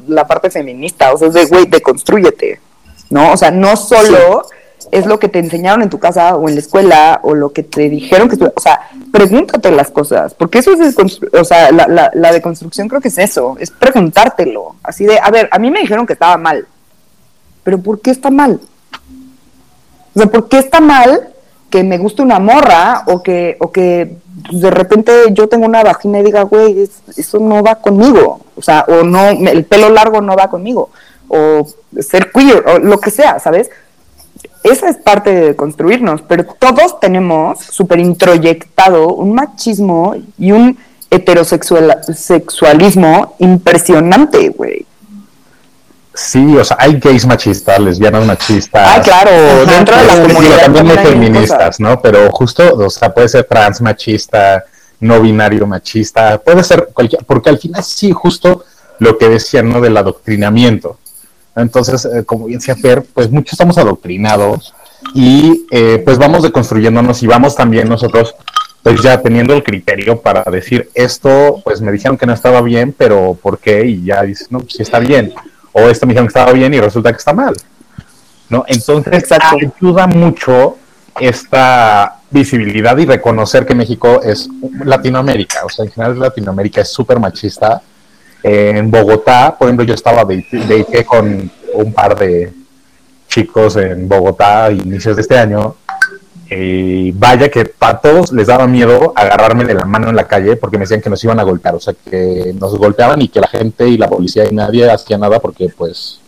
la 0.06 0.26
parte 0.26 0.50
feminista, 0.50 1.12
o 1.12 1.18
sea, 1.18 1.28
es 1.28 1.34
de, 1.34 1.46
güey, 1.46 1.66
deconstrúyete, 1.66 2.60
¿no? 3.10 3.32
O 3.32 3.36
sea, 3.36 3.50
no 3.50 3.76
solo 3.76 4.46
es 4.90 5.06
lo 5.06 5.18
que 5.18 5.28
te 5.28 5.38
enseñaron 5.38 5.82
en 5.82 5.90
tu 5.90 5.98
casa 5.98 6.36
o 6.36 6.48
en 6.48 6.54
la 6.54 6.60
escuela 6.60 7.20
o 7.22 7.34
lo 7.34 7.52
que 7.52 7.62
te 7.62 7.88
dijeron 7.88 8.28
que 8.28 8.36
tú, 8.36 8.50
o 8.54 8.60
sea, 8.60 8.80
pregúntate 9.12 9.70
las 9.70 9.90
cosas, 9.90 10.34
porque 10.34 10.58
eso 10.58 10.72
es, 10.72 10.96
o 11.32 11.44
sea, 11.44 11.70
la, 11.72 11.86
la, 11.88 12.10
la 12.14 12.32
deconstrucción 12.32 12.88
creo 12.88 13.00
que 13.00 13.08
es 13.08 13.18
eso, 13.18 13.56
es 13.60 13.70
preguntártelo, 13.70 14.76
así 14.82 15.04
de, 15.04 15.18
a 15.18 15.30
ver, 15.30 15.48
a 15.52 15.58
mí 15.58 15.70
me 15.70 15.80
dijeron 15.80 16.06
que 16.06 16.14
estaba 16.14 16.36
mal, 16.36 16.66
pero 17.64 17.78
¿por 17.78 18.00
qué 18.00 18.10
está 18.10 18.30
mal? 18.30 18.60
O 20.14 20.18
sea, 20.18 20.26
¿por 20.30 20.48
qué 20.48 20.58
está 20.58 20.80
mal 20.80 21.32
que 21.70 21.82
me 21.84 21.98
guste 21.98 22.22
una 22.22 22.38
morra 22.38 23.02
o 23.06 23.22
que, 23.22 23.56
o 23.60 23.70
que 23.70 24.16
de 24.50 24.70
repente 24.70 25.12
yo 25.32 25.48
tengo 25.48 25.66
una 25.66 25.82
vagina 25.82 26.20
y 26.20 26.22
diga, 26.22 26.42
güey, 26.42 26.82
es- 26.82 27.02
eso 27.18 27.38
no 27.38 27.62
va 27.62 27.76
conmigo. 27.76 28.40
O 28.56 28.62
sea, 28.62 28.84
o 28.88 29.02
no, 29.04 29.28
el 29.28 29.64
pelo 29.64 29.90
largo 29.90 30.20
no 30.20 30.34
va 30.36 30.48
conmigo. 30.48 30.90
O 31.28 31.66
ser 32.00 32.30
queer, 32.32 32.64
o 32.66 32.78
lo 32.78 32.98
que 32.98 33.10
sea, 33.10 33.38
¿sabes? 33.38 33.70
Esa 34.64 34.88
es 34.88 34.96
parte 34.96 35.32
de 35.34 35.56
construirnos, 35.56 36.22
pero 36.22 36.44
todos 36.44 36.98
tenemos 37.00 37.58
súper 37.60 38.00
introyectado 38.00 39.08
un 39.14 39.34
machismo 39.34 40.14
y 40.38 40.52
un 40.52 40.78
heterosexual 41.10 41.98
sexualismo 42.14 43.34
impresionante, 43.38 44.48
güey. 44.50 44.84
Sí, 46.18 46.56
o 46.56 46.64
sea, 46.64 46.76
hay 46.80 46.98
gays 46.98 47.24
machistas, 47.24 47.78
lesbianas 47.78 48.26
machistas. 48.26 48.82
Ah, 48.84 49.00
claro, 49.00 49.30
Ajá, 49.30 49.76
dentro 49.76 49.96
de 49.96 50.04
la 50.04 50.14
Digo, 50.16 50.26
comunidad 50.26 50.60
también 50.62 50.90
hay 50.90 50.96
hay 50.98 51.06
feministas. 51.06 51.78
¿no? 51.78 52.02
Pero 52.02 52.28
justo, 52.32 52.74
o 52.74 52.90
sea, 52.90 53.14
puede 53.14 53.28
ser 53.28 53.44
trans 53.44 53.80
machista, 53.80 54.64
no 54.98 55.20
binario 55.20 55.64
machista, 55.64 56.38
puede 56.38 56.64
ser 56.64 56.88
cualquier, 56.92 57.24
porque 57.24 57.50
al 57.50 57.58
final 57.58 57.84
sí, 57.84 58.10
justo 58.10 58.64
lo 58.98 59.16
que 59.16 59.28
decían, 59.28 59.68
¿no? 59.68 59.80
Del 59.80 59.96
adoctrinamiento. 59.96 60.98
Entonces, 61.54 62.04
eh, 62.04 62.24
como 62.24 62.46
bien 62.46 62.58
decía 62.58 62.74
Fer, 62.74 63.04
pues 63.14 63.30
muchos 63.30 63.52
estamos 63.52 63.78
adoctrinados 63.78 64.74
y 65.14 65.66
eh, 65.70 66.02
pues 66.04 66.18
vamos 66.18 66.42
deconstruyéndonos 66.42 67.22
y 67.22 67.28
vamos 67.28 67.54
también 67.54 67.88
nosotros 67.88 68.34
pues 68.82 69.02
ya 69.02 69.20
teniendo 69.22 69.54
el 69.54 69.62
criterio 69.62 70.20
para 70.20 70.42
decir 70.50 70.90
esto, 70.94 71.60
pues 71.62 71.80
me 71.80 71.92
dijeron 71.92 72.18
que 72.18 72.26
no 72.26 72.32
estaba 72.32 72.60
bien, 72.60 72.92
pero 72.96 73.38
¿por 73.40 73.58
qué? 73.58 73.86
Y 73.86 74.04
ya 74.04 74.22
dices, 74.22 74.50
no, 74.50 74.60
pues 74.60 74.72
sí 74.72 74.82
está 74.82 74.98
bien. 74.98 75.32
O 75.78 75.88
esto 75.88 76.06
me 76.06 76.12
dijeron 76.12 76.26
que 76.26 76.38
estaba 76.38 76.52
bien 76.52 76.72
y 76.74 76.80
resulta 76.80 77.10
que 77.12 77.18
está 77.18 77.32
mal. 77.32 77.54
¿No? 78.48 78.64
Entonces, 78.66 79.12
Exacto. 79.12 79.56
ayuda 79.56 80.06
mucho 80.06 80.78
esta 81.20 82.16
visibilidad 82.30 82.96
y 82.98 83.06
reconocer 83.06 83.66
que 83.66 83.74
México 83.74 84.22
es 84.22 84.48
Latinoamérica, 84.84 85.64
o 85.64 85.68
sea, 85.68 85.84
en 85.84 85.90
general 85.90 86.18
Latinoamérica 86.18 86.80
es 86.80 86.90
súper 86.90 87.18
machista. 87.18 87.82
En 88.42 88.90
Bogotá, 88.90 89.56
por 89.58 89.68
ejemplo, 89.68 89.84
yo 89.84 89.94
estaba 89.94 90.24
de, 90.24 90.44
de 90.50 91.04
con 91.04 91.50
un 91.74 91.92
par 91.92 92.18
de 92.18 92.52
chicos 93.28 93.76
en 93.76 94.08
Bogotá 94.08 94.66
a 94.66 94.70
inicios 94.70 95.16
de 95.16 95.22
este 95.22 95.38
año. 95.38 95.76
Y 96.50 97.12
vaya 97.12 97.50
que 97.50 97.74
a 97.80 97.98
todos 97.98 98.32
les 98.32 98.46
daba 98.46 98.66
miedo 98.66 99.12
agarrarme 99.14 99.64
de 99.64 99.74
la 99.74 99.84
mano 99.84 100.08
en 100.08 100.16
la 100.16 100.26
calle 100.26 100.56
porque 100.56 100.78
me 100.78 100.84
decían 100.84 101.02
que 101.02 101.10
nos 101.10 101.22
iban 101.22 101.38
a 101.38 101.42
golpear, 101.42 101.74
o 101.74 101.80
sea, 101.80 101.92
que 101.92 102.54
nos 102.58 102.76
golpeaban 102.76 103.20
y 103.20 103.28
que 103.28 103.40
la 103.40 103.48
gente 103.48 103.86
y 103.86 103.98
la 103.98 104.08
policía 104.08 104.46
y 104.50 104.54
nadie 104.54 104.90
hacía 104.90 105.18
nada 105.18 105.40
porque, 105.40 105.68
pues, 105.76 106.20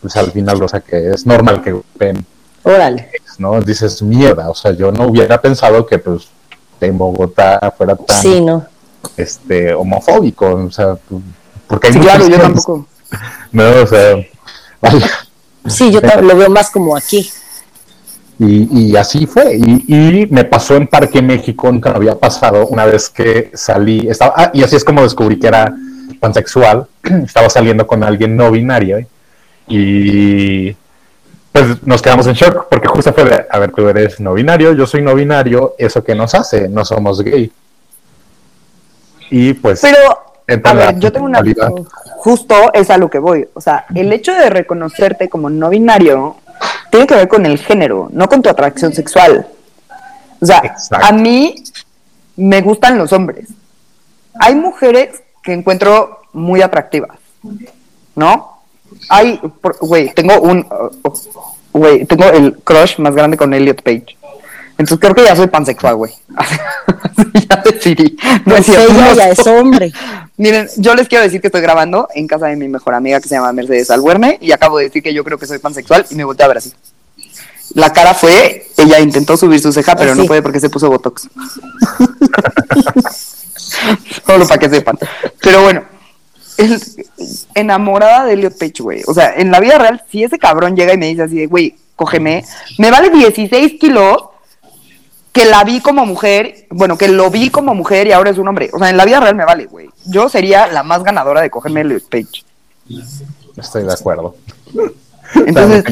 pues 0.00 0.16
al 0.16 0.32
final, 0.32 0.62
o 0.62 0.68
sea, 0.68 0.80
que 0.80 1.10
es 1.10 1.26
normal 1.26 1.62
que 1.62 1.72
golpeen 1.72 2.24
Órale. 2.64 3.10
¿no? 3.38 3.60
Dices, 3.60 4.02
mierda, 4.02 4.48
o 4.48 4.54
sea, 4.54 4.72
yo 4.72 4.90
no 4.90 5.06
hubiera 5.06 5.40
pensado 5.40 5.86
que, 5.86 5.98
pues, 5.98 6.28
en 6.80 6.96
Bogotá 6.98 7.72
fuera 7.76 7.96
tan, 7.96 8.22
Sí, 8.22 8.40
no. 8.40 8.66
este, 9.16 9.74
homofóbico, 9.74 10.46
o 10.46 10.70
sea, 10.70 10.96
porque 11.66 11.88
hay 11.88 11.92
Sí, 11.92 12.00
claro, 12.00 12.28
yo 12.28 12.38
tampoco. 12.38 12.86
No, 13.52 13.62
o 13.82 13.86
sea, 13.86 14.16
vaya, 14.80 15.10
Sí, 15.66 15.92
yo 15.92 16.00
lo 16.00 16.36
veo 16.36 16.50
más 16.50 16.70
como 16.70 16.96
aquí. 16.96 17.30
Y, 18.38 18.90
y 18.90 18.96
así 18.96 19.26
fue, 19.26 19.56
y, 19.56 19.84
y 19.86 20.26
me 20.30 20.44
pasó 20.44 20.76
en 20.76 20.86
Parque 20.86 21.22
México, 21.22 21.70
nunca 21.70 21.90
me 21.90 21.96
había 21.96 22.18
pasado, 22.18 22.66
una 22.66 22.84
vez 22.84 23.08
que 23.08 23.50
salí, 23.54 24.08
estaba, 24.08 24.34
ah, 24.36 24.50
y 24.52 24.62
así 24.62 24.76
es 24.76 24.84
como 24.84 25.02
descubrí 25.02 25.38
que 25.38 25.46
era 25.46 25.74
pansexual, 26.20 26.86
estaba 27.24 27.48
saliendo 27.48 27.86
con 27.86 28.02
alguien 28.02 28.36
no 28.36 28.50
binario, 28.50 29.06
y 29.68 30.76
pues 31.52 31.86
nos 31.86 32.02
quedamos 32.02 32.26
en 32.26 32.34
shock 32.34 32.66
porque 32.68 32.88
justo 32.88 33.12
fue 33.12 33.24
de, 33.24 33.46
a 33.48 33.58
ver, 33.60 33.70
tú 33.70 33.88
eres 33.88 34.18
no 34.18 34.34
binario, 34.34 34.72
yo 34.72 34.88
soy 34.88 35.02
no 35.02 35.14
binario, 35.14 35.76
¿eso 35.78 36.02
qué 36.02 36.14
nos 36.14 36.34
hace? 36.34 36.68
No 36.68 36.84
somos 36.84 37.22
gay. 37.22 37.52
Y 39.30 39.54
pues... 39.54 39.80
Pero, 39.80 39.98
a 40.64 40.74
ver, 40.74 40.98
yo 40.98 41.12
tengo 41.12 41.26
una... 41.26 41.40
Justo 42.16 42.72
es 42.72 42.90
a 42.90 42.98
lo 42.98 43.08
que 43.08 43.20
voy. 43.20 43.46
O 43.54 43.60
sea, 43.60 43.84
el 43.94 44.12
hecho 44.12 44.32
de 44.32 44.50
reconocerte 44.50 45.28
como 45.28 45.48
no 45.48 45.70
binario 45.70 46.36
tiene 46.94 47.08
que 47.08 47.14
ver 47.16 47.26
con 47.26 47.44
el 47.44 47.58
género, 47.58 48.08
no 48.12 48.28
con 48.28 48.40
tu 48.40 48.48
atracción 48.48 48.92
sexual. 48.92 49.48
O 50.40 50.46
sea, 50.46 50.58
Exacto. 50.62 51.04
a 51.04 51.10
mí 51.10 51.56
me 52.36 52.60
gustan 52.60 52.96
los 52.98 53.12
hombres. 53.12 53.48
Hay 54.38 54.54
mujeres 54.54 55.22
que 55.42 55.52
encuentro 55.54 56.20
muy 56.32 56.62
atractivas, 56.62 57.18
¿no? 58.14 58.60
Hay, 59.08 59.40
por- 59.60 59.76
güey, 59.80 60.14
tengo 60.14 60.40
un, 60.40 60.60
uh, 60.60 61.10
güey, 61.72 62.04
tengo 62.04 62.26
el 62.26 62.58
crush 62.62 62.98
más 62.98 63.12
grande 63.16 63.36
con 63.36 63.52
Elliot 63.52 63.82
Page. 63.82 64.16
Entonces 64.78 64.98
creo 65.00 65.16
que 65.16 65.24
ya 65.24 65.34
soy 65.34 65.48
pansexual, 65.48 65.96
güey. 65.96 66.12
ya 67.48 67.56
decidí. 67.56 68.16
No 68.46 68.54
es 68.54 68.64
Pues 68.64 68.66
cierto, 68.66 68.92
ella 68.92 69.08
no 69.10 69.14
ya 69.16 69.28
es 69.30 69.46
hombre. 69.48 69.92
Miren, 70.36 70.68
yo 70.78 70.94
les 70.94 71.06
quiero 71.08 71.22
decir 71.24 71.40
que 71.40 71.46
estoy 71.46 71.60
grabando 71.60 72.08
en 72.14 72.26
casa 72.26 72.46
de 72.46 72.56
mi 72.56 72.66
mejor 72.68 72.94
amiga 72.94 73.20
que 73.20 73.28
se 73.28 73.36
llama 73.36 73.52
Mercedes 73.52 73.90
Albuerne 73.90 74.38
y 74.40 74.50
acabo 74.52 74.78
de 74.78 74.84
decir 74.84 75.02
que 75.02 75.14
yo 75.14 75.22
creo 75.22 75.38
que 75.38 75.46
soy 75.46 75.58
pansexual 75.58 76.04
y 76.10 76.14
me 76.16 76.24
volteé 76.24 76.44
a 76.44 76.48
ver 76.48 76.58
así. 76.58 76.72
La 77.74 77.92
cara 77.92 78.14
fue, 78.14 78.66
ella 78.76 78.98
intentó 79.00 79.36
subir 79.36 79.60
su 79.60 79.72
ceja, 79.72 79.94
pero 79.96 80.14
no 80.14 80.24
puede 80.26 80.42
porque 80.42 80.60
se 80.60 80.68
puso 80.70 80.88
botox. 80.90 81.28
Solo 84.26 84.46
para 84.46 84.58
que 84.58 84.68
sepan. 84.70 84.98
Pero 85.40 85.62
bueno, 85.62 85.84
el- 86.56 86.82
enamorada 87.54 88.24
de 88.26 88.34
Elliot 88.34 88.58
Page, 88.58 88.82
güey. 88.82 89.02
O 89.06 89.14
sea, 89.14 89.34
en 89.36 89.50
la 89.50 89.60
vida 89.60 89.78
real, 89.78 90.02
si 90.10 90.24
ese 90.24 90.38
cabrón 90.38 90.76
llega 90.76 90.94
y 90.94 90.98
me 90.98 91.06
dice 91.06 91.22
así 91.22 91.36
de, 91.36 91.46
güey, 91.46 91.76
cógeme, 91.96 92.44
me 92.78 92.90
vale 92.90 93.10
16 93.10 93.74
kilos 93.80 94.16
que 95.34 95.44
la 95.44 95.64
vi 95.64 95.80
como 95.80 96.06
mujer, 96.06 96.68
bueno, 96.70 96.96
que 96.96 97.08
lo 97.08 97.28
vi 97.28 97.50
como 97.50 97.74
mujer 97.74 98.06
y 98.06 98.12
ahora 98.12 98.30
es 98.30 98.38
un 98.38 98.46
hombre. 98.46 98.70
O 98.72 98.78
sea, 98.78 98.88
en 98.88 98.96
la 98.96 99.04
vida 99.04 99.18
real 99.18 99.34
me 99.34 99.44
vale, 99.44 99.66
güey. 99.66 99.90
Yo 100.06 100.28
sería 100.28 100.68
la 100.68 100.84
más 100.84 101.02
ganadora 101.02 101.40
de 101.40 101.50
cogerme 101.50 101.80
el 101.80 102.00
Page. 102.00 102.44
Estoy 103.56 103.82
de 103.82 103.92
acuerdo. 103.92 104.36
Entonces, 105.34 105.84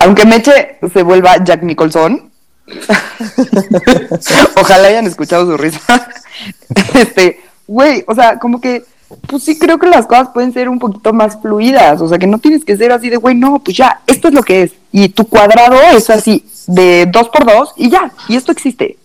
aunque 0.00 0.24
Meche 0.24 0.78
se 0.90 1.02
vuelva 1.02 1.44
Jack 1.44 1.62
Nicholson, 1.64 2.30
ojalá 4.56 4.88
hayan 4.88 5.06
escuchado 5.06 5.44
su 5.44 5.58
risa. 5.58 6.08
este, 6.94 7.42
güey, 7.66 8.04
o 8.08 8.14
sea, 8.14 8.38
como 8.38 8.58
que, 8.58 8.86
pues 9.26 9.42
sí 9.42 9.58
creo 9.58 9.78
que 9.78 9.86
las 9.86 10.06
cosas 10.06 10.28
pueden 10.32 10.52
ser 10.52 10.68
un 10.68 10.78
poquito 10.78 11.12
más 11.12 11.40
fluidas. 11.40 12.00
O 12.00 12.08
sea, 12.08 12.18
que 12.18 12.26
no 12.26 12.38
tienes 12.38 12.64
que 12.64 12.76
ser 12.76 12.92
así 12.92 13.10
de, 13.10 13.16
güey, 13.16 13.34
no, 13.34 13.58
pues 13.58 13.76
ya, 13.76 14.00
esto 14.06 14.28
es 14.28 14.34
lo 14.34 14.42
que 14.42 14.62
es. 14.62 14.72
Y 14.92 15.08
tu 15.08 15.26
cuadrado 15.26 15.76
es 15.96 16.10
así, 16.10 16.44
de 16.66 17.06
dos 17.06 17.28
por 17.28 17.44
dos, 17.44 17.72
y 17.76 17.90
ya, 17.90 18.12
y 18.28 18.36
esto 18.36 18.52
existe. 18.52 18.96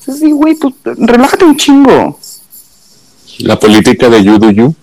Es 0.00 0.08
así, 0.08 0.30
güey, 0.30 0.54
pues 0.54 0.74
relájate 0.84 1.44
un 1.44 1.56
chingo. 1.56 2.18
La 3.38 3.58
política 3.58 4.08
de 4.08 4.22
you 4.22 4.38
do 4.38 4.50
you. 4.50 4.74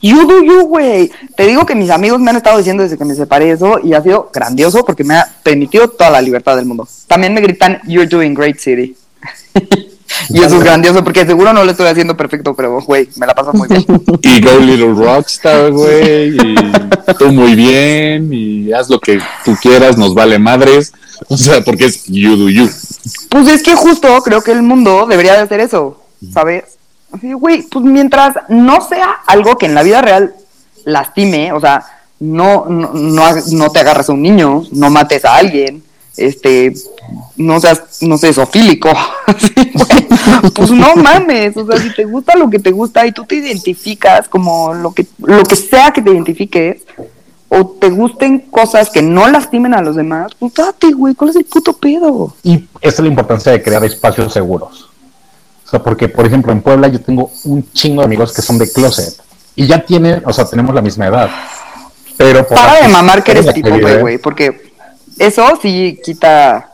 You 0.00 0.26
do 0.26 0.44
you, 0.44 0.66
güey. 0.66 1.10
Te 1.36 1.46
digo 1.46 1.66
que 1.66 1.74
mis 1.74 1.90
amigos 1.90 2.20
me 2.20 2.30
han 2.30 2.36
estado 2.36 2.58
diciendo 2.58 2.82
desde 2.82 2.96
que 2.96 3.04
me 3.04 3.14
separé 3.14 3.50
eso 3.50 3.80
y 3.82 3.94
ha 3.94 4.02
sido 4.02 4.30
grandioso 4.32 4.84
porque 4.84 5.02
me 5.02 5.16
ha 5.16 5.28
permitido 5.42 5.88
toda 5.88 6.10
la 6.10 6.20
libertad 6.20 6.56
del 6.56 6.66
mundo. 6.66 6.86
También 7.06 7.34
me 7.34 7.40
gritan, 7.40 7.80
You're 7.86 8.08
doing 8.08 8.34
great, 8.34 8.58
City. 8.58 8.96
y 10.28 10.42
eso 10.42 10.56
es 10.56 10.62
grandioso 10.62 11.02
porque 11.02 11.26
seguro 11.26 11.52
no 11.52 11.64
lo 11.64 11.70
estoy 11.70 11.86
haciendo 11.86 12.16
perfecto, 12.16 12.54
pero, 12.54 12.80
güey, 12.80 13.08
me 13.16 13.26
la 13.26 13.34
paso 13.34 13.52
muy 13.52 13.68
bien. 13.68 13.84
Y 14.22 14.40
Go 14.40 14.58
Little 14.58 14.94
Rockstar, 14.94 15.70
güey. 15.70 16.36
Y 16.36 16.54
tú 17.18 17.32
muy 17.32 17.54
bien. 17.54 18.32
Y 18.32 18.72
haz 18.72 18.88
lo 18.88 18.98
que 18.98 19.20
tú 19.44 19.56
quieras, 19.60 19.96
nos 19.96 20.14
vale 20.14 20.38
madres. 20.38 20.92
O 21.28 21.36
sea, 21.36 21.62
porque 21.62 21.86
es 21.86 22.04
you 22.06 22.36
do 22.36 22.48
you. 22.48 22.68
Pues 23.28 23.48
es 23.48 23.62
que 23.62 23.74
justo 23.74 24.20
creo 24.22 24.42
que 24.42 24.52
el 24.52 24.62
mundo 24.62 25.06
debería 25.08 25.34
de 25.34 25.40
hacer 25.40 25.60
eso, 25.60 26.02
¿sabes? 26.32 26.64
Así, 27.12 27.32
güey, 27.32 27.62
pues 27.62 27.84
mientras 27.84 28.34
no 28.48 28.80
sea 28.80 29.20
algo 29.26 29.56
que 29.56 29.66
en 29.66 29.74
la 29.74 29.82
vida 29.82 30.02
real 30.02 30.34
lastime, 30.84 31.52
o 31.52 31.60
sea, 31.60 31.84
no, 32.20 32.66
no, 32.68 32.90
no, 32.92 33.22
no 33.52 33.70
te 33.70 33.80
agarres 33.80 34.08
a 34.08 34.12
un 34.12 34.22
niño, 34.22 34.64
no 34.72 34.90
mates 34.90 35.24
a 35.24 35.36
alguien, 35.36 35.82
este, 36.16 36.72
no 37.36 37.60
seas, 37.60 38.02
no 38.02 38.18
sé, 38.18 38.32
sofílico, 38.32 38.90
pues 40.54 40.70
no 40.70 40.96
mames, 40.96 41.56
o 41.56 41.66
sea, 41.66 41.78
si 41.78 41.92
te 41.94 42.04
gusta 42.04 42.36
lo 42.36 42.48
que 42.50 42.58
te 42.58 42.70
gusta 42.70 43.06
y 43.06 43.12
tú 43.12 43.24
te 43.24 43.36
identificas 43.36 44.28
como 44.28 44.74
lo 44.74 44.92
que, 44.92 45.06
lo 45.18 45.42
que 45.42 45.56
sea 45.56 45.90
que 45.92 46.02
te 46.02 46.10
identifiques, 46.10 46.82
o 47.48 47.66
te 47.66 47.88
gusten 47.88 48.40
cosas 48.50 48.90
que 48.90 49.02
no 49.02 49.28
lastimen 49.28 49.74
a 49.74 49.82
los 49.82 49.94
demás, 49.94 50.32
pues 50.38 50.54
date, 50.54 50.90
güey, 50.92 51.14
¿cuál 51.14 51.30
es 51.30 51.36
el 51.36 51.44
puto 51.44 51.72
pedo? 51.74 52.34
Y 52.42 52.64
esa 52.80 52.96
es 52.96 53.00
la 53.00 53.08
importancia 53.08 53.52
de 53.52 53.62
crear 53.62 53.84
espacios 53.84 54.32
seguros. 54.32 54.90
O 55.64 55.70
sea, 55.70 55.82
porque, 55.82 56.08
por 56.08 56.26
ejemplo, 56.26 56.52
en 56.52 56.60
Puebla 56.60 56.88
yo 56.88 57.00
tengo 57.00 57.30
un 57.44 57.70
chingo 57.72 58.02
de 58.02 58.06
amigos 58.06 58.32
que 58.32 58.42
son 58.42 58.58
de 58.58 58.70
closet. 58.70 59.14
Y 59.54 59.66
ya 59.66 59.84
tienen, 59.84 60.22
o 60.26 60.32
sea, 60.32 60.44
tenemos 60.46 60.74
la 60.74 60.82
misma 60.82 61.06
edad. 61.06 61.30
Pero 62.16 62.46
por 62.46 62.56
Para 62.56 62.82
de 62.82 62.88
mamar 62.88 63.22
que 63.22 63.32
eres 63.32 63.52
tipo, 63.54 63.70
güey, 64.00 64.18
porque 64.18 64.73
eso 65.18 65.58
sí 65.60 66.00
quita 66.04 66.70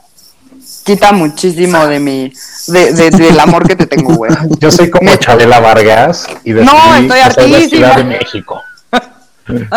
quita 0.85 1.13
muchísimo 1.13 1.87
de 1.87 2.01
mi 2.01 2.33
de, 2.67 2.93
de- 2.93 3.11
del 3.11 3.39
amor 3.41 3.67
que 3.67 3.77
te 3.77 3.87
tengo, 3.87 4.15
güey. 4.15 4.33
Yo 4.61 4.71
soy 4.71 4.91
como 4.91 5.15
Chabela 5.17 5.61
Vargas 5.61 6.27
y 6.45 6.53
de 6.53 6.65
No, 6.65 6.73
estoy 6.95 7.53
de. 7.53 7.69
Ciudad 7.69 7.97
de 7.97 8.05
México. 8.05 8.63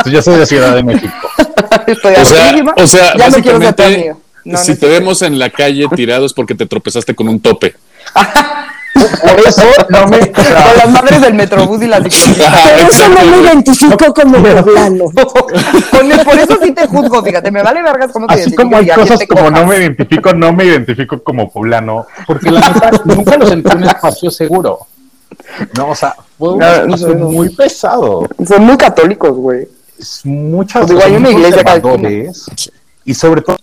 Yo 0.05 0.21
soy 0.21 0.37
de 0.37 0.45
Ciudad 0.45 0.75
de 0.75 0.83
México. 0.83 1.13
Estoy 1.87 2.13
O 2.15 2.25
sea, 2.25 2.55
o 2.77 2.87
sea, 2.87 3.17
ya 3.17 3.29
no 3.29 3.37
quiero 3.41 3.59
ser 3.59 3.73
tu 3.73 3.83
básicamente, 3.83 3.83
amigo. 3.85 4.21
No, 4.45 4.57
si 4.57 4.71
no 4.71 4.77
te 4.77 4.87
vemos 4.87 5.21
en 5.21 5.39
la 5.39 5.49
calle 5.49 5.87
tirado 5.95 6.25
es 6.25 6.33
porque 6.33 6.53
te 6.53 6.65
tropezaste 6.65 7.15
con 7.15 7.27
un 7.27 7.39
tope. 7.39 7.75
Por 9.21 9.39
eso 9.47 9.63
no 9.89 10.07
me. 10.07 10.31
Con 10.31 10.43
las 10.77 10.89
madres 10.89 11.21
del 11.21 11.33
metrobús 11.33 11.81
y 11.83 11.87
las 11.87 12.03
ciclistas. 12.03 12.53
Pero 12.75 12.87
eso 12.89 13.07
no 13.09 13.25
me 13.31 13.37
identifico 13.43 14.13
como 14.13 14.37
el- 14.37 14.63
por 16.25 16.35
eso 16.39 16.59
sí 16.61 16.71
te 16.71 16.87
juzgo, 16.87 17.23
fíjate, 17.23 17.51
me 17.51 17.61
vale 17.63 17.81
vergas 17.81 18.11
cómo 18.11 18.27
te 18.27 18.33
Así 18.33 18.43
identificas 18.43 18.65
como 18.65 18.77
hay 18.77 18.87
cosas 18.89 19.19
como 19.27 19.41
cojas. 19.45 19.61
no 19.61 19.67
me 19.67 19.77
identifico, 19.77 20.33
no 20.33 20.53
me 20.53 20.65
identifico 20.65 21.23
como 21.23 21.49
poblano, 21.51 22.05
porque 22.27 22.51
la 22.51 22.59
neta 22.69 22.91
nunca 23.05 23.37
lo 23.37 23.47
sentí 23.47 23.75
un 23.75 23.83
espacio 23.83 24.31
seguro. 24.31 24.79
No, 25.77 25.89
o 25.89 25.95
sea, 25.95 26.15
fue 26.37 26.53
un 26.53 26.59
No, 26.59 26.65
espacio 26.67 27.07
no, 27.09 27.15
no. 27.15 27.29
muy 27.29 27.49
pesado. 27.49 28.27
Son 28.47 28.63
muy 28.65 28.77
católicos, 28.77 29.31
güey. 29.31 29.67
Es 29.99 30.21
muchas 30.25 30.81
Pues 30.81 30.91
igual 30.91 31.07
hay 31.07 31.15
una 31.15 31.29
iglesia 31.29 31.63
y 33.05 33.13
sobre 33.13 33.41
todo 33.41 33.57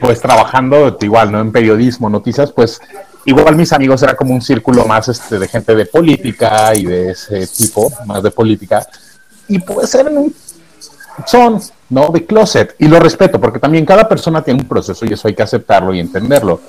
pues 0.00 0.20
trabajando 0.20 0.96
igual 1.00 1.32
no 1.32 1.40
en 1.40 1.50
periodismo 1.50 2.08
noticias 2.08 2.52
pues 2.52 2.80
igual 3.28 3.56
mis 3.56 3.72
amigos 3.72 4.02
era 4.02 4.14
como 4.16 4.34
un 4.34 4.40
círculo 4.42 4.84
más 4.86 5.08
este 5.08 5.38
de 5.38 5.48
gente 5.48 5.74
de 5.74 5.86
política 5.86 6.74
y 6.74 6.84
de 6.84 7.10
ese 7.10 7.46
tipo 7.46 7.92
más 8.06 8.22
de 8.22 8.30
política. 8.30 8.86
Y 9.48 9.58
pues 9.58 9.94
eran 9.94 10.16
un- 10.18 10.34
son 11.26 11.60
no 11.90 12.08
de 12.10 12.24
closet. 12.24 12.74
Y 12.78 12.86
lo 12.86 13.00
respeto 13.00 13.40
porque 13.40 13.58
también 13.58 13.84
cada 13.84 14.08
persona 14.08 14.42
tiene 14.42 14.60
un 14.60 14.68
proceso 14.68 15.04
y 15.04 15.12
eso 15.12 15.28
hay 15.28 15.34
que 15.34 15.42
aceptarlo 15.42 15.92
y 15.94 16.00
entenderlo. 16.00 16.60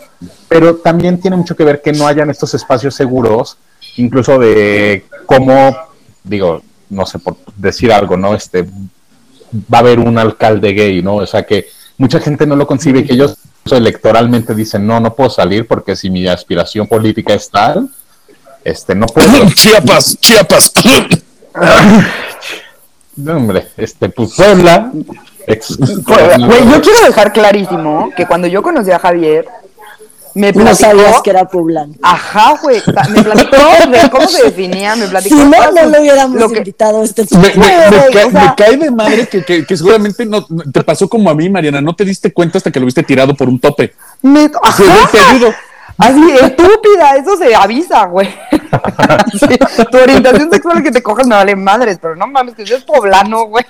Pero 0.47 0.78
también 0.78 1.20
tiene 1.20 1.38
mucho 1.38 1.55
que 1.55 1.64
ver 1.64 1.82
que 1.82 1.91
no 1.93 2.07
hayan 2.07 2.30
estos 2.30 2.53
espacios 2.53 2.95
seguros 2.95 3.57
incluso 3.97 4.38
de 4.38 5.05
cómo 5.26 5.76
digo 6.24 6.62
no 6.89 7.05
sé 7.05 7.20
por 7.20 7.38
decir 7.55 7.91
algo 7.91 8.18
no 8.18 8.34
este 8.36 8.64
va 9.74 9.78
a 9.78 9.82
haber 9.82 9.99
un 9.99 10.18
alcalde 10.18 10.74
gay, 10.74 11.01
¿no? 11.01 11.16
O 11.16 11.26
sea 11.26 11.43
que 11.43 11.68
mucha 11.97 12.20
gente 12.20 12.45
no 12.45 12.55
lo 12.55 12.66
concibe, 12.68 13.03
que 13.05 13.14
ellos 13.14 13.36
electoralmente 13.66 14.55
dicen, 14.55 14.86
no, 14.88 14.99
no 14.99 15.14
puedo 15.16 15.30
salir 15.30 15.68
porque 15.68 15.95
si 15.95 16.10
mi 16.10 16.28
aspiración 16.28 16.88
política 16.88 17.34
es 17.34 17.49
tal, 17.49 17.89
este, 18.64 18.95
no 18.95 19.05
puedo. 19.07 19.49
Chiapas, 19.53 20.18
Chiapas. 20.20 20.72
No, 23.16 23.36
hombre, 23.36 23.68
este, 23.76 24.07
pues 24.07 24.34
Puebla, 24.34 24.91
ex- 25.45 25.78
Güey, 25.78 26.70
yo 26.72 26.82
quiero 26.82 27.01
dejar 27.05 27.34
clarísimo 27.34 28.12
que 28.16 28.26
cuando 28.26 28.47
yo 28.47 28.62
conocí 28.64 28.91
a 28.91 28.99
Javier, 28.99 29.45
me 30.34 30.51
No 30.51 30.61
platicó... 30.63 30.75
sabías 30.89 31.21
que 31.21 31.30
era 31.30 31.45
poblano. 31.47 31.93
Ajá, 32.01 32.59
güey. 32.61 32.82
me 33.09 33.23
platicó 33.23 33.57
de 33.91 34.09
cómo 34.09 34.27
se 34.27 34.43
definía, 34.43 34.95
me 34.95 35.07
platicó... 35.07 35.36
Si 35.36 35.41
no, 35.43 35.71
no 35.71 35.86
lo 35.89 36.01
hubiéramos 36.01 36.39
lo 36.39 36.49
que- 36.49 36.57
invitado 36.59 37.01
a 37.01 37.05
este 37.05 37.25
Me, 37.32 37.39
me- 37.39 37.51
cae, 37.53 38.25
o 38.25 38.32
sea- 38.32 38.41
me 38.49 38.55
cae 38.55 38.77
de 38.77 38.91
madre 38.91 39.27
que, 39.27 39.43
que- 39.43 39.65
que 39.65 39.77
seguramente 39.77 40.25
no 40.25 40.45
te 40.45 40.84
pasó 40.84 41.07
como 41.09 41.30
a 41.30 41.36
mí, 41.36 41.49
Mariana. 41.49 41.82
No 41.82 41.95
te 41.95 42.05
diste 42.05 42.32
cuenta 42.34 42.57
hasta 42.57 42.71
que 42.71 42.80
lo 42.80 42.86
viste 42.86 43.03
tirado 43.03 43.36
por 43.36 43.47
un 43.49 43.59
tope. 43.59 43.93
me- 44.21 44.49
ajá. 44.63 44.84
Así, 46.00 46.32
estúpida, 46.32 47.16
eso 47.18 47.38
se 47.38 47.54
avisa, 47.54 48.06
güey. 48.06 48.30
Sí, 49.34 49.58
tu 49.91 49.97
orientación 49.97 50.50
sexual 50.52 50.82
que 50.84 50.91
te 50.91 51.02
cojas 51.04 51.28
me 51.28 51.36
vale 51.36 51.56
madres, 51.56 51.97
pero 52.02 52.16
no 52.16 52.28
mames, 52.28 52.56
que 52.56 52.66
seas 52.66 52.84
poblano, 52.84 53.43
güey. 53.45 53.66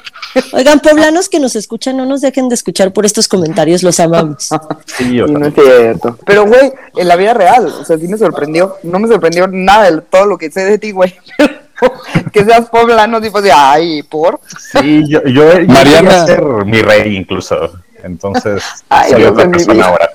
Oigan, 0.54 0.80
poblanos 0.80 1.28
que 1.30 1.40
nos 1.40 1.56
escuchan, 1.56 1.98
no 1.98 2.06
nos 2.06 2.22
dejen 2.22 2.50
de 2.50 2.56
escuchar 2.56 2.92
por 2.94 3.06
estos 3.06 3.28
comentarios, 3.28 3.82
los 3.84 4.00
amamos. 4.00 4.50
sí, 4.86 5.20
o 5.22 5.26
Y 5.26 5.30
sea, 5.30 5.38
no 5.40 5.46
es 5.48 5.54
cierto. 5.54 6.18
Pero, 6.26 6.46
güey, 6.46 6.72
en 6.96 7.08
la 7.08 7.16
vida 7.16 7.34
real, 7.34 7.66
o 7.68 7.86
sea, 7.86 7.98
sí 7.98 8.08
me 8.08 8.18
sorprendió. 8.18 8.76
No 8.84 9.00
me 9.00 9.08
sorprendió 9.08 9.48
nada 9.48 9.90
de 9.92 10.02
todo 10.02 10.26
lo 10.26 10.38
que 10.38 10.52
sé 10.52 10.66
de 10.66 10.78
ti, 10.78 10.92
güey. 10.92 11.16
que 12.34 12.44
seas 12.46 12.70
poblano, 12.70 13.22
tipo 13.22 13.42
de, 13.42 13.52
ay, 13.52 14.04
por. 14.04 14.40
sí, 14.82 15.04
yo, 15.08 15.24
yo, 15.24 15.60
yo 15.60 15.68
Mariana. 15.68 16.10
quería 16.10 16.26
ser 16.26 16.42
mi 16.66 16.82
rey 16.82 17.16
incluso, 17.16 17.72
entonces 18.04 18.64
Ay, 18.90 19.12
soy 19.12 19.22
Dios 19.22 19.32
otra 19.32 19.50
persona 19.50 19.86
ahora. 19.86 20.10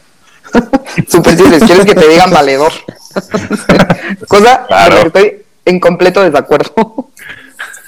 Súper 1.08 1.36
simples, 1.36 1.62
quieres 1.64 1.84
que 1.86 1.94
te 1.94 2.08
digan 2.08 2.30
valedor. 2.30 2.72
Cosa 4.28 4.66
Claro. 4.66 4.96
que 5.00 5.06
estoy 5.06 5.42
en 5.64 5.80
completo 5.80 6.22
desacuerdo. 6.22 7.08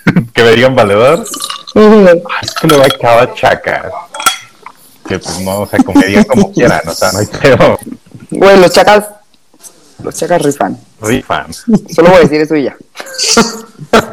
que 0.34 0.42
me 0.42 0.50
digan 0.52 0.74
valedor, 0.74 1.24
es 2.42 2.54
que 2.54 2.66
le 2.68 2.76
va 2.76 2.84
a 2.84 2.86
acabar 2.86 3.34
chaca. 3.34 3.90
Que 5.08 5.18
pues 5.18 5.40
no, 5.40 5.60
o 5.60 5.66
sea, 5.66 5.78
como 5.84 6.00
me 6.00 6.06
digan 6.06 6.24
como 6.24 6.52
quieran, 6.52 6.80
o 6.86 6.92
sea, 6.92 7.12
no 7.12 7.18
hay 7.20 7.26
pedo. 7.26 7.78
Güey, 8.30 8.60
los 8.60 8.72
chacas, 8.72 9.04
los 10.02 10.14
chacas 10.14 10.42
rifan. 10.42 10.78
Rifan. 11.00 11.52
Solo 11.54 12.08
voy 12.10 12.16
a 12.18 12.20
decir 12.20 12.40
eso 12.40 12.56
y 12.56 12.64
ya. 12.64 12.76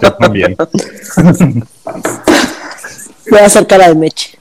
Yo 0.01 0.13
también. 0.13 0.55
Voy 3.29 3.39
a 3.39 3.45
hacer 3.45 3.65
cara 3.65 3.87
de 3.87 3.95
meche. 3.95 4.37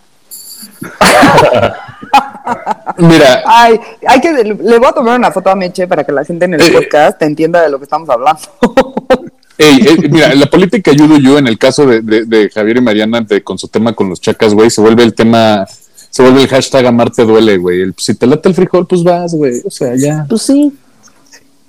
Mira, 2.99 3.43
Ay, 3.47 3.79
hay 4.07 4.21
que, 4.21 4.33
le 4.33 4.55
voy 4.55 4.87
a 4.89 4.93
tomar 4.93 5.19
una 5.19 5.31
foto 5.31 5.51
a 5.51 5.55
Meche 5.55 5.87
para 5.87 6.05
que 6.05 6.13
la 6.13 6.25
gente 6.25 6.45
en 6.45 6.55
el 6.55 6.61
Eh, 6.61 6.71
podcast 6.73 7.19
te 7.19 7.25
entienda 7.27 7.63
de 7.63 7.71
lo 7.71 7.79
que 7.79 7.85
estamos 7.85 8.09
hablando. 8.09 8.41
ey, 9.59 9.81
ey, 9.87 9.97
mira, 10.11 10.35
la 10.35 10.47
política 10.47 10.93
you 10.93 11.07
do 11.07 11.19
you, 11.19 11.37
en 11.39 11.47
el 11.47 11.59
caso 11.59 11.87
de, 11.87 12.01
de- 12.01 12.25
de 12.25 12.51
Javier 12.51 12.79
y 12.79 12.81
Mariana, 12.81 13.21
de- 13.21 13.43
con 13.43 13.59
su 13.59 13.69
tema 13.69 13.93
con 13.95 14.09
los 14.09 14.21
chacas, 14.21 14.55
güey, 14.55 14.71
se 14.71 14.81
vuelve 14.81 15.03
el 15.05 15.15
tema, 15.15 15.67
se 16.11 16.23
vuelve 16.23 16.43
el 16.43 16.49
hashtag 16.49 16.87
amarte 16.87 17.25
duele, 17.25 17.57
güey. 17.59 17.81
El, 17.83 17.95
si 17.97 18.15
te 18.15 18.27
late 18.27 18.49
el 18.49 18.55
frijol, 18.55 18.87
pues 18.87 19.03
vas, 19.03 19.35
güey. 19.35 19.63
O 19.65 19.71
sea, 19.71 19.95
ya. 19.97 20.27
Pues 20.29 20.43
sí, 20.43 20.73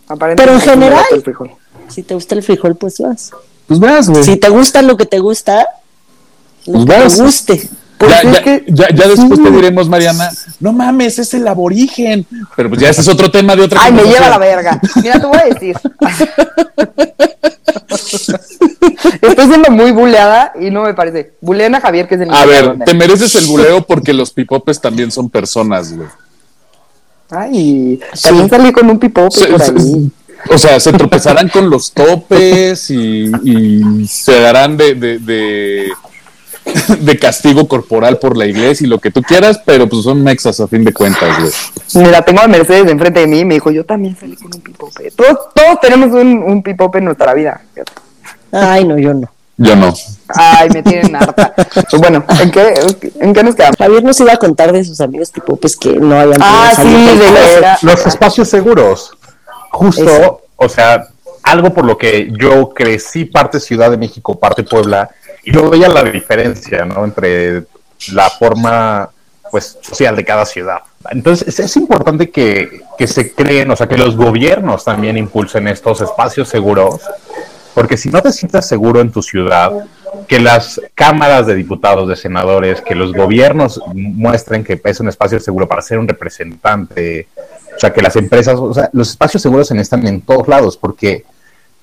Aparentemente, 0.07 0.43
Pero 0.43 0.53
en 0.53 0.61
general- 0.61 0.99
gusta 0.99 1.15
el 1.15 1.21
frijol. 1.23 1.51
si 1.87 2.03
te 2.03 2.13
gusta 2.13 2.35
el 2.35 2.43
frijol, 2.43 2.75
pues 2.75 2.99
vas. 2.99 3.31
Pues 3.67 3.79
vas, 3.79 4.09
güey. 4.09 4.23
Si 4.23 4.35
te 4.37 4.49
gusta 4.49 4.81
lo 4.81 4.97
que 4.97 5.05
te 5.05 5.19
gusta, 5.19 5.65
lo 6.65 6.73
Pues 6.73 6.85
que 6.85 7.03
vas. 7.03 7.17
te 7.17 7.23
guste. 7.23 7.69
Pues 7.97 8.11
ya, 8.11 8.19
es 8.21 8.31
ya- 8.35 8.43
que- 8.43 8.63
ya- 8.67 8.89
ya 8.89 9.07
después 9.07 9.37
sí. 9.39 9.43
te 9.43 9.51
diremos, 9.51 9.87
Mariana, 9.87 10.29
no 10.59 10.73
mames, 10.73 11.19
es 11.19 11.33
el 11.33 11.47
aborigen. 11.47 12.25
Pero 12.55 12.69
pues 12.69 12.81
ya 12.81 12.89
ese 12.89 13.01
es 13.01 13.07
otro 13.07 13.31
tema 13.31 13.55
de 13.55 13.61
otra 13.63 13.79
Ay, 13.83 13.93
me 13.93 14.03
lleva 14.03 14.29
la 14.29 14.37
verga. 14.37 14.79
Mira, 15.01 15.19
te 15.19 15.25
voy 15.25 15.37
a 15.37 15.45
decir. 15.53 15.75
Estoy 19.21 19.47
siendo 19.47 19.71
muy 19.71 19.91
buleada 19.91 20.53
y 20.59 20.69
no 20.69 20.83
me 20.83 20.93
parece. 20.93 21.33
Bulean 21.41 21.75
a 21.75 21.81
Javier, 21.81 22.07
que 22.07 22.15
es 22.15 22.21
el 22.21 22.33
A 22.33 22.45
ver, 22.45 22.77
te 22.85 22.93
mereces 22.93 23.33
el 23.35 23.45
buleo 23.45 23.81
porque 23.85 24.13
los 24.13 24.31
pipopes 24.31 24.79
también 24.81 25.11
son 25.11 25.29
personas, 25.29 25.93
güey. 25.95 26.07
Ay, 27.29 27.99
también 28.21 28.49
salí 28.49 28.71
con 28.71 28.89
un 28.89 28.99
pipope 28.99 29.45
por 29.47 29.61
ahí. 29.61 30.11
o 30.49 30.57
sea, 30.57 30.79
se 30.79 30.91
tropezarán 30.93 31.49
con 31.49 31.69
los 31.69 31.91
topes 31.91 32.89
y, 32.91 33.31
y 33.43 34.07
se 34.07 34.39
darán 34.39 34.77
de, 34.77 34.93
de, 34.93 35.17
de, 35.19 35.87
de 36.99 37.17
castigo 37.17 37.67
corporal 37.67 38.17
por 38.19 38.37
la 38.37 38.45
iglesia 38.45 38.85
y 38.85 38.89
lo 38.89 38.99
que 38.99 39.11
tú 39.11 39.21
quieras, 39.21 39.61
pero 39.65 39.87
pues 39.87 40.03
son 40.03 40.23
mexas 40.23 40.59
a 40.59 40.67
fin 40.67 40.83
de 40.83 40.93
cuentas, 40.93 41.39
güey. 41.39 42.05
Mira, 42.05 42.21
tengo 42.21 42.41
a 42.41 42.47
Mercedes 42.47 42.89
enfrente 42.89 43.19
de 43.19 43.27
mí 43.27 43.39
y 43.39 43.45
me 43.45 43.55
dijo, 43.55 43.71
yo 43.71 43.85
también 43.85 44.17
salí 44.19 44.35
con 44.35 44.53
un 44.53 44.61
pipope. 44.61 45.11
Todos, 45.11 45.37
todos 45.53 45.79
tenemos 45.81 46.11
un, 46.11 46.43
un 46.43 46.63
pipope 46.63 46.99
en 46.99 47.05
nuestra 47.05 47.33
vida. 47.33 47.61
Ay, 48.51 48.85
no, 48.85 48.97
yo 48.97 49.13
no. 49.13 49.29
Yo 49.57 49.75
no. 49.75 49.93
Ay, 50.29 50.69
me 50.69 50.81
tienen 50.81 51.15
harta. 51.15 51.53
Pues 51.55 52.01
bueno, 52.01 52.23
¿en 52.41 52.51
qué, 52.51 52.73
¿en 53.19 53.33
qué 53.33 53.43
nos 53.43 53.55
quedamos? 53.55 53.77
Javier 53.77 54.03
nos 54.03 54.19
iba 54.19 54.33
a 54.33 54.37
contar 54.37 54.71
de 54.71 54.83
sus 54.83 54.99
amigos 54.99 55.31
tipo 55.31 55.55
pues 55.57 55.75
que 55.77 55.91
no 55.93 56.19
habían 56.19 56.41
Ah, 56.41 56.71
sí, 56.75 56.83
de 56.83 57.31
veras. 57.31 57.83
Los 57.83 58.05
espacios 58.05 58.49
seguros. 58.49 59.11
Justo, 59.71 60.03
Eso. 60.03 60.41
o 60.55 60.69
sea, 60.69 61.07
algo 61.43 61.73
por 61.73 61.85
lo 61.85 61.97
que 61.97 62.31
yo 62.39 62.69
crecí 62.69 63.25
parte 63.25 63.59
Ciudad 63.59 63.91
de 63.91 63.97
México, 63.97 64.39
parte 64.39 64.63
Puebla, 64.63 65.09
y 65.43 65.51
luego 65.51 65.69
veía 65.69 65.89
la 65.89 66.03
diferencia, 66.03 66.85
¿no? 66.85 67.03
Entre 67.03 67.63
la 68.11 68.29
forma, 68.29 69.09
pues, 69.51 69.77
social 69.81 70.15
de 70.15 70.23
cada 70.23 70.45
ciudad. 70.45 70.79
Entonces, 71.11 71.59
es, 71.59 71.75
importante 71.77 72.29
que, 72.29 72.81
que 72.97 73.07
se 73.07 73.33
creen, 73.33 73.69
o 73.71 73.75
sea, 73.75 73.87
que 73.87 73.97
los 73.97 74.15
gobiernos 74.15 74.85
también 74.85 75.17
impulsen 75.17 75.67
estos 75.67 76.01
espacios 76.01 76.47
seguros, 76.47 77.01
porque 77.73 77.97
si 77.97 78.09
no 78.09 78.21
te 78.21 78.31
sientes 78.31 78.65
seguro 78.65 79.01
en 79.01 79.11
tu 79.11 79.21
ciudad, 79.21 79.71
que 80.27 80.39
las 80.39 80.79
cámaras 80.95 81.47
de 81.47 81.55
diputados, 81.55 82.07
de 82.07 82.15
senadores, 82.15 82.81
que 82.81 82.95
los 82.95 83.13
gobiernos 83.13 83.81
muestren 83.93 84.63
que 84.63 84.79
es 84.83 84.99
un 84.99 85.09
espacio 85.09 85.39
seguro 85.39 85.67
para 85.67 85.81
ser 85.81 85.99
un 85.99 86.07
representante, 86.07 87.27
o 87.75 87.79
sea, 87.79 87.91
que 87.91 88.01
las 88.01 88.15
empresas, 88.15 88.55
o 88.59 88.73
sea, 88.73 88.89
los 88.93 89.09
espacios 89.09 89.41
seguros 89.41 89.67
se 89.67 89.73
necesitan 89.73 90.07
en 90.07 90.21
todos 90.21 90.47
lados, 90.47 90.77
porque 90.77 91.25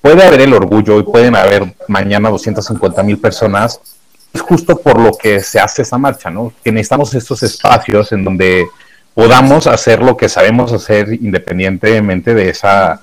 puede 0.01 0.23
haber 0.23 0.41
el 0.41 0.53
orgullo 0.53 0.99
y 0.99 1.03
pueden 1.03 1.35
haber 1.35 1.75
mañana 1.87 2.29
250 2.29 3.03
mil 3.03 3.17
personas, 3.19 3.79
es 4.33 4.41
justo 4.41 4.77
por 4.77 4.99
lo 4.99 5.11
que 5.11 5.41
se 5.41 5.59
hace 5.59 5.83
esa 5.83 5.97
marcha, 5.97 6.29
¿no? 6.29 6.53
Que 6.63 6.71
necesitamos 6.71 7.13
estos 7.13 7.43
espacios 7.43 8.11
en 8.11 8.23
donde 8.23 8.67
podamos 9.13 9.67
hacer 9.67 10.01
lo 10.01 10.15
que 10.15 10.29
sabemos 10.29 10.71
hacer 10.71 11.13
independientemente 11.13 12.33
de 12.33 12.49
esa 12.49 13.01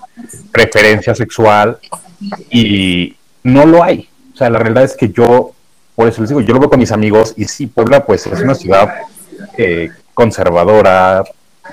preferencia 0.50 1.14
sexual 1.14 1.78
y 2.50 3.14
no 3.42 3.66
lo 3.66 3.84
hay. 3.84 4.08
O 4.34 4.36
sea, 4.36 4.50
la 4.50 4.58
realidad 4.58 4.84
es 4.84 4.96
que 4.96 5.10
yo, 5.10 5.52
por 5.94 6.08
eso 6.08 6.22
les 6.22 6.30
digo, 6.30 6.40
yo 6.40 6.54
lo 6.54 6.60
veo 6.60 6.70
con 6.70 6.80
mis 6.80 6.92
amigos 6.92 7.34
y 7.36 7.44
sí, 7.44 7.66
Puebla 7.66 8.04
pues 8.04 8.26
es 8.26 8.40
una 8.40 8.54
ciudad 8.54 8.94
eh, 9.56 9.90
conservadora 10.14 11.24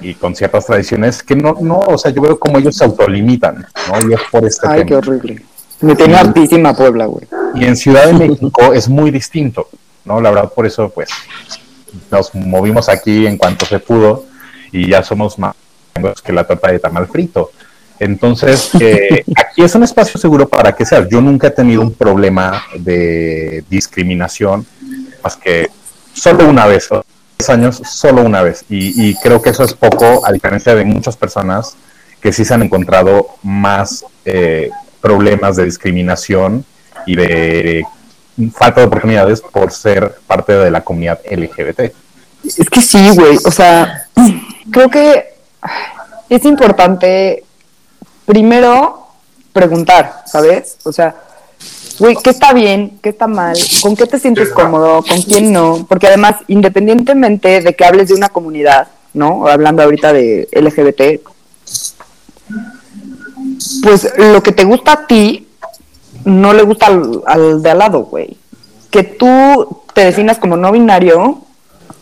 y 0.01 0.13
con 0.13 0.35
ciertas 0.35 0.65
tradiciones 0.65 1.23
que 1.23 1.35
no, 1.35 1.55
no, 1.61 1.79
o 1.79 1.97
sea, 1.97 2.11
yo 2.11 2.21
veo 2.21 2.37
como 2.37 2.57
ellos 2.57 2.75
se 2.77 2.83
autolimitan, 2.83 3.65
¿no? 3.87 4.09
Y 4.09 4.13
es 4.13 4.21
por 4.31 4.45
este 4.45 4.67
Ay, 4.67 4.77
tema. 4.79 4.87
qué 4.87 4.95
horrible. 4.95 5.41
Me 5.81 5.95
tiene 5.95 6.15
hartísima 6.15 6.73
Puebla, 6.73 7.05
güey. 7.05 7.27
Y 7.55 7.65
en 7.65 7.75
Ciudad 7.75 8.07
de 8.07 8.13
México 8.27 8.73
es 8.73 8.87
muy 8.87 9.11
distinto, 9.11 9.69
¿no? 10.03 10.21
La 10.21 10.31
verdad, 10.31 10.51
por 10.53 10.65
eso, 10.65 10.89
pues, 10.89 11.09
nos 12.11 12.33
movimos 12.35 12.89
aquí 12.89 13.27
en 13.27 13.37
cuanto 13.37 13.65
se 13.65 13.79
pudo. 13.79 14.25
y 14.71 14.89
ya 14.89 15.03
somos 15.03 15.39
más 15.39 15.55
que 16.23 16.33
la 16.33 16.43
torta 16.45 16.71
de 16.71 16.79
tamal 16.79 17.07
frito. 17.07 17.51
Entonces, 17.99 18.71
eh, 18.79 19.23
aquí 19.35 19.63
es 19.63 19.73
un 19.75 19.83
espacio 19.83 20.19
seguro 20.19 20.47
para 20.47 20.73
que 20.73 20.85
sea. 20.85 21.07
Yo 21.07 21.21
nunca 21.21 21.47
he 21.47 21.51
tenido 21.51 21.81
un 21.81 21.93
problema 21.93 22.63
de 22.77 23.63
discriminación, 23.69 24.65
más 25.23 25.37
que 25.37 25.69
solo 26.13 26.47
una 26.49 26.65
vez, 26.65 26.89
años, 27.49 27.81
solo 27.85 28.23
una 28.23 28.41
vez. 28.41 28.65
Y, 28.69 29.15
creo 29.15 29.41
que 29.41 29.49
eso 29.49 29.63
es 29.63 29.73
poco, 29.73 30.25
a 30.25 30.31
diferencia 30.31 30.73
de 30.75 30.85
muchas 30.85 31.17
personas 31.17 31.75
que 32.21 32.33
sí 32.33 32.43
se 32.43 32.53
han 32.53 32.63
encontrado 32.63 33.27
más 33.43 34.05
eh, 34.25 34.71
problemas 35.01 35.55
de 35.55 35.65
discriminación 35.65 36.65
y 37.05 37.15
de 37.15 37.85
falta 38.53 38.81
de 38.81 38.87
oportunidades 38.87 39.41
por 39.41 39.71
ser 39.71 40.15
parte 40.25 40.53
de 40.53 40.71
la 40.71 40.81
comunidad 40.81 41.19
LGBT. 41.29 41.93
Es 42.43 42.69
que 42.69 42.81
sí, 42.81 43.09
güey. 43.15 43.37
O 43.45 43.51
sea, 43.51 44.07
creo 44.71 44.89
que 44.89 45.35
es 46.29 46.45
importante 46.45 47.43
primero 48.25 49.07
preguntar, 49.53 50.23
¿sabes? 50.25 50.77
O 50.83 50.91
sea, 50.91 51.15
güey, 51.99 52.15
¿qué 52.23 52.29
está 52.29 52.53
bien? 52.53 52.99
¿Qué 53.01 53.09
está 53.09 53.27
mal? 53.27 53.55
¿Con 53.81 53.95
qué 53.95 54.05
te 54.05 54.19
sientes 54.19 54.49
cómodo? 54.49 55.03
¿Con 55.03 55.21
quién 55.21 55.51
no? 55.51 55.85
Porque 55.87 56.07
además, 56.07 56.35
independientemente 56.47 57.61
de 57.61 57.75
que 57.75 57.85
hables 57.85 58.09
de 58.09 58.15
una 58.15 58.29
comunidad, 58.29 58.87
¿no? 59.13 59.47
Hablando 59.47 59.83
ahorita 59.83 60.13
de 60.13 60.47
LGBT, 60.51 61.21
pues 63.83 64.13
lo 64.17 64.43
que 64.43 64.51
te 64.51 64.65
gusta 64.65 64.91
a 64.91 65.07
ti 65.07 65.47
no 66.25 66.53
le 66.53 66.63
gusta 66.63 66.87
al, 66.87 67.61
de 67.61 67.69
al 67.69 67.77
lado, 67.77 68.03
güey. 68.03 68.37
Que 68.89 69.03
tú 69.03 69.83
te 69.93 70.05
definas 70.05 70.37
como 70.39 70.57
no 70.57 70.71
binario, 70.71 71.41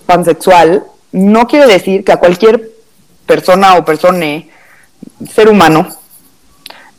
pansexual, 0.05 0.83
no 1.11 1.47
quiere 1.47 1.67
decir 1.67 2.03
que 2.03 2.11
a 2.11 2.17
cualquier 2.17 2.71
persona 3.25 3.75
o 3.75 3.85
persona, 3.85 4.43
ser 5.33 5.49
humano, 5.49 5.87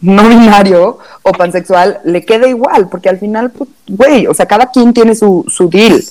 no 0.04 0.28
binario 0.28 0.98
o 1.22 1.32
pansexual, 1.32 2.00
le 2.04 2.24
quede 2.24 2.50
igual, 2.50 2.88
porque 2.88 3.08
al 3.08 3.18
final, 3.18 3.50
pues, 3.50 3.70
güey, 3.88 4.26
o 4.26 4.34
sea, 4.34 4.46
cada 4.46 4.70
quien 4.70 4.92
tiene 4.92 5.14
su, 5.14 5.44
su 5.48 5.68
deal. 5.68 6.02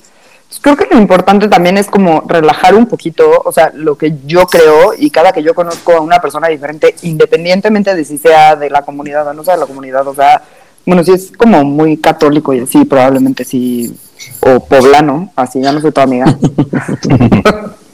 creo 0.62 0.76
que 0.76 0.88
lo 0.90 0.98
importante 0.98 1.48
también 1.48 1.78
es 1.78 1.88
como 1.88 2.24
relajar 2.28 2.74
un 2.76 2.88
poquito, 2.88 3.42
o 3.46 3.52
sea, 3.52 3.72
lo 3.76 3.96
que 3.96 4.16
yo 4.26 4.48
creo 4.48 4.94
y 4.98 5.12
cada 5.12 5.32
que 5.32 5.44
yo 5.44 5.54
conozco 5.54 5.94
a 5.94 6.02
una 6.02 6.20
persona 6.20 6.48
diferente, 6.48 6.96
independientemente 7.04 7.96
de 7.96 8.04
si 8.04 8.18
sea 8.18 8.56
de 8.56 8.70
la 8.70 8.82
comunidad 8.82 9.28
o 9.28 9.34
no 9.34 9.44
sea 9.44 9.54
de 9.54 9.62
la 9.62 9.68
comunidad, 9.68 10.08
o 10.08 10.16
sea, 10.16 10.42
bueno, 10.86 11.04
si 11.04 11.12
es 11.12 11.32
como 11.32 11.64
muy 11.64 11.98
católico 11.98 12.54
y 12.54 12.62
así, 12.62 12.86
probablemente 12.86 13.46
sí, 13.46 13.96
o 14.40 14.60
poblano, 14.60 15.32
así, 15.36 15.62
ya 15.62 15.72
no 15.72 15.82
soy 15.82 15.92
tu 15.92 16.02
amiga. 16.02 16.26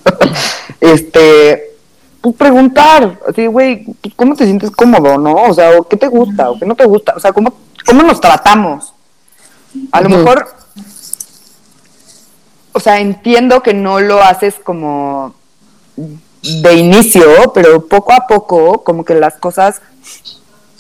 este, 0.80 1.70
pues 2.22 2.36
preguntar, 2.36 3.20
así, 3.28 3.48
güey, 3.48 3.86
¿cómo 4.16 4.36
te 4.36 4.46
sientes 4.46 4.72
cómodo, 4.72 5.18
no? 5.18 5.34
O 5.34 5.54
sea, 5.54 5.72
¿qué 5.90 5.98
te 5.98 6.08
gusta 6.08 6.50
o 6.50 6.60
qué 6.60 6.66
no 6.66 6.76
te 6.76 6.86
gusta? 6.86 7.14
O 7.16 7.20
sea, 7.20 7.32
¿cómo, 7.32 7.54
cómo 7.86 8.04
nos 8.04 8.20
tratamos? 8.20 8.94
A 9.92 10.02
lo 10.02 10.10
mejor, 10.10 10.48
o 12.74 12.80
sea, 12.80 13.00
entiendo 13.00 13.62
que 13.62 13.74
no 13.74 14.00
lo 14.00 14.22
haces 14.22 14.56
como 14.64 15.34
de 15.96 16.74
inicio, 16.74 17.52
pero 17.54 17.88
poco 17.88 18.14
a 18.14 18.28
poco, 18.28 18.84
como 18.84 19.06
que 19.06 19.16
las 19.16 19.36
cosas 19.38 19.82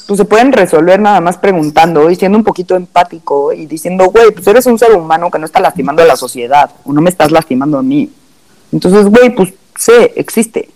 pues 0.07 0.17
se 0.17 0.25
pueden 0.25 0.51
resolver 0.51 0.99
nada 0.99 1.21
más 1.21 1.37
preguntando 1.37 2.09
y 2.09 2.15
siendo 2.15 2.35
un 2.35 2.43
poquito 2.43 2.75
empático 2.75 3.53
y 3.53 3.67
diciendo, 3.67 4.05
güey, 4.09 4.31
pues 4.31 4.47
eres 4.47 4.65
un 4.65 4.79
ser 4.79 4.93
humano 4.93 5.29
que 5.29 5.37
no 5.37 5.45
está 5.45 5.59
lastimando 5.59 6.01
a 6.01 6.05
la 6.07 6.15
sociedad 6.15 6.71
o 6.83 6.91
no 6.91 6.99
me 6.99 7.11
estás 7.11 7.29
lastimando 7.29 7.77
a 7.77 7.83
mí. 7.83 8.09
Entonces, 8.71 9.05
güey, 9.05 9.29
pues 9.35 9.53
sé, 9.77 10.13
existe. 10.15 10.69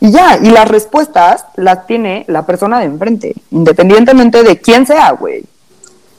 Y 0.00 0.12
ya, 0.12 0.38
y 0.40 0.50
las 0.50 0.68
respuestas 0.68 1.44
las 1.56 1.86
tiene 1.86 2.24
la 2.28 2.46
persona 2.46 2.78
de 2.78 2.86
enfrente, 2.86 3.34
independientemente 3.50 4.42
de 4.42 4.58
quién 4.58 4.86
sea, 4.86 5.12
güey. 5.12 5.44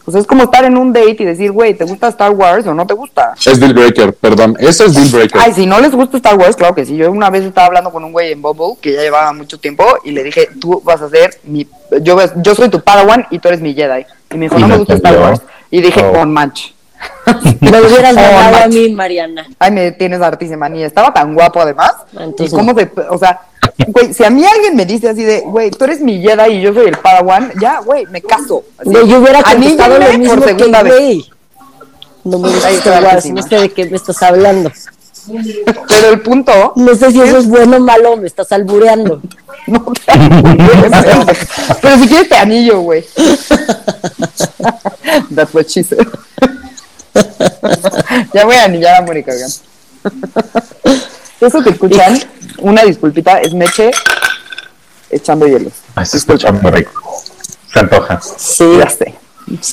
O 0.10 0.12
sea, 0.12 0.22
es 0.22 0.26
como 0.26 0.42
estar 0.44 0.66
en 0.66 0.76
un 0.76 0.92
date 0.92 1.18
y 1.20 1.26
decir, 1.26 1.52
güey, 1.52 1.76
¿te 1.76 1.86
gusta 1.86 2.08
Star 2.08 2.32
Wars 2.32 2.66
o 2.66 2.74
no 2.74 2.88
te 2.88 2.96
gusta? 2.96 3.36
Es 3.46 3.60
deal 3.60 3.76
breaker, 3.76 4.12
perdón. 4.14 4.58
Eso 4.60 4.86
es 4.86 4.96
deal 4.96 5.08
breaker. 5.08 5.40
Ay, 5.40 5.54
si 5.54 5.68
no 5.68 5.80
les 5.80 5.92
gusta 5.92 6.18
Star 6.18 6.36
Wars, 6.36 6.56
claro 6.56 6.74
que 6.74 6.84
sí. 6.84 6.98
Yo 6.98 7.12
una 7.12 7.30
vez 7.30 7.44
estaba 7.44 7.68
hablando 7.68 7.92
con 7.92 8.04
un 8.04 8.12
güey 8.12 8.32
en 8.32 8.42
Bubble 8.42 8.76
que 8.82 8.94
ya 8.94 9.02
llevaba 9.02 9.32
mucho 9.34 9.60
tiempo 9.60 9.86
y 10.04 10.10
le 10.10 10.24
dije, 10.24 10.50
tú 10.60 10.82
vas 10.84 11.00
a 11.00 11.10
ser 11.10 11.40
mi. 11.44 11.68
Yo, 12.02 12.18
yo 12.38 12.56
soy 12.56 12.70
tu 12.70 12.82
Padawan 12.82 13.28
y 13.30 13.38
tú 13.38 13.50
eres 13.50 13.62
mi 13.62 13.76
Jedi. 13.76 14.04
Y 14.32 14.38
me 14.38 14.46
dijo, 14.46 14.58
no 14.58 14.68
me 14.68 14.78
gusta 14.78 14.96
Star 14.96 15.16
Wars. 15.16 15.42
Y 15.70 15.80
dije, 15.80 16.04
oh. 16.04 16.22
on 16.22 16.34
match. 16.34 16.72
Me 17.60 17.70
hubieras 17.82 18.16
ganado 18.16 18.64
a 18.64 18.68
mí, 18.68 18.90
Mariana. 18.90 19.48
Ay, 19.60 19.72
me 19.72 19.92
tienes 19.92 20.22
hartísima 20.22 20.70
ni 20.70 20.84
Estaba 20.84 21.14
tan 21.14 21.34
guapo 21.34 21.62
además. 21.62 21.94
Entonces, 22.14 22.54
y 22.54 22.56
cómo 22.56 22.74
se, 22.78 22.92
o 23.10 23.18
sea, 23.18 23.42
güey, 23.88 24.14
si 24.14 24.24
a 24.24 24.30
mí 24.30 24.44
alguien 24.46 24.76
me 24.76 24.86
dice 24.86 25.10
así 25.10 25.24
de, 25.24 25.42
güey, 25.42 25.72
tú 25.72 25.86
eres 25.86 26.02
mi 26.02 26.22
Jedi 26.22 26.54
y 26.54 26.62
yo 26.62 26.74
soy 26.74 26.88
el 26.88 26.98
Padawan, 26.98 27.52
ya, 27.60 27.80
güey, 27.80 28.06
me 28.08 28.22
caso. 28.22 28.64
yo 28.86 29.20
hubiera 29.20 29.44
contestado 29.44 30.00
lo 30.00 30.18
mismo 30.18 30.36
por 30.36 30.44
segunda 30.46 30.84
que, 30.84 30.90
vez. 30.90 31.30
No 32.24 32.40
me 32.40 32.50
gusta 32.50 33.02
Wars, 33.02 33.26
no 33.28 33.42
sé 33.42 33.60
de 33.60 33.70
qué 33.70 33.86
me 33.86 33.98
estás 33.98 34.22
hablando. 34.24 34.72
Pero 35.88 36.10
el 36.10 36.22
punto. 36.22 36.74
No 36.76 36.96
sé 36.96 37.12
si 37.12 37.22
eso 37.22 37.38
es 37.38 37.48
bueno 37.48 37.78
o 37.78 37.80
malo, 37.80 38.18
me 38.18 38.28
estás 38.28 38.52
albureando. 38.52 39.22
no 39.68 39.80
te 39.94 40.02
Pero 41.82 41.98
si 41.98 42.08
quieres 42.08 42.30
te 42.30 42.36
anillo, 42.36 42.82
güey. 42.82 43.06
That's 45.34 45.54
what 45.54 45.68
she 45.68 45.84
said. 45.84 46.08
ya 48.34 48.46
voy 48.46 48.56
a 48.56 48.66
anillar 48.66 49.02
a 49.02 49.06
Mónica, 49.06 49.34
Eso 51.42 51.64
que 51.64 51.70
escuchan, 51.70 52.20
una 52.58 52.84
disculpita, 52.84 53.40
es 53.40 53.54
Meche 53.54 53.92
echando 55.10 55.48
hielos. 55.48 55.74
Ah, 55.96 56.06
se 56.06 56.18
está 56.18 56.52
muy 56.52 56.72
rico. 56.72 57.02
Se 57.72 57.80
antoja. 57.80 58.20
Sí, 58.38 58.66
ya 58.78 58.90
sé. 58.90 59.16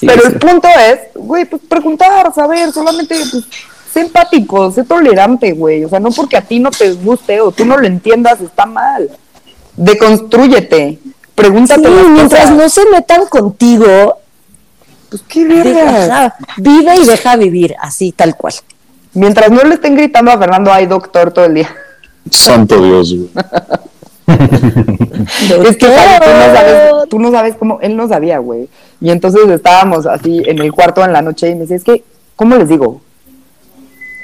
Pero 0.00 0.26
el 0.26 0.38
punto 0.38 0.68
es, 0.68 1.00
güey, 1.14 1.44
pues 1.44 1.62
preguntar, 1.68 2.32
saber, 2.34 2.72
solamente 2.72 3.16
pues, 3.30 3.44
sé 3.92 4.00
empático, 4.00 4.70
sé 4.70 4.84
tolerante, 4.84 5.52
güey. 5.52 5.84
O 5.84 5.88
sea, 5.88 6.00
no 6.00 6.10
porque 6.10 6.36
a 6.36 6.42
ti 6.42 6.58
no 6.58 6.70
te 6.70 6.92
guste 6.92 7.40
o 7.40 7.52
tú 7.52 7.64
no 7.64 7.76
lo 7.76 7.86
entiendas, 7.86 8.40
está 8.40 8.66
mal. 8.66 9.10
Deconstrúyete. 9.76 10.98
Pregúntate. 11.34 11.88
mientras 11.88 12.50
no 12.52 12.68
se 12.68 12.88
metan 12.90 13.26
contigo, 13.26 14.18
pues 15.08 15.22
qué 15.28 15.44
verga. 15.44 16.34
Vive 16.56 16.96
y 16.96 17.06
deja 17.06 17.36
vivir, 17.36 17.74
así, 17.80 18.12
tal 18.12 18.36
cual. 18.36 18.54
Mientras 19.14 19.50
no 19.50 19.62
le 19.64 19.74
estén 19.74 19.96
gritando 19.96 20.30
a 20.30 20.38
Fernando, 20.38 20.72
hay 20.72 20.86
doctor 20.86 21.32
todo 21.32 21.46
el 21.46 21.54
día. 21.54 21.74
Santo 22.30 22.82
Dios, 22.82 23.14
güey. 23.14 23.30
es 24.26 25.76
que 25.76 25.86
tú, 25.86 26.30
no 26.30 26.54
sabes, 26.54 27.08
tú 27.08 27.18
no 27.20 27.30
sabes 27.30 27.54
cómo, 27.56 27.78
él 27.80 27.96
no 27.96 28.08
sabía, 28.08 28.38
güey. 28.38 28.68
Y 29.00 29.10
entonces 29.10 29.48
estábamos 29.48 30.06
así 30.06 30.42
en 30.46 30.58
el 30.58 30.72
cuarto 30.72 31.04
en 31.04 31.12
la 31.12 31.22
noche 31.22 31.48
y 31.48 31.54
me 31.54 31.62
dice, 31.62 31.76
es 31.76 31.84
que, 31.84 32.04
¿cómo 32.34 32.56
les 32.56 32.68
digo? 32.68 33.00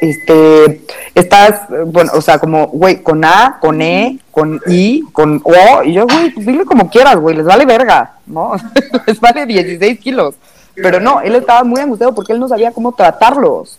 Este, 0.00 0.82
estás, 1.14 1.62
bueno, 1.86 2.10
o 2.14 2.20
sea, 2.20 2.38
como, 2.38 2.66
güey, 2.66 3.02
con 3.02 3.24
A, 3.24 3.58
con 3.60 3.80
E, 3.80 4.18
con 4.32 4.60
I, 4.66 5.04
con 5.12 5.40
O, 5.44 5.84
y 5.84 5.92
yo, 5.92 6.06
güey, 6.06 6.30
pues 6.30 6.44
dile 6.44 6.64
como 6.64 6.90
quieras, 6.90 7.16
güey, 7.16 7.36
les 7.36 7.46
vale 7.46 7.64
verga, 7.64 8.16
¿no? 8.26 8.56
les 9.06 9.20
vale 9.20 9.46
16 9.46 10.00
kilos. 10.00 10.34
Pero 10.74 11.00
no, 11.00 11.20
él 11.20 11.34
estaba 11.34 11.64
muy 11.64 11.80
angustiado 11.80 12.14
porque 12.14 12.32
él 12.32 12.40
no 12.40 12.48
sabía 12.48 12.72
cómo 12.72 12.92
tratarlos. 12.92 13.78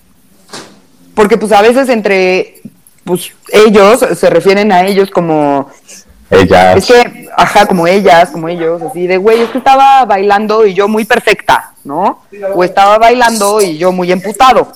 Porque 1.16 1.38
pues 1.38 1.52
a 1.52 1.62
veces 1.62 1.90
entre 1.90 2.62
pues 3.04 3.32
ellos 3.50 4.06
se 4.16 4.30
refieren 4.30 4.72
a 4.72 4.86
ellos 4.86 5.10
como 5.10 5.70
ellas. 6.30 6.78
Es 6.78 6.86
que, 6.86 7.30
ajá, 7.36 7.66
como 7.66 7.86
ellas, 7.86 8.32
como 8.32 8.48
ellos, 8.48 8.82
así 8.82 9.08
de, 9.08 9.18
güey, 9.18 9.42
es 9.42 9.50
que 9.50 9.58
estaba 9.58 10.06
bailando 10.06 10.66
y 10.66 10.74
yo 10.74 10.88
muy 10.88 11.06
perfecta, 11.06 11.74
¿no? 11.84 12.20
O 12.56 12.64
estaba 12.64 12.98
bailando 12.98 13.62
y 13.62 13.78
yo 13.78 13.92
muy 13.92 14.12
emputado. 14.12 14.72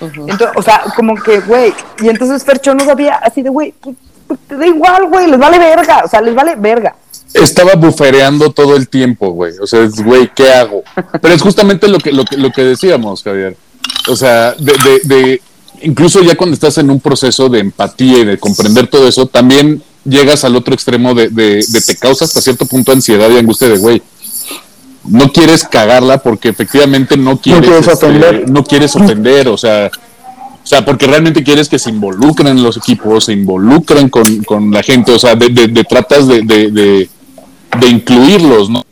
Entonces, 0.00 0.48
o 0.54 0.62
sea, 0.62 0.82
como 0.94 1.14
que, 1.14 1.40
güey, 1.40 1.74
y 2.00 2.08
entonces 2.08 2.44
Fercho 2.44 2.74
no 2.74 2.84
sabía, 2.84 3.16
así 3.16 3.42
de, 3.42 3.50
güey, 3.50 3.72
pues, 3.80 3.96
pues, 4.26 4.40
te 4.46 4.56
da 4.56 4.66
igual, 4.66 5.06
güey, 5.08 5.26
les 5.26 5.38
vale 5.38 5.58
verga, 5.58 6.02
o 6.04 6.08
sea, 6.08 6.20
les 6.20 6.34
vale 6.34 6.54
verga 6.56 6.94
estaba 7.42 7.74
bufereando 7.74 8.50
todo 8.50 8.76
el 8.76 8.88
tiempo, 8.88 9.30
güey. 9.30 9.52
O 9.60 9.66
sea, 9.66 9.82
es, 9.82 10.02
güey, 10.02 10.30
¿qué 10.34 10.52
hago? 10.52 10.82
Pero 11.20 11.34
es 11.34 11.42
justamente 11.42 11.88
lo 11.88 11.98
que, 11.98 12.12
lo 12.12 12.24
que, 12.24 12.36
lo 12.36 12.50
que 12.50 12.62
decíamos, 12.62 13.22
Javier. 13.22 13.56
O 14.08 14.16
sea, 14.16 14.52
de, 14.54 14.72
de, 14.72 15.00
de, 15.04 15.42
incluso 15.82 16.22
ya 16.22 16.36
cuando 16.36 16.54
estás 16.54 16.78
en 16.78 16.90
un 16.90 17.00
proceso 17.00 17.48
de 17.48 17.60
empatía 17.60 18.18
y 18.18 18.24
de 18.24 18.38
comprender 18.38 18.86
todo 18.86 19.08
eso, 19.08 19.26
también 19.26 19.82
llegas 20.04 20.44
al 20.44 20.56
otro 20.56 20.74
extremo 20.74 21.14
de, 21.14 21.28
de, 21.28 21.64
te 21.86 21.96
causa 21.96 22.24
hasta 22.24 22.40
cierto 22.40 22.66
punto 22.66 22.92
ansiedad 22.92 23.28
y 23.30 23.38
angustia 23.38 23.68
de, 23.68 23.78
güey, 23.78 24.02
no 25.04 25.32
quieres 25.32 25.64
cagarla 25.64 26.18
porque 26.18 26.48
efectivamente 26.48 27.16
no 27.16 27.40
quieres, 27.40 27.62
no 27.62 27.68
quieres, 27.68 27.88
este, 27.88 28.06
ofender. 28.06 28.50
no 28.50 28.64
quieres 28.64 28.96
ofender, 28.96 29.48
o 29.48 29.56
sea, 29.56 29.90
o 30.62 30.66
sea, 30.66 30.84
porque 30.84 31.06
realmente 31.06 31.42
quieres 31.42 31.68
que 31.68 31.78
se 31.78 31.90
involucren 31.90 32.48
en 32.48 32.62
los 32.62 32.76
equipos, 32.76 33.24
se 33.24 33.32
involucren 33.32 34.10
con, 34.10 34.44
con 34.44 34.70
la 34.70 34.82
gente, 34.82 35.12
o 35.12 35.18
sea, 35.18 35.34
de, 35.34 35.48
de 35.48 35.84
tratas 35.84 36.28
de, 36.28 37.08
de 37.78 37.88
incluirlos, 37.88 38.70
¿no? 38.70 38.84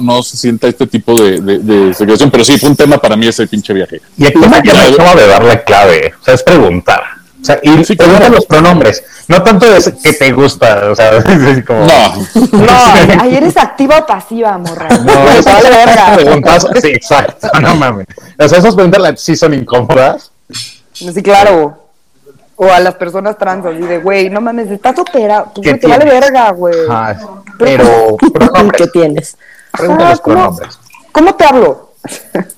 No, 0.00 0.22
se 0.22 0.36
sienta 0.36 0.68
este 0.68 0.86
tipo 0.86 1.20
de, 1.20 1.40
de, 1.40 1.94
segregación, 1.94 2.30
pero 2.30 2.44
sí 2.44 2.56
fue 2.58 2.68
un 2.68 2.76
tema 2.76 2.98
para 2.98 3.16
mí 3.16 3.26
ese 3.26 3.46
pinche 3.46 3.72
viaje. 3.72 4.00
Y 4.16 4.26
aquí 4.26 4.38
me 4.38 4.56
acabo 4.56 5.18
de 5.18 5.26
dar 5.26 5.42
la 5.42 5.64
clave, 5.64 6.14
o 6.20 6.24
sea, 6.24 6.34
es 6.34 6.42
preguntar. 6.42 7.02
O 7.40 7.44
sea, 7.44 7.58
y 7.62 7.84
Sí, 7.84 7.96
pregunta 7.96 8.20
claro. 8.20 8.34
los 8.34 8.46
pronombres. 8.46 9.02
No 9.26 9.42
tanto 9.42 9.66
es 9.74 9.92
que 10.02 10.12
te 10.12 10.32
gusta, 10.32 10.90
o 10.90 10.94
sea, 10.94 11.16
es 11.18 11.64
como... 11.64 11.86
No, 11.86 12.16
No, 12.52 13.20
ahí 13.20 13.34
eres 13.34 13.56
activa 13.56 13.98
o 13.98 14.06
pasiva, 14.06 14.58
morra. 14.58 14.88
No, 14.88 15.28
esas 15.38 16.16
preguntas, 16.16 16.66
sí, 16.82 16.88
exacto, 16.88 17.48
no 17.60 17.74
mames. 17.74 18.06
O 18.38 18.48
sea, 18.48 18.58
esas 18.58 18.74
preguntas 18.74 19.20
sí 19.20 19.36
son 19.36 19.54
incómodas. 19.54 20.30
Sí, 20.92 21.22
claro. 21.22 21.89
O 22.62 22.70
a 22.70 22.78
las 22.78 22.94
personas 22.96 23.38
trans, 23.38 23.64
así 23.64 23.78
de, 23.78 24.00
güey, 24.00 24.28
no 24.28 24.42
mames, 24.42 24.70
estás 24.70 24.98
opera, 24.98 25.46
pues 25.46 25.66
¿Qué 25.66 25.74
te 25.78 25.86
vale 25.86 26.04
verga, 26.04 26.50
güey. 26.50 26.74
Ajá, 26.90 27.18
pero 27.58 28.18
¿Qué 28.18 28.30
pronombres, 28.30 28.92
tienes? 28.92 29.36
pregunta 29.72 30.02
Ajá, 30.02 30.10
los 30.10 30.20
¿cómo? 30.20 30.36
pronombres. 30.36 30.78
¿Cómo 31.10 31.34
te 31.36 31.44
hablo? 31.46 31.92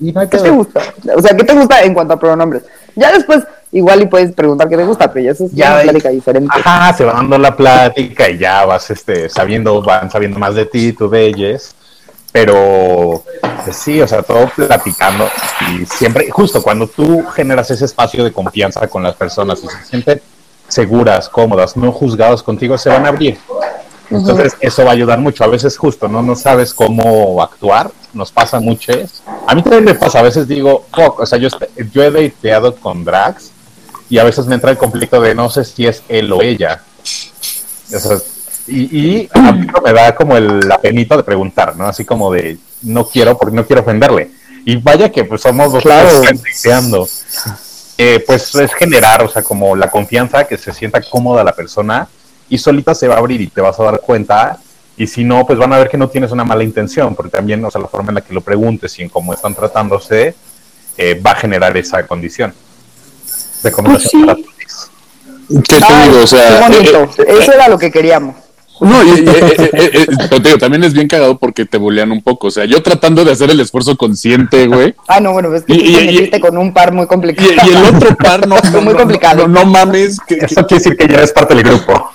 Y 0.01 0.11
no 0.11 0.19
hay 0.19 0.27
¿Qué 0.27 0.39
te 0.39 0.49
gusta? 0.49 0.81
O 1.15 1.21
sea, 1.21 1.37
¿qué 1.37 1.45
te 1.45 1.53
gusta 1.53 1.83
en 1.83 1.93
cuanto 1.93 2.15
a 2.15 2.19
pronombres? 2.19 2.63
Ya 2.97 3.13
después, 3.13 3.45
igual 3.71 4.01
y 4.01 4.07
puedes 4.07 4.33
preguntar 4.33 4.67
qué 4.67 4.75
te 4.75 4.83
gusta, 4.83 5.09
pero 5.09 5.23
ya 5.23 5.31
eso 5.31 5.45
es 5.45 5.53
Ya 5.53 5.73
una 5.75 5.83
plática 5.83 6.09
diferente. 6.09 6.51
Ajá, 6.53 6.91
se 6.93 7.05
va 7.05 7.13
dando 7.13 7.37
la 7.37 7.55
plática 7.55 8.29
y 8.29 8.37
ya 8.37 8.65
vas 8.65 8.91
este, 8.91 9.29
sabiendo, 9.29 9.81
van 9.81 10.11
sabiendo 10.11 10.37
más 10.37 10.55
de 10.55 10.65
ti, 10.65 10.91
tú 10.91 11.09
de 11.09 11.27
ellas. 11.27 11.73
Pero 12.33 13.23
pues 13.63 13.77
sí, 13.77 14.01
o 14.01 14.07
sea, 14.07 14.21
todo 14.23 14.49
platicando 14.55 15.29
y 15.71 15.85
siempre, 15.85 16.29
justo 16.31 16.61
cuando 16.61 16.87
tú 16.87 17.23
generas 17.33 17.71
ese 17.71 17.85
espacio 17.85 18.23
de 18.25 18.33
confianza 18.33 18.85
con 18.87 19.03
las 19.03 19.15
personas 19.15 19.59
y 19.63 19.67
se 19.67 19.85
sienten 19.85 20.21
seguras, 20.67 21.29
cómodas, 21.29 21.77
no 21.77 21.91
juzgados 21.91 22.41
contigo, 22.43 22.77
se 22.77 22.89
van 22.89 23.05
a 23.05 23.09
abrir. 23.09 23.37
Entonces, 24.09 24.53
eso 24.59 24.83
va 24.83 24.89
a 24.91 24.93
ayudar 24.93 25.19
mucho. 25.19 25.43
A 25.43 25.47
veces, 25.47 25.77
justo, 25.77 26.07
¿no? 26.07 26.21
No 26.21 26.35
sabes 26.35 26.73
cómo 26.73 27.41
actuar. 27.41 27.91
Nos 28.13 28.31
pasa 28.31 28.59
mucho. 28.59 28.91
es- 28.91 29.23
A 29.47 29.55
mí 29.55 29.61
también 29.61 29.85
me 29.85 29.95
pasa. 29.95 30.19
A 30.19 30.23
veces 30.23 30.47
digo, 30.47 30.85
fuck, 30.93 31.19
o 31.21 31.25
sea, 31.25 31.37
yo, 31.39 31.49
yo 31.91 32.03
he 32.03 32.11
dateado 32.11 32.75
con 32.75 33.03
drags 33.05 33.51
y 34.09 34.17
a 34.17 34.23
veces 34.23 34.45
me 34.47 34.55
entra 34.55 34.71
el 34.71 34.77
conflicto 34.77 35.21
de 35.21 35.33
no 35.35 35.49
sé 35.49 35.63
si 35.63 35.85
es 35.87 36.03
él 36.09 36.31
o 36.31 36.41
ella. 36.41 36.81
O 37.95 37.99
sea, 37.99 38.17
y, 38.67 38.97
y 38.97 39.29
a 39.33 39.51
mí 39.51 39.67
me 39.83 39.93
da 39.93 40.15
como 40.15 40.37
el, 40.37 40.59
la 40.61 40.79
penita 40.79 41.17
de 41.17 41.23
preguntar, 41.23 41.75
¿no? 41.75 41.85
Así 41.87 42.05
como 42.05 42.31
de 42.31 42.57
no 42.81 43.05
quiero 43.05 43.37
porque 43.37 43.55
no 43.55 43.65
quiero 43.65 43.81
ofenderle. 43.81 44.31
Y 44.65 44.77
vaya 44.77 45.11
que 45.11 45.25
pues 45.25 45.41
somos 45.41 45.71
dos 45.73 45.83
Claro. 45.83 46.21
Eh, 47.97 48.23
pues 48.25 48.55
es 48.55 48.73
generar, 48.73 49.21
o 49.23 49.29
sea, 49.29 49.43
como 49.43 49.75
la 49.75 49.89
confianza, 49.91 50.45
que 50.45 50.57
se 50.57 50.73
sienta 50.73 50.99
cómoda 51.01 51.43
la 51.43 51.53
persona 51.53 52.07
y 52.49 52.57
solita 52.57 52.95
se 52.95 53.07
va 53.07 53.15
a 53.15 53.17
abrir 53.19 53.39
y 53.41 53.47
te 53.47 53.61
vas 53.61 53.79
a 53.79 53.83
dar 53.83 53.99
cuenta. 54.01 54.57
Y 54.97 55.07
si 55.07 55.23
no, 55.23 55.45
pues 55.45 55.59
van 55.59 55.73
a 55.73 55.77
ver 55.77 55.89
que 55.89 55.97
no 55.97 56.07
tienes 56.09 56.31
una 56.31 56.43
mala 56.43 56.63
intención, 56.63 57.15
porque 57.15 57.31
también, 57.31 57.63
o 57.65 57.69
sea, 57.71 57.81
la 57.81 57.87
forma 57.87 58.09
en 58.09 58.15
la 58.15 58.21
que 58.21 58.33
lo 58.33 58.41
preguntes 58.41 58.97
y 58.99 59.03
en 59.03 59.09
cómo 59.09 59.33
están 59.33 59.53
tratándose 59.55 60.35
eh, 60.97 61.19
va 61.23 61.31
a 61.31 61.35
generar 61.35 61.75
esa 61.77 62.05
condición. 62.07 62.53
Recomendación 63.63 64.25
Pues 64.25 64.41
sí. 64.41 64.43
para 65.47 65.57
todos. 65.57 65.63
¿qué 65.67 65.79
te 65.79 66.09
digo? 66.09 66.23
O 66.23 66.27
sea, 66.27 66.49
qué 66.49 66.73
bonito. 66.75 67.03
eh, 67.21 67.25
eh, 67.27 67.37
Eso 67.41 67.53
era 67.53 67.67
lo 67.69 67.77
que 67.77 67.91
queríamos. 67.91 68.35
No, 68.83 69.03
y, 69.03 69.07
y- 69.09 69.11
eh, 69.29 69.69
eh, 69.73 70.05
eh, 70.07 70.57
también 70.59 70.83
es 70.83 70.93
bien 70.93 71.07
cagado 71.07 71.37
porque 71.37 71.65
te 71.65 71.77
bulean 71.77 72.11
un 72.11 72.21
poco. 72.21 72.47
O 72.47 72.51
sea, 72.51 72.65
yo 72.65 72.81
tratando 72.83 73.23
de 73.25 73.31
hacer 73.31 73.49
el 73.49 73.59
esfuerzo 73.59 73.95
consciente, 73.97 74.67
güey. 74.67 74.93
Ah, 75.07 75.19
no, 75.19 75.31
bueno, 75.33 75.53
es 75.53 75.63
que 75.63 75.73
Y- 75.73 75.77
tú 75.77 75.83
y- 75.83 75.93
te 75.93 76.01
y- 76.03 76.05
metiste 76.07 76.39
con 76.39 76.57
un 76.57 76.73
par 76.73 76.91
muy 76.93 77.03
Y, 77.03 77.07
complicado. 77.07 77.51
y 77.69 77.73
el 77.75 77.95
otro 77.95 78.15
par 78.17 78.47
no, 78.47 78.55
Fue 78.57 78.81
muy 78.81 78.93
no, 78.93 78.99
complicado. 78.99 79.47
No, 79.47 79.63
no 79.63 79.65
mames. 79.65 80.17
que- 80.27 80.35
Eso 80.35 80.65
quiere 80.67 80.83
decir 80.83 80.97
que 80.97 81.07
ya 81.07 81.15
eres 81.17 81.31
parte 81.31 81.55
del 81.55 81.63
grupo. 81.63 82.09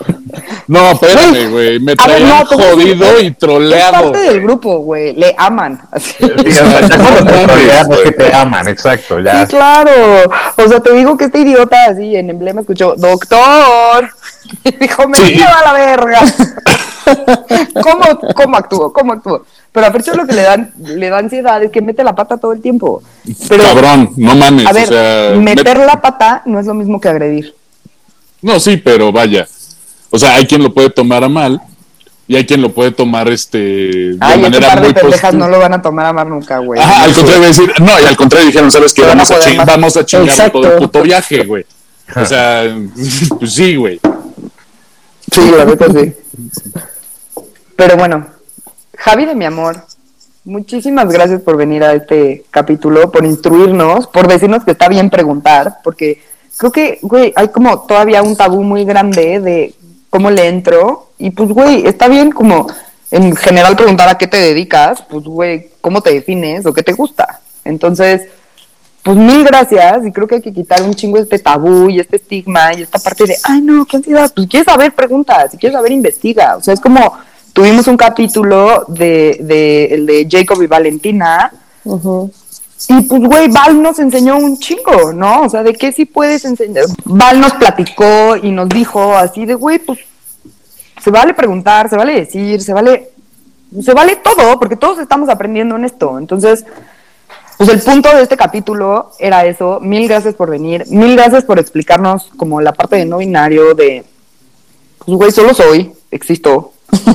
No, 0.67 0.91
espérame, 0.93 1.51
güey. 1.51 1.81
Me 1.81 1.93
A 1.93 1.95
ver, 1.95 2.17
traían 2.19 2.29
no, 2.29 2.47
te 2.49 2.55
voy 2.55 2.65
a 2.65 2.69
decir, 2.69 2.97
jodido 2.99 3.21
y 3.21 3.27
Es 3.27 3.39
troleado. 3.39 3.93
parte 4.13 4.19
del 4.19 4.41
grupo, 4.43 4.79
güey. 4.79 5.13
Le 5.15 5.35
aman. 5.39 5.81
Así. 5.91 6.15
Sí, 6.19 6.51
ya 6.51 7.85
cuando 7.87 7.95
es 7.95 8.01
que 8.03 8.13
te 8.13 8.35
aman, 8.35 8.69
exacto. 8.69 9.21
Ya. 9.21 9.47
Sí, 9.47 9.51
claro. 9.57 9.91
O 10.57 10.69
sea, 10.69 10.81
te 10.81 10.93
digo 10.95 11.17
que 11.17 11.25
este 11.27 11.41
idiota 11.41 11.85
así 11.87 12.17
en 12.17 12.31
emblema 12.31 12.61
escuchó, 12.63 12.95
doctor. 12.97 14.11
Y 14.65 14.71
dijo, 14.77 15.07
me 15.09 15.19
Sí. 15.19 15.35
lleva 15.35 15.59
a 15.59 15.65
la 15.67 15.73
verga. 15.75 16.21
¿Cómo, 17.83 18.35
¿Cómo 18.35 18.57
actúo? 18.57 18.93
¿Cómo 18.93 19.13
actúo? 19.15 19.45
Pero 19.73 19.87
a 19.87 19.91
Fercho 19.91 20.15
lo 20.15 20.27
que 20.27 20.33
le 20.35 20.43
dan, 20.43 20.73
le 20.79 21.09
da 21.11 21.19
ansiedad 21.19 21.63
es 21.63 21.71
que 21.71 21.81
mete 21.83 22.03
la 22.05 22.15
pata 22.15 22.37
todo 22.39 22.53
el 22.53 22.61
tiempo. 22.61 23.03
Pero, 23.49 23.63
Cabrón, 23.65 24.11
no 24.17 24.35
mames. 24.35 24.67
a 24.67 24.73
ver, 24.73 24.85
o 24.89 24.93
sea, 24.93 25.31
meter 25.37 25.79
met- 25.79 25.87
la 25.87 26.01
pata 26.01 26.43
no 26.47 26.59
es 26.61 26.67
lo 26.67 26.75
mismo 26.75 27.01
que 27.01 27.09
agredir. 27.09 27.55
No, 28.43 28.59
sí, 28.61 28.77
pero 28.77 29.13
vaya. 29.13 29.47
O 30.11 30.19
sea, 30.19 30.35
hay 30.37 30.47
quien 30.47 30.63
lo 30.63 30.73
puede 30.73 30.91
tomar 30.91 31.23
a 31.25 31.29
mal 31.29 31.61
y 32.27 32.37
hay 32.37 32.47
quien 32.47 32.61
lo 32.63 32.71
puede 32.73 32.91
tomar 32.93 33.29
este 33.29 33.59
de 33.59 34.17
Ay, 34.21 34.41
manera 34.41 34.69
par 34.69 34.81
de 34.81 34.85
muy 34.87 34.95
pendejas 34.95 35.21
positiva. 35.21 35.47
no 35.47 35.49
lo 35.53 35.59
van 35.59 35.75
a 35.75 35.83
tomar 35.83 36.07
a 36.07 36.13
mar 36.13 36.27
nunca, 36.27 36.59
güey. 36.59 36.81
Ajá, 36.81 37.05
al 37.05 37.13
contrario, 37.15 37.43
decir, 37.47 37.73
no, 37.81 38.01
y 38.01 38.05
al 38.05 38.17
contrario 38.17 38.47
dijeron, 38.47 38.71
¿sabes 38.71 38.93
qué? 38.95 39.03
Vamos 39.03 39.31
a, 39.31 39.39
ching- 39.41 39.65
vamos 39.67 39.97
a 39.97 40.05
chingar 40.05 40.29
Exacto. 40.29 40.61
todo 40.61 40.73
el 40.73 40.79
puto 40.79 41.03
viaje, 41.03 41.45
güey. 41.45 41.65
O 42.17 42.25
sea, 42.25 42.65
pues 43.39 43.53
sí, 43.55 43.77
güey. 43.77 44.01
Sí, 45.33 45.51
la 45.57 45.65
neta 45.67 45.87
sí. 45.93 46.15
Pero 47.77 47.97
bueno, 47.97 48.27
Javi 48.97 49.25
de 49.27 49.35
mi 49.35 49.45
amor, 49.45 49.85
muchísimas 50.45 51.09
gracias 51.11 51.41
por 51.43 51.57
venir 51.57 51.85
a 51.85 51.95
este 51.95 52.45
capítulo, 52.51 53.11
por 53.11 53.25
instruirnos, 53.25 54.07
por 54.09 54.27
decirnos 54.27 54.65
que 54.65 54.73
está 54.73 54.89
bien 54.89 55.11
preguntar, 55.11 55.79
porque 55.85 56.23
creo 56.57 56.73
que, 56.73 56.99
güey, 57.03 57.33
hay 57.37 57.49
como 57.49 57.81
todavía 57.87 58.23
un 58.23 58.37
tabú 58.37 58.63
muy 58.65 58.85
grande 58.85 59.39
de 59.41 59.75
cómo 60.11 60.31
le 60.31 60.47
entro, 60.47 61.11
y 61.19 61.31
pues, 61.31 61.51
güey, 61.51 61.87
está 61.87 62.09
bien 62.09 62.31
como 62.31 62.67
en 63.11 63.35
general 63.37 63.77
preguntar 63.77 64.09
a 64.09 64.19
qué 64.19 64.27
te 64.27 64.37
dedicas, 64.37 65.03
pues, 65.09 65.25
güey, 65.25 65.71
cómo 65.81 66.01
te 66.01 66.13
defines 66.13 66.67
o 66.67 66.73
qué 66.73 66.83
te 66.83 66.93
gusta. 66.93 67.41
Entonces, 67.65 68.23
pues 69.03 69.17
mil 69.17 69.45
gracias 69.45 70.05
y 70.05 70.13
creo 70.13 70.27
que 70.27 70.37
hay 70.37 70.43
que 70.43 70.53
quitar 70.53 70.83
un 70.83 70.93
chingo 70.93 71.19
este 71.19 71.39
tabú 71.39 71.89
y 71.89 72.01
este 72.01 72.17
estigma 72.17 72.75
y 72.75 72.83
esta 72.83 72.99
parte 72.99 73.25
de, 73.25 73.37
ay 73.45 73.61
no, 73.61 73.87
qué 73.87 73.99
ansiedad, 73.99 74.31
pues 74.35 74.49
quieres 74.49 74.67
saber, 74.67 74.93
pregunta, 74.93 75.49
si 75.49 75.57
quieres 75.57 75.77
saber, 75.77 75.93
investiga. 75.93 76.57
O 76.57 76.63
sea, 76.63 76.75
es 76.75 76.81
como, 76.81 77.17
tuvimos 77.53 77.87
un 77.87 77.97
capítulo 77.97 78.85
de, 78.89 79.39
de 79.41 80.05
de 80.05 80.29
Jacob 80.31 80.61
y 80.63 80.67
Valentina 80.67 81.53
Ujú. 81.89 82.31
Y 82.87 83.03
pues, 83.03 83.23
güey, 83.23 83.49
Val 83.49 83.83
nos 83.83 83.99
enseñó 83.99 84.37
un 84.37 84.59
chingo, 84.59 85.13
¿no? 85.13 85.43
O 85.43 85.49
sea, 85.49 85.63
de 85.63 85.75
qué 85.75 85.91
sí 85.91 86.05
puedes 86.05 86.45
enseñar. 86.45 86.85
Val 87.05 87.41
nos 87.41 87.55
platicó 87.55 88.37
y 88.41 88.53
nos 88.53 88.69
dijo 88.69 89.17
así 89.17 89.47
de, 89.47 89.55
güey, 89.55 89.81
pues 89.81 89.99
se 91.03 91.11
vale 91.11 91.35
preguntar, 91.35 91.89
se 91.89 91.97
vale 91.97 92.15
decir, 92.15 92.63
se 92.63 92.73
vale, 92.73 93.11
se 93.83 93.95
vale 93.95 94.17
todo, 94.17 94.59
porque 94.59 94.77
todos 94.77 94.99
estamos 94.99 95.29
aprendiendo 95.29 95.77
en 95.77 95.85
esto. 95.85 96.19
Entonces, 96.19 96.65
pues 97.57 97.69
el 97.71 97.81
punto 97.81 98.15
de 98.15 98.23
este 98.23 98.37
capítulo 98.37 99.11
era 99.19 99.45
eso. 99.45 99.81
Mil 99.81 100.07
gracias 100.07 100.35
por 100.35 100.49
venir, 100.49 100.85
mil 100.89 101.17
gracias 101.17 101.45
por 101.45 101.59
explicarnos 101.59 102.31
como 102.37 102.61
la 102.61 102.73
parte 102.73 102.97
de 102.97 103.05
no 103.05 103.19
binario 103.19 103.75
de, 103.75 104.05
pues, 105.05 105.19
güey, 105.19 105.33
solo 105.33 105.53
soy, 105.53 105.93
existo. 106.13 106.73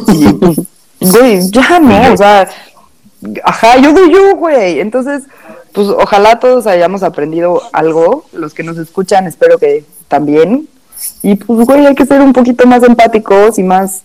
Y, 0.09 0.33
pues, 0.33 0.57
güey, 0.99 1.49
ya 1.49 1.79
no, 1.79 2.13
o 2.13 2.17
sea, 2.17 2.49
ajá, 3.43 3.77
yo 3.77 3.93
doy 3.93 4.11
yo, 4.11 4.35
güey. 4.35 4.79
Entonces, 4.79 5.23
pues 5.73 5.87
ojalá 5.87 6.39
todos 6.39 6.67
hayamos 6.67 7.03
aprendido 7.03 7.61
algo. 7.73 8.25
Los 8.31 8.53
que 8.53 8.63
nos 8.63 8.77
escuchan, 8.77 9.27
espero 9.27 9.57
que 9.57 9.83
también. 10.07 10.67
Y 11.21 11.35
pues, 11.35 11.65
güey, 11.65 11.85
hay 11.85 11.95
que 11.95 12.05
ser 12.05 12.21
un 12.21 12.33
poquito 12.33 12.65
más 12.65 12.83
empáticos 12.83 13.59
y 13.59 13.63
más 13.63 14.03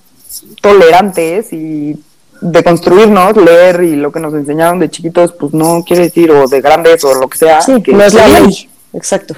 tolerantes 0.60 1.52
y 1.52 2.02
de 2.40 2.64
construirnos, 2.64 3.36
leer 3.36 3.82
y 3.82 3.96
lo 3.96 4.12
que 4.12 4.20
nos 4.20 4.32
enseñaron 4.34 4.78
de 4.78 4.90
chiquitos, 4.90 5.32
pues 5.32 5.52
no 5.52 5.82
quiere 5.84 6.04
decir, 6.04 6.30
o 6.30 6.46
de 6.46 6.60
grandes 6.60 7.04
o 7.04 7.14
lo 7.14 7.28
que 7.28 7.38
sea. 7.38 7.60
Sí, 7.60 7.82
que 7.82 7.92
no 7.92 8.04
es 8.04 8.14
la 8.14 8.28
ley. 8.28 8.68
Exacto. 8.92 9.34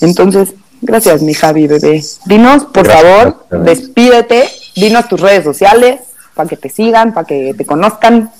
Entonces, 0.00 0.54
gracias, 0.80 1.22
mi 1.22 1.34
Javi, 1.34 1.66
bebé. 1.66 2.02
Dinos, 2.26 2.64
por 2.64 2.84
Gracias, 2.84 3.02
favor, 3.02 3.46
despídete, 3.64 4.48
dinos 4.74 5.08
tus 5.08 5.20
redes 5.20 5.44
sociales 5.44 6.00
para 6.34 6.48
que 6.48 6.56
te 6.56 6.68
sigan, 6.68 7.14
para 7.14 7.26
que 7.26 7.54
te 7.56 7.64
conozcan. 7.64 8.30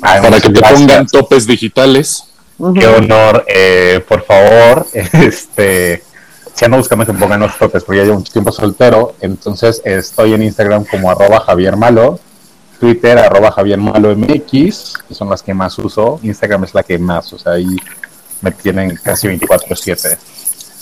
Ay, 0.00 0.22
Para 0.22 0.40
que 0.40 0.48
te 0.48 0.58
gracias. 0.60 0.80
pongan 0.80 1.06
topes 1.06 1.46
digitales. 1.46 2.24
Qué 2.74 2.86
honor, 2.86 3.44
eh, 3.46 4.04
por 4.08 4.24
favor, 4.24 4.86
este, 4.92 6.02
si 6.54 6.64
ando 6.64 6.76
buscando 6.78 7.06
que 7.06 7.12
pongan 7.12 7.38
los 7.38 7.56
topes, 7.56 7.84
porque 7.84 7.98
ya 7.98 8.04
llevo 8.04 8.18
mucho 8.18 8.32
tiempo 8.32 8.50
soltero, 8.50 9.14
entonces 9.20 9.80
estoy 9.84 10.34
en 10.34 10.42
Instagram 10.42 10.84
como 10.84 11.08
arroba 11.08 11.38
Javier 11.38 11.76
Malo, 11.76 12.18
Twitter 12.80 13.16
arroba 13.16 13.52
Javier 13.52 13.78
Malo 13.78 14.14
MX, 14.16 14.94
que 15.06 15.14
son 15.14 15.30
las 15.30 15.42
que 15.44 15.54
más 15.54 15.78
uso, 15.78 16.18
Instagram 16.24 16.64
es 16.64 16.74
la 16.74 16.82
que 16.82 16.98
más, 16.98 17.32
o 17.32 17.38
sea, 17.38 17.52
ahí 17.52 17.76
me 18.40 18.50
tienen 18.50 18.98
casi 19.04 19.28
24/7. 19.28 20.18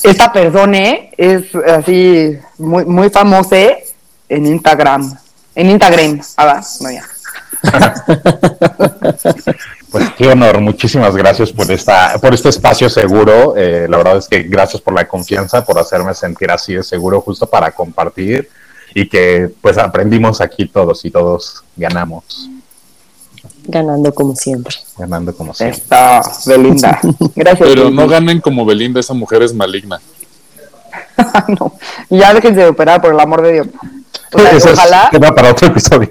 Esta 0.03 0.33
persona 0.33 0.81
es 1.17 1.55
así 1.55 2.39
muy, 2.57 2.87
muy 2.87 3.11
famosa 3.11 3.57
en 4.29 4.47
Instagram. 4.47 5.15
En 5.55 5.71
Instagram, 5.71 6.21
ah, 6.37 6.45
va, 6.47 6.61
no 6.81 6.91
ya. 6.91 7.05
Pues 9.91 10.11
qué 10.19 10.29
honor, 10.29 10.61
muchísimas 10.61 11.17
gracias 11.17 11.53
por 11.53 11.71
esta, 11.71 12.19
por 12.21 12.35
este 12.35 12.49
espacio 12.51 12.91
seguro. 12.91 13.57
eh, 13.57 13.87
la 13.89 13.97
verdad 13.97 14.17
es 14.19 14.29
que 14.29 14.43
gracias 14.43 14.83
por 14.83 14.93
la 14.95 15.07
confianza, 15.09 15.65
por 15.65 15.79
hacerme 15.79 16.13
sentir 16.13 16.51
así 16.51 16.75
de 16.75 16.83
seguro, 16.83 17.21
justo 17.21 17.47
para 17.47 17.71
compartir 17.71 18.49
y 18.95 19.09
que 19.09 19.51
pues 19.63 19.79
aprendimos 19.79 20.41
aquí 20.41 20.67
todos 20.67 21.05
y 21.05 21.11
todos 21.11 21.63
ganamos, 21.77 22.51
Ganando 23.69 24.15
como 24.15 24.35
siempre. 24.37 24.77
ganando 24.99 25.35
como 25.35 25.55
siempre. 25.55 25.79
Está, 25.79 26.21
Belinda. 26.47 27.01
Gracias. 27.35 27.69
Pero 27.69 27.83
Belinda. 27.85 28.03
no 28.03 28.09
ganen 28.09 28.41
como 28.41 28.65
Belinda, 28.67 29.01
esa 29.01 29.15
mujer 29.15 29.43
es 29.43 29.55
maligna. 29.55 30.01
no, 31.49 31.73
ya 32.11 32.35
déjense 32.35 32.61
de 32.61 32.69
operar, 32.69 33.01
por 33.01 33.13
el 33.15 33.21
amor 33.21 33.43
de 33.43 33.53
Dios. 33.55 33.67
O 34.33 34.39
sea, 34.39 34.51
Eso 34.51 34.69
es 34.71 34.79
ojalá, 34.79 35.09
tema 35.11 35.35
para 35.35 35.51
otro 35.53 35.69
episodio. 35.69 36.09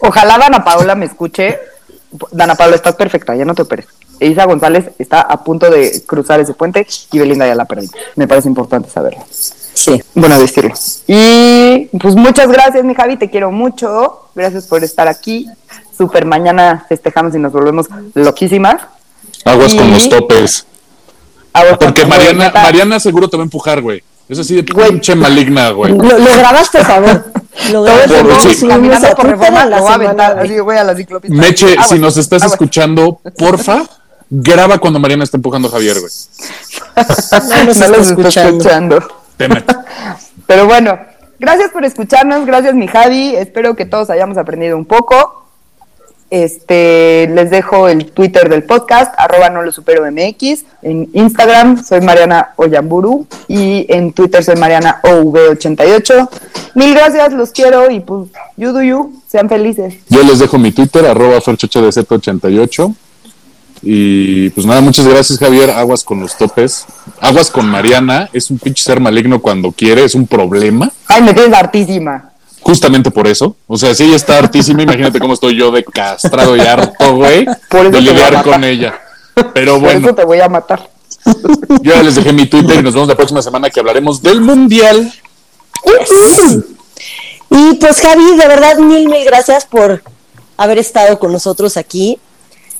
Ojalá 0.00 0.38
Dana 0.38 0.64
Paola 0.64 0.94
me 0.94 1.06
escuche. 1.06 1.58
Dana 2.32 2.54
Paola, 2.54 2.76
estás 2.76 2.96
perfecta, 2.96 3.36
ya 3.36 3.44
no 3.44 3.54
te 3.54 3.62
operes. 3.62 3.86
Isa 4.20 4.44
González 4.44 4.90
está 4.98 5.22
a 5.22 5.42
punto 5.42 5.70
de 5.70 6.02
cruzar 6.06 6.40
ese 6.40 6.52
puente 6.54 6.86
y 7.12 7.18
Belinda 7.18 7.46
ya 7.46 7.54
la 7.54 7.64
perdió. 7.64 7.88
Me 8.16 8.28
parece 8.28 8.48
importante 8.48 8.90
saberlo. 8.90 9.24
Sí. 9.30 10.02
Bueno, 10.14 10.38
decirlo. 10.38 10.74
Y 11.06 11.86
pues 11.98 12.14
muchas 12.14 12.48
gracias, 12.48 12.84
mi 12.84 12.94
Javi, 12.94 13.16
te 13.16 13.30
quiero 13.30 13.50
mucho. 13.50 14.28
Gracias 14.34 14.66
por 14.66 14.84
estar 14.84 15.08
aquí. 15.08 15.46
Super 15.96 16.26
mañana 16.26 16.84
festejamos 16.88 17.34
y 17.34 17.38
nos 17.38 17.52
volvemos 17.52 17.86
loquísimas. 18.14 18.82
Aguas 19.44 19.74
con 19.74 19.90
los 19.90 20.08
topes. 20.08 20.66
Ahora, 21.52 21.78
Porque 21.78 22.04
Mariana, 22.04 22.50
Mariana 22.52 23.00
seguro 23.00 23.28
te 23.28 23.36
va 23.36 23.42
a 23.42 23.44
empujar, 23.44 23.80
güey. 23.80 24.02
Es 24.30 24.38
así 24.38 24.54
de 24.54 24.62
Güey. 24.72 24.90
pinche 24.90 25.14
maligna, 25.16 25.70
güey. 25.70 25.92
Lo, 25.92 26.04
lo 26.18 26.24
grabas, 26.38 26.68
por 26.70 26.84
favor. 26.84 27.24
Lo 27.72 27.84
todo 27.84 27.84
grabas, 27.84 28.04
el 28.04 28.10
Por- 28.10 28.16
lo 28.22 28.22
tiempo 28.28 28.40
sí. 28.40 28.54
subimos 28.54 28.74
caminando 28.76 29.06
a 29.06 29.10
por 29.10 29.16
Twitter 29.24 29.38
reforma, 29.40 29.62
en 29.64 29.70
la 29.70 29.76
lo 29.76 29.82
voy 29.82 29.90
a 29.90 29.92
semana, 29.94 30.10
aventar. 30.10 30.34
güey. 30.36 30.46
Así, 30.50 30.58
güey, 30.60 30.78
a 30.78 30.84
la 30.84 30.94
ciclopista. 30.96 31.36
Meche, 31.36 31.72
Aguas, 31.72 31.88
si 31.88 31.98
nos 31.98 32.16
estás 32.16 32.42
aguas. 32.42 32.52
escuchando, 32.52 33.20
porfa, 33.36 33.82
graba 34.30 34.78
cuando 34.78 35.00
Mariana 35.00 35.24
está 35.24 35.36
empujando 35.36 35.66
a 35.68 35.72
Javier, 35.72 35.98
güey. 35.98 36.12
No 36.96 37.64
nos 37.64 37.76
No 37.78 37.84
está 37.96 38.00
escuchando. 38.00 39.08
Pero 40.46 40.66
bueno, 40.66 40.98
gracias 41.38 41.70
por 41.72 41.84
escucharnos, 41.84 42.46
gracias 42.46 42.74
mi 42.74 42.86
Javi, 42.86 43.34
espero 43.36 43.74
que 43.74 43.84
todos 43.86 44.10
hayamos 44.10 44.36
aprendido 44.38 44.76
un 44.76 44.84
poco. 44.84 45.44
Este, 46.30 47.28
les 47.34 47.50
dejo 47.50 47.88
el 47.88 48.06
Twitter 48.12 48.48
del 48.48 48.62
podcast, 48.62 49.12
arroba 49.18 49.50
no 49.50 49.62
lo 49.62 49.72
supero 49.72 50.08
MX. 50.10 50.64
En 50.82 51.10
Instagram 51.12 51.84
soy 51.84 52.00
Mariana 52.00 52.50
Oyamburu 52.56 53.26
y 53.48 53.84
en 53.88 54.12
Twitter 54.12 54.44
soy 54.44 54.54
Mariana 54.56 55.00
OV88. 55.02 56.28
Mil 56.74 56.94
gracias, 56.94 57.32
los 57.32 57.50
quiero 57.50 57.90
y 57.90 57.98
pues, 58.00 58.28
you 58.56 58.70
do 58.72 58.82
you, 58.82 59.20
sean 59.26 59.48
felices. 59.48 59.94
Yo 60.08 60.22
les 60.22 60.38
dejo 60.38 60.56
mi 60.56 60.70
Twitter, 60.70 61.04
arroba 61.04 61.40
ferchochodz88. 61.40 62.94
Y 63.82 64.50
pues 64.50 64.66
nada, 64.66 64.80
muchas 64.80 65.06
gracias, 65.06 65.38
Javier. 65.38 65.70
Aguas 65.70 66.04
con 66.04 66.20
los 66.20 66.36
topes. 66.36 66.84
Aguas 67.20 67.50
con 67.50 67.66
Mariana. 67.66 68.28
Es 68.32 68.50
un 68.50 68.58
pinche 68.58 68.84
ser 68.84 69.00
maligno 69.00 69.40
cuando 69.40 69.72
quiere, 69.72 70.04
es 70.04 70.14
un 70.14 70.26
problema. 70.26 70.92
Ay, 71.08 71.22
me 71.22 71.32
tienes 71.32 71.54
hartísima. 71.54 72.29
Justamente 72.62 73.10
por 73.10 73.26
eso. 73.26 73.56
O 73.66 73.76
sea, 73.76 73.94
si 73.94 74.04
ella 74.04 74.16
está 74.16 74.38
hartísima, 74.38 74.82
imagínate 74.82 75.18
cómo 75.18 75.34
estoy 75.34 75.56
yo 75.56 75.70
de 75.70 75.82
castrado 75.84 76.56
y 76.56 76.60
harto, 76.60 77.16
güey, 77.16 77.46
Por 77.68 77.90
de 77.90 77.90
te 77.90 77.98
voy 77.98 78.08
a 78.08 78.12
lidiar 78.12 78.42
con 78.44 78.64
ella. 78.64 79.00
Pero 79.54 79.74
Por 79.74 79.82
bueno, 79.82 80.06
eso 80.08 80.14
te 80.14 80.24
voy 80.24 80.40
a 80.40 80.48
matar. 80.48 80.88
yo 81.82 81.92
ya 81.94 82.02
les 82.02 82.14
dejé 82.14 82.32
mi 82.32 82.46
Twitter 82.46 82.80
y 82.80 82.82
nos 82.82 82.94
vemos 82.94 83.08
la 83.08 83.16
próxima 83.16 83.42
semana 83.42 83.70
que 83.70 83.80
hablaremos 83.80 84.22
del 84.22 84.40
Mundial. 84.40 85.12
Yes. 85.84 86.58
Y 87.50 87.74
pues 87.74 88.00
Javi, 88.00 88.36
de 88.36 88.46
verdad, 88.46 88.78
mil, 88.78 89.08
mil 89.08 89.24
gracias 89.24 89.64
por 89.66 90.02
haber 90.56 90.78
estado 90.78 91.18
con 91.18 91.32
nosotros 91.32 91.76
aquí. 91.76 92.18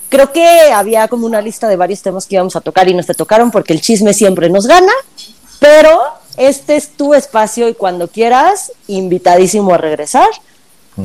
Creo 0.08 0.32
que 0.32 0.44
había 0.72 1.08
como 1.08 1.26
una 1.26 1.40
lista 1.40 1.68
de 1.68 1.76
varios 1.76 2.02
temas 2.02 2.26
que 2.26 2.34
íbamos 2.34 2.56
a 2.56 2.60
tocar 2.60 2.88
y 2.88 2.94
nos 2.94 3.06
te 3.06 3.14
tocaron 3.14 3.50
porque 3.50 3.72
el 3.72 3.80
chisme 3.80 4.12
siempre 4.12 4.50
nos 4.50 4.66
gana, 4.66 4.92
pero 5.60 6.00
este 6.36 6.74
es 6.74 6.88
tu 6.88 7.14
espacio 7.14 7.68
y 7.68 7.74
cuando 7.74 8.08
quieras, 8.08 8.72
invitadísimo 8.88 9.74
a 9.74 9.78
regresar. 9.78 10.28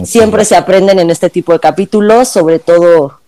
Siempre 0.03 0.43
se 0.43 0.55
aprenden 0.55 0.99
en 0.99 1.09
este 1.09 1.29
tipo 1.29 1.53
de 1.53 1.59
capítulos, 1.59 2.27
sobre 2.27 2.59
todo 2.59 3.19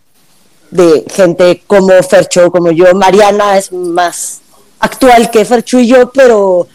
de 0.72 1.06
gente 1.10 1.64
como 1.68 1.92
Fercho, 2.04 2.52
como 2.52 2.72
yo. 2.72 2.94
Mariana 2.94 3.58
es 3.58 3.72
más 3.72 4.40
actual 4.80 5.30
que 5.32 5.46
Fercho 5.46 5.80
y 5.80 5.88
yo, 5.88 6.12
pero 6.12 6.68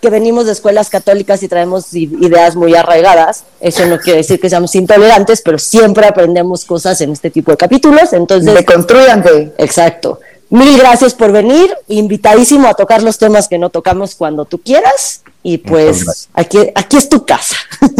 que 0.00 0.10
venimos 0.10 0.46
de 0.46 0.52
escuelas 0.52 0.90
católicas 0.90 1.42
y 1.42 1.48
traemos 1.48 1.94
ideas 1.94 2.56
muy 2.56 2.74
arraigadas. 2.74 3.44
Eso 3.60 3.86
no 3.86 3.98
quiere 3.98 4.18
decir 4.18 4.40
que 4.40 4.50
seamos 4.50 4.74
intolerantes, 4.74 5.42
pero 5.42 5.58
siempre 5.58 6.06
aprendemos 6.06 6.64
cosas 6.64 7.00
en 7.00 7.12
este 7.12 7.30
tipo 7.30 7.50
de 7.50 7.56
capítulos. 7.56 8.12
Entonces, 8.12 8.54
Deconstruyanse. 8.54 9.52
exacto. 9.58 10.20
Mil 10.48 10.78
gracias 10.78 11.14
por 11.14 11.32
venir. 11.32 11.74
Invitadísimo 11.88 12.68
a 12.68 12.74
tocar 12.74 13.02
los 13.02 13.18
temas 13.18 13.48
que 13.48 13.58
no 13.58 13.70
tocamos 13.70 14.14
cuando 14.14 14.44
tú 14.44 14.58
quieras. 14.58 15.22
Y 15.42 15.58
pues 15.58 16.28
aquí, 16.34 16.58
aquí 16.74 16.96
es 16.96 17.08
tu 17.08 17.24
casa. 17.24 17.56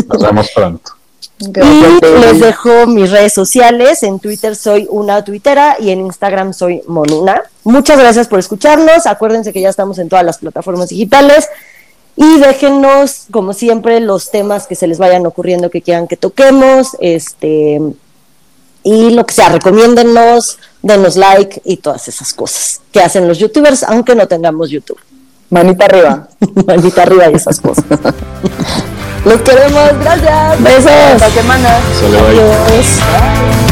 Nos 0.08 0.22
vemos 0.22 0.50
pronto. 0.54 0.92
Y 1.38 2.20
les 2.20 2.40
dejo 2.40 2.86
mis 2.86 3.10
redes 3.10 3.32
sociales. 3.32 4.02
En 4.02 4.20
Twitter 4.20 4.56
soy 4.56 4.86
una 4.90 5.22
tuitera 5.22 5.76
y 5.78 5.90
en 5.90 6.00
Instagram 6.00 6.54
soy 6.54 6.82
Monuna. 6.86 7.42
Muchas 7.64 7.98
gracias 7.98 8.28
por 8.28 8.38
escucharnos. 8.38 9.06
Acuérdense 9.06 9.52
que 9.52 9.60
ya 9.60 9.68
estamos 9.68 9.98
en 9.98 10.08
todas 10.08 10.24
las 10.24 10.38
plataformas 10.38 10.88
digitales. 10.88 11.48
Y 12.16 12.38
déjenos, 12.38 13.26
como 13.30 13.52
siempre, 13.52 14.00
los 14.00 14.30
temas 14.30 14.66
que 14.66 14.74
se 14.74 14.86
les 14.86 14.98
vayan 14.98 15.26
ocurriendo 15.26 15.68
que 15.68 15.82
quieran 15.82 16.08
que 16.08 16.16
toquemos. 16.16 16.96
Este. 17.00 17.80
Y 18.82 19.10
lo 19.10 19.26
que 19.26 19.34
sea, 19.34 19.48
recomiéndennos, 19.50 20.58
denos 20.86 21.16
like 21.16 21.60
y 21.64 21.78
todas 21.78 22.06
esas 22.08 22.32
cosas 22.32 22.80
que 22.92 23.00
hacen 23.00 23.26
los 23.26 23.38
youtubers, 23.38 23.82
aunque 23.82 24.14
no 24.14 24.26
tengamos 24.26 24.70
YouTube. 24.70 24.98
Manita 25.50 25.84
arriba. 25.84 26.28
Manita 26.66 27.02
arriba 27.02 27.30
y 27.30 27.34
esas 27.34 27.60
cosas. 27.60 27.84
Los 29.24 29.40
queremos, 29.40 29.90
gracias. 30.00 30.62
Besos. 30.62 30.92
Hasta 30.92 31.30
semana. 31.30 31.78
Sale, 32.00 32.20
bye. 32.22 32.40
Adiós. 32.40 33.65